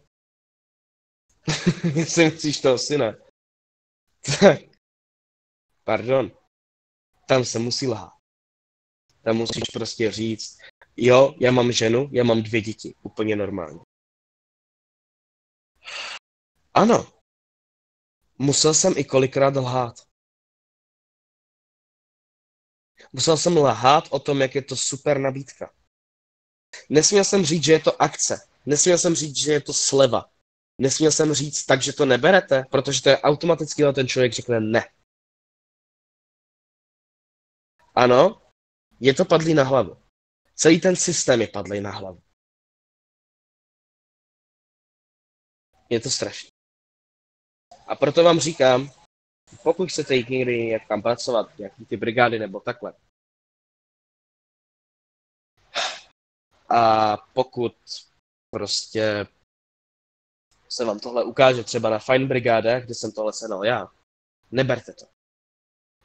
Jestli 1.95 2.25
myslíš 2.25 2.61
toho 2.61 2.79
syna? 2.79 3.15
Tak, 4.41 4.61
pardon, 5.85 6.31
tam 7.29 7.45
se 7.45 7.59
musí 7.59 7.87
lhát. 7.87 8.13
Tam 9.23 9.37
musíš 9.37 9.63
prostě 9.73 10.11
říct, 10.11 10.59
jo, 10.97 11.35
já 11.41 11.51
mám 11.51 11.73
ženu, 11.73 12.09
já 12.13 12.25
mám 12.25 12.43
dvě 12.43 12.61
děti, 12.61 12.95
úplně 13.03 13.37
normálně. 13.37 13.81
Ano, 16.75 17.13
musel 18.39 18.75
jsem 18.75 18.95
i 18.97 19.05
kolikrát 19.05 19.57
lhát. 19.57 19.95
Musel 23.13 23.37
jsem 23.37 23.57
lhát 23.57 24.05
o 24.11 24.19
tom, 24.19 24.41
jak 24.41 24.55
je 24.55 24.63
to 24.63 24.77
super 24.77 25.19
nabídka. 25.19 25.75
Nesměl 26.89 27.25
jsem 27.25 27.45
říct, 27.45 27.65
že 27.65 27.73
je 27.73 27.81
to 27.81 28.03
akce. 28.03 28.49
Nesměl 28.67 28.99
jsem 28.99 29.15
říct, 29.15 29.37
že 29.37 29.53
je 29.53 29.61
to 29.61 29.73
sleva. 29.73 30.31
Nesměl 30.79 31.13
jsem 31.13 31.35
říct 31.35 31.65
tak, 31.65 31.83
že 31.83 31.93
to 31.93 32.07
neberete, 32.07 32.65
protože 32.71 33.03
to 33.03 33.09
je 33.09 33.21
automaticky, 33.21 33.83
ten 33.95 34.09
člověk 34.09 34.33
řekne 34.33 34.61
ne. 34.61 34.83
Ano, 37.95 38.43
je 39.01 39.15
to 39.15 39.25
padlý 39.25 39.55
na 39.55 39.65
hlavu. 39.65 39.97
Celý 40.55 40.81
ten 40.81 40.97
systém 40.97 41.41
je 41.41 41.49
padlý 41.49 41.81
na 41.81 41.91
hlavu. 41.91 42.23
Je 45.91 46.01
to 46.01 46.11
strašné. 46.11 46.62
A 47.93 47.97
proto 47.97 48.25
vám 48.25 48.39
říkám, 48.41 48.91
pokud 49.63 49.89
chcete 49.89 50.15
jít 50.15 50.29
někdy 50.29 50.67
někam 50.67 51.03
pracovat, 51.03 51.59
nějaký 51.59 51.87
ty 51.87 51.97
brigády 51.97 52.39
nebo 52.39 52.61
takhle, 52.61 52.95
a 56.69 57.17
pokud 57.17 57.77
prostě 58.51 59.27
se 60.69 60.85
vám 60.85 61.01
tohle 61.01 61.25
ukáže 61.25 61.65
třeba 61.65 61.91
na 61.91 61.99
Fine 61.99 62.27
Brigáde, 62.27 62.81
kde 62.81 62.95
jsem 62.95 63.13
tohle 63.13 63.33
senal 63.33 63.65
já, 63.65 63.87
neberte 64.51 64.93
to. 64.93 65.07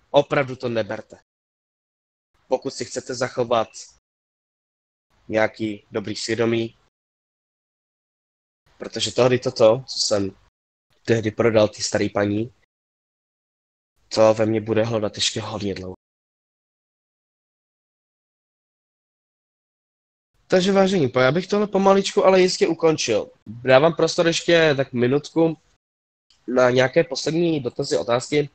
Opravdu 0.10 0.56
to 0.56 0.70
neberte. 0.70 1.20
Pokud 2.48 2.72
si 2.72 2.86
chcete 2.86 3.16
zachovat 3.16 3.68
nějaký 5.28 5.88
dobrý 5.92 6.16
svědomí, 6.16 6.78
protože 8.78 9.12
tohle 9.12 9.38
toto, 9.38 9.84
co 9.88 10.00
jsem 10.00 10.47
tehdy 11.08 11.32
prodal 11.32 11.68
ty 11.68 11.82
starý 11.84 12.10
paní, 12.10 12.53
to 14.16 14.34
ve 14.34 14.45
mně 14.45 14.62
bude 14.62 14.84
hledat 14.84 15.16
ještě 15.16 15.41
hodně 15.41 15.74
dlouho. 15.74 15.93
Takže 20.47 20.72
vážení, 20.72 21.12
já 21.20 21.32
bych 21.32 21.47
tohle 21.47 21.68
pomaličku 21.68 22.26
ale 22.26 22.41
jistě 22.41 22.68
ukončil. 22.68 23.32
Dávám 23.47 23.93
prostor 23.93 24.28
ještě 24.28 24.74
tak 24.78 24.93
minutku 24.93 25.58
na 26.47 26.70
nějaké 26.70 27.03
poslední 27.03 27.60
dotazy, 27.60 27.97
otázky. 27.97 28.49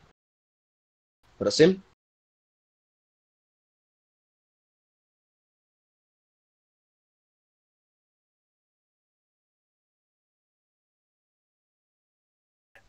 Prosím. 1.39 1.83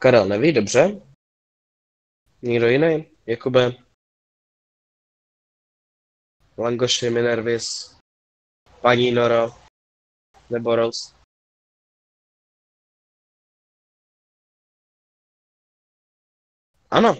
Karel 0.04 0.26
neví, 0.26 0.54
dobře. 0.54 1.02
Někdo 2.42 2.68
jiný? 2.68 3.12
Jakube? 3.26 3.72
Langoši, 6.58 7.10
Minervis, 7.10 7.98
paní 8.82 9.12
Noro, 9.12 9.48
nebo 10.50 10.76
Rose? 10.76 11.16
Ano, 16.90 17.16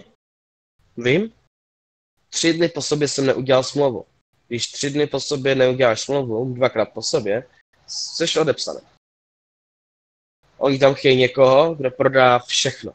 vím. 0.96 1.32
Tři 2.28 2.52
dny 2.52 2.68
po 2.68 2.82
sobě 2.82 3.08
jsem 3.08 3.26
neudělal 3.26 3.64
smlouvu. 3.64 4.06
Když 4.46 4.66
tři 4.66 4.90
dny 4.90 5.06
po 5.06 5.20
sobě 5.20 5.54
neuděláš 5.54 6.00
smlouvu, 6.00 6.54
dvakrát 6.54 6.92
po 6.94 7.02
sobě, 7.02 7.50
jsi 7.86 8.40
odepsaný. 8.40 8.93
Oni 10.64 10.78
tam 10.78 10.94
chtějí 10.94 11.16
někoho, 11.16 11.74
kdo 11.74 11.90
prodá 11.90 12.38
všechno. 12.38 12.92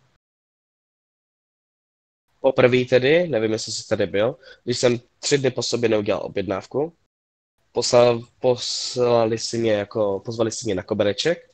Poprvé 2.40 2.86
tedy, 2.86 3.28
nevím, 3.28 3.52
jestli 3.52 3.72
jsi 3.72 3.88
tady 3.88 4.08
byl, 4.08 4.40
když 4.64 4.78
jsem 4.78 5.00
tři 5.20 5.38
dny 5.38 5.52
po 5.52 5.64
sobě 5.64 5.90
neudělal 5.90 6.26
objednávku, 6.26 6.94
poslal, 7.72 8.22
poslali 8.40 9.38
si 9.38 9.58
mě 9.58 9.72
jako, 9.72 10.22
pozvali 10.26 10.52
si 10.52 10.66
mě 10.66 10.76
na 10.76 10.84
kobereček, 10.84 11.52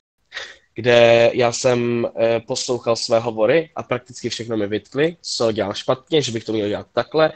kde 0.73 1.31
já 1.33 1.51
jsem 1.51 2.05
e, 2.05 2.39
poslouchal 2.39 2.95
své 2.95 3.19
hovory 3.19 3.71
a 3.75 3.83
prakticky 3.83 4.29
všechno 4.29 4.57
mi 4.57 4.67
vytkli, 4.67 5.17
co 5.21 5.51
dělal 5.51 5.73
špatně, 5.73 6.21
že 6.21 6.31
bych 6.31 6.43
to 6.43 6.53
měl 6.53 6.67
dělat 6.67 6.87
takhle 6.93 7.33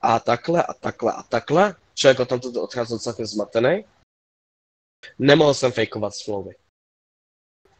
a 0.00 0.20
takhle 0.20 0.62
a 0.62 0.74
takhle 0.74 1.12
a 1.12 1.22
takhle. 1.22 1.74
Člověk 1.94 2.20
o 2.20 2.26
tom 2.26 2.40
odcházel 2.60 2.98
celkem 2.98 3.26
zmatený. 3.26 3.84
Nemohl 5.18 5.54
jsem 5.54 5.72
fejkovat 5.72 6.14
smlouvy. 6.14 6.63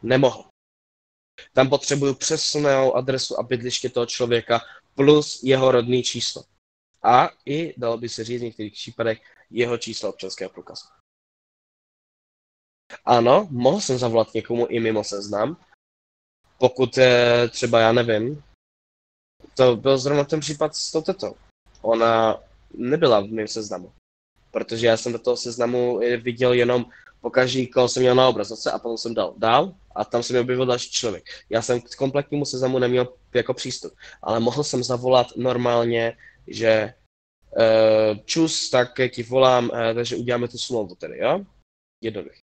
Nemohl. 0.05 0.49
Tam 1.53 1.69
potřebuju 1.69 2.13
přesnou 2.15 2.95
adresu 2.95 3.39
a 3.39 3.43
bydliště 3.43 3.89
toho 3.89 4.05
člověka 4.05 4.61
plus 4.95 5.43
jeho 5.43 5.71
rodný 5.71 6.03
číslo. 6.03 6.43
A 7.03 7.29
i, 7.45 7.79
dalo 7.79 7.97
by 7.97 8.09
se 8.09 8.23
říct 8.23 8.41
v 8.41 8.43
některých 8.43 8.73
případech, 8.73 9.21
jeho 9.49 9.77
číslo 9.77 10.09
občanského 10.09 10.49
průkazu. 10.49 10.85
Ano, 13.05 13.47
mohl 13.51 13.81
jsem 13.81 13.97
zavolat 13.97 14.33
někomu 14.33 14.67
i 14.67 14.79
mimo 14.79 15.03
seznam, 15.03 15.57
pokud 16.57 16.97
je, 16.97 17.49
třeba, 17.49 17.79
já 17.79 17.91
nevím, 17.91 18.43
to 19.55 19.75
byl 19.75 19.97
zrovna 19.97 20.23
ten 20.23 20.39
případ 20.39 20.75
s 20.75 20.91
tou 20.91 21.01
tetou. 21.01 21.35
Ona 21.81 22.43
nebyla 22.73 23.19
v 23.19 23.27
mém 23.27 23.47
seznamu, 23.47 23.93
protože 24.51 24.87
já 24.87 24.97
jsem 24.97 25.11
do 25.11 25.19
toho 25.19 25.37
seznamu 25.37 25.99
viděl 26.21 26.53
jenom 26.53 26.85
pokaždý, 27.21 27.67
koho 27.67 27.89
jsem 27.89 28.03
měl 28.03 28.15
na 28.15 28.27
obrazovce 28.27 28.71
a 28.71 28.79
potom 28.79 28.97
jsem 28.97 29.13
dal 29.13 29.33
dál 29.37 29.75
a 29.95 30.05
tam 30.05 30.23
se 30.23 30.33
mi 30.33 30.39
objevil 30.39 30.65
další 30.65 30.91
člověk. 30.91 31.23
Já 31.49 31.61
jsem 31.61 31.81
k 31.81 31.95
kompletnímu 31.95 32.45
seznamu 32.45 32.79
neměl 32.79 33.17
jako 33.33 33.53
přístup, 33.53 33.93
ale 34.21 34.39
mohl 34.39 34.63
jsem 34.63 34.83
zavolat 34.83 35.27
normálně, 35.35 36.17
že 36.47 36.93
uh, 37.57 38.17
čus, 38.25 38.69
tak 38.69 38.99
ti 39.09 39.23
volám, 39.23 39.69
uh, 39.69 39.95
takže 39.95 40.15
uděláme 40.15 40.47
tu 40.47 40.57
smlouvu 40.57 40.95
tedy, 40.95 41.17
jo? 41.17 41.45
Jednoduchý. 42.01 42.39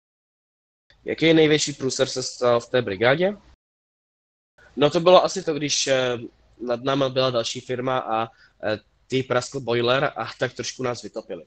Jaký 1.06 1.26
je 1.26 1.34
největší 1.34 1.74
průser 1.74 2.08
se 2.08 2.24
stal 2.24 2.60
v 2.60 2.70
té 2.70 2.82
brigádě? 2.82 3.38
No 4.76 4.90
to 4.90 5.00
bylo 5.00 5.24
asi 5.24 5.44
to, 5.44 5.54
když 5.54 5.88
uh, 5.88 5.94
nad 6.68 6.84
námi 6.84 7.06
byla 7.10 7.30
další 7.30 7.60
firma 7.62 7.98
a 7.98 8.30
uh, 8.30 8.30
ty 9.08 9.24
praskl 9.24 9.60
boiler 9.60 10.14
a 10.16 10.30
tak 10.40 10.54
trošku 10.54 10.84
nás 10.84 11.02
vytopili 11.02 11.46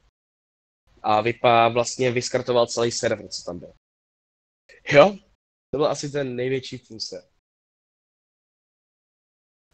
a 1.04 1.20
vypá 1.20 1.68
vlastně 1.68 2.10
vyskartoval 2.10 2.66
celý 2.66 2.90
server, 2.90 3.28
co 3.28 3.42
tam 3.42 3.58
byl. 3.58 3.72
Jo, 4.92 5.16
to 5.74 5.78
byl 5.78 5.86
asi 5.86 6.10
ten 6.10 6.36
největší 6.36 6.78
průser. 6.78 7.22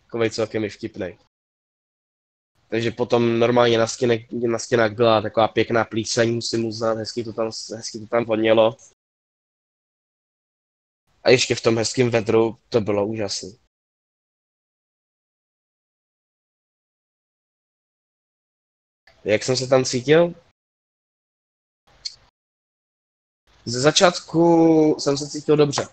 Takový 0.03 0.31
celkem 0.31 0.65
je 0.65 0.71
vtipný. 0.71 1.19
Takže 2.69 2.91
potom 2.91 3.39
normálně 3.39 3.79
na, 3.79 3.87
stěnek, 3.87 4.33
na 4.33 4.59
stěnách 4.59 4.93
byla 4.93 5.23
taková 5.23 5.49
pěkná 5.49 5.85
plíseň, 5.85 6.35
musím 6.35 6.65
uznat, 6.65 6.99
hezky 6.99 7.25
to 7.25 7.33
tam, 7.33 7.51
hezky 7.77 7.99
to 7.99 8.07
tam 8.07 8.25
vonělo. 8.25 8.77
A 11.23 11.31
ještě 11.31 11.55
v 11.55 11.63
tom 11.63 11.79
hezkém 11.79 12.11
vedru 12.11 12.59
to 12.69 12.81
bylo 12.81 13.07
úžasné. 13.07 13.49
Jak 19.25 19.43
jsem 19.43 19.57
se 19.57 19.69
tam 19.69 19.85
cítil? 19.85 20.35
Ze 23.65 23.81
začátku 23.81 24.97
jsem 24.99 25.19
se 25.19 25.29
cítil 25.31 25.57
dobře. 25.57 25.89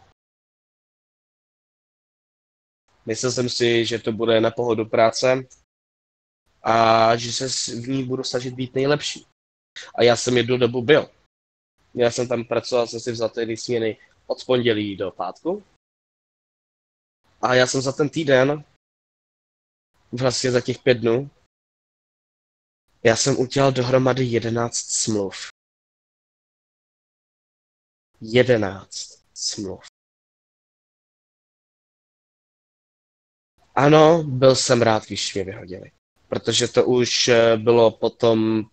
Myslel 3.05 3.32
jsem 3.32 3.49
si, 3.49 3.86
že 3.86 3.99
to 3.99 4.11
bude 4.11 4.41
na 4.41 4.51
pohodu 4.51 4.86
práce 4.86 5.47
a 6.63 7.15
že 7.15 7.32
se 7.32 7.47
v 7.82 7.88
ní 7.88 8.03
budu 8.03 8.24
snažit 8.24 8.53
být 8.53 8.76
nejlepší. 8.76 9.26
A 9.95 10.03
já 10.03 10.15
jsem 10.15 10.38
jednu 10.38 10.57
dobu 10.57 10.82
byl. 10.82 11.09
Já 11.93 12.11
jsem 12.11 12.28
tam 12.28 12.45
pracoval, 12.45 12.88
jsem 12.88 12.99
si 12.99 13.11
vzal 13.11 13.30
tedy 13.30 13.57
směny 13.57 13.97
od 14.28 14.45
pondělí 14.45 14.95
do 14.95 15.11
pátku. 15.11 15.63
A 17.41 17.53
já 17.53 17.68
jsem 17.68 17.82
za 17.82 17.91
ten 17.91 18.09
týden, 18.09 18.63
vlastně 20.11 20.51
za 20.51 20.61
těch 20.61 20.80
pět 20.80 20.97
dnů, 20.97 21.30
já 23.03 23.15
jsem 23.15 23.39
udělal 23.39 23.72
dohromady 23.72 24.24
11 24.24 24.76
smluv. 24.76 25.56
11 28.22 29.24
smluv. 29.34 29.84
Ano, 33.76 34.24
byl 34.24 34.55
jsem 34.55 34.82
rád, 34.82 35.05
když 35.05 35.34
mě 35.34 35.43
vyhodili. 35.43 35.91
Protože 36.28 36.68
to 36.68 36.86
už 36.86 37.28
eh, 37.28 37.57
bylo 37.57 37.91
potom, 37.91 38.63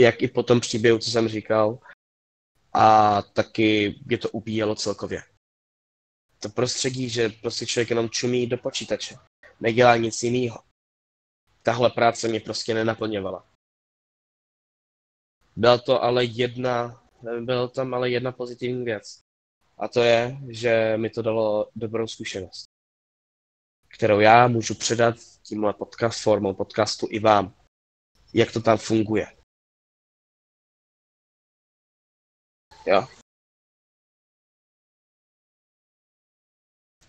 jak 0.00 0.22
i 0.22 0.28
po 0.28 0.42
tom 0.42 0.60
příběhu, 0.60 0.98
co 0.98 1.10
jsem 1.10 1.28
říkal, 1.28 1.78
a 2.72 3.22
taky 3.22 4.00
mě 4.04 4.18
to 4.18 4.30
ubíjelo 4.30 4.74
celkově. 4.74 5.22
To 6.40 6.48
prostředí, 6.48 7.08
že 7.08 7.28
prostě 7.28 7.66
člověk 7.66 7.90
jenom 7.90 8.10
čumí 8.10 8.46
do 8.46 8.58
počítače, 8.58 9.16
nedělá 9.60 9.96
nic 9.96 10.22
jiného. 10.22 10.62
Tahle 11.62 11.90
práce 11.90 12.28
mě 12.28 12.40
prostě 12.40 12.74
nenaplňovala. 12.74 13.46
Byla 15.56 15.78
to 15.78 16.02
ale 16.02 16.24
jedna 16.24 17.05
byla 17.40 17.68
tam 17.68 17.94
ale 17.94 18.10
jedna 18.10 18.32
pozitivní 18.32 18.84
věc. 18.84 19.20
A 19.78 19.88
to 19.88 20.00
je, 20.00 20.36
že 20.48 20.96
mi 20.96 21.10
to 21.10 21.22
dalo 21.22 21.70
dobrou 21.76 22.06
zkušenost, 22.06 22.64
kterou 23.88 24.20
já 24.20 24.48
můžu 24.48 24.74
předat 24.74 25.14
tímhle 25.42 25.72
podcast 25.72 26.22
formou 26.22 26.54
podcastu 26.54 27.06
i 27.10 27.18
vám. 27.18 27.54
Jak 28.34 28.52
to 28.52 28.62
tam 28.62 28.78
funguje. 28.78 29.26
Jo. 32.86 33.08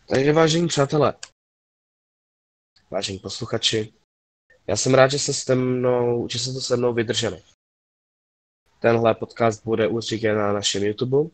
Takže 0.09 0.33
vážení 0.33 0.67
přátelé, 0.67 1.13
vážení 2.91 3.19
posluchači, 3.19 3.93
já 4.67 4.77
jsem 4.77 4.93
rád, 4.93 5.07
že 5.11 5.19
se, 5.19 5.33
se 5.33 5.55
mnou, 5.55 6.29
že 6.29 6.39
se 6.39 6.53
to 6.53 6.61
se 6.61 6.77
mnou 6.77 6.93
vydrželi. 6.93 7.43
Tenhle 8.79 9.15
podcast 9.15 9.63
bude 9.63 9.87
určitě 9.87 10.33
na 10.33 10.53
našem 10.53 10.83
YouTube. 10.83 11.29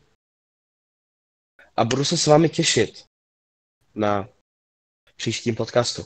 A 1.76 1.84
budu 1.84 2.04
se 2.04 2.16
s 2.16 2.26
vámi 2.26 2.48
těšit 2.48 3.04
na 3.94 4.28
příštím 5.16 5.54
podcastu. 5.54 6.02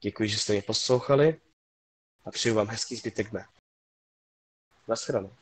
Děkuji, 0.00 0.28
že 0.28 0.38
jste 0.38 0.52
mě 0.52 0.62
poslouchali 0.62 1.40
a 2.24 2.30
přeju 2.30 2.54
vám 2.54 2.68
hezký 2.68 2.96
zbytek 2.96 3.30
dne. 3.30 3.48
Naschledanou. 4.88 5.36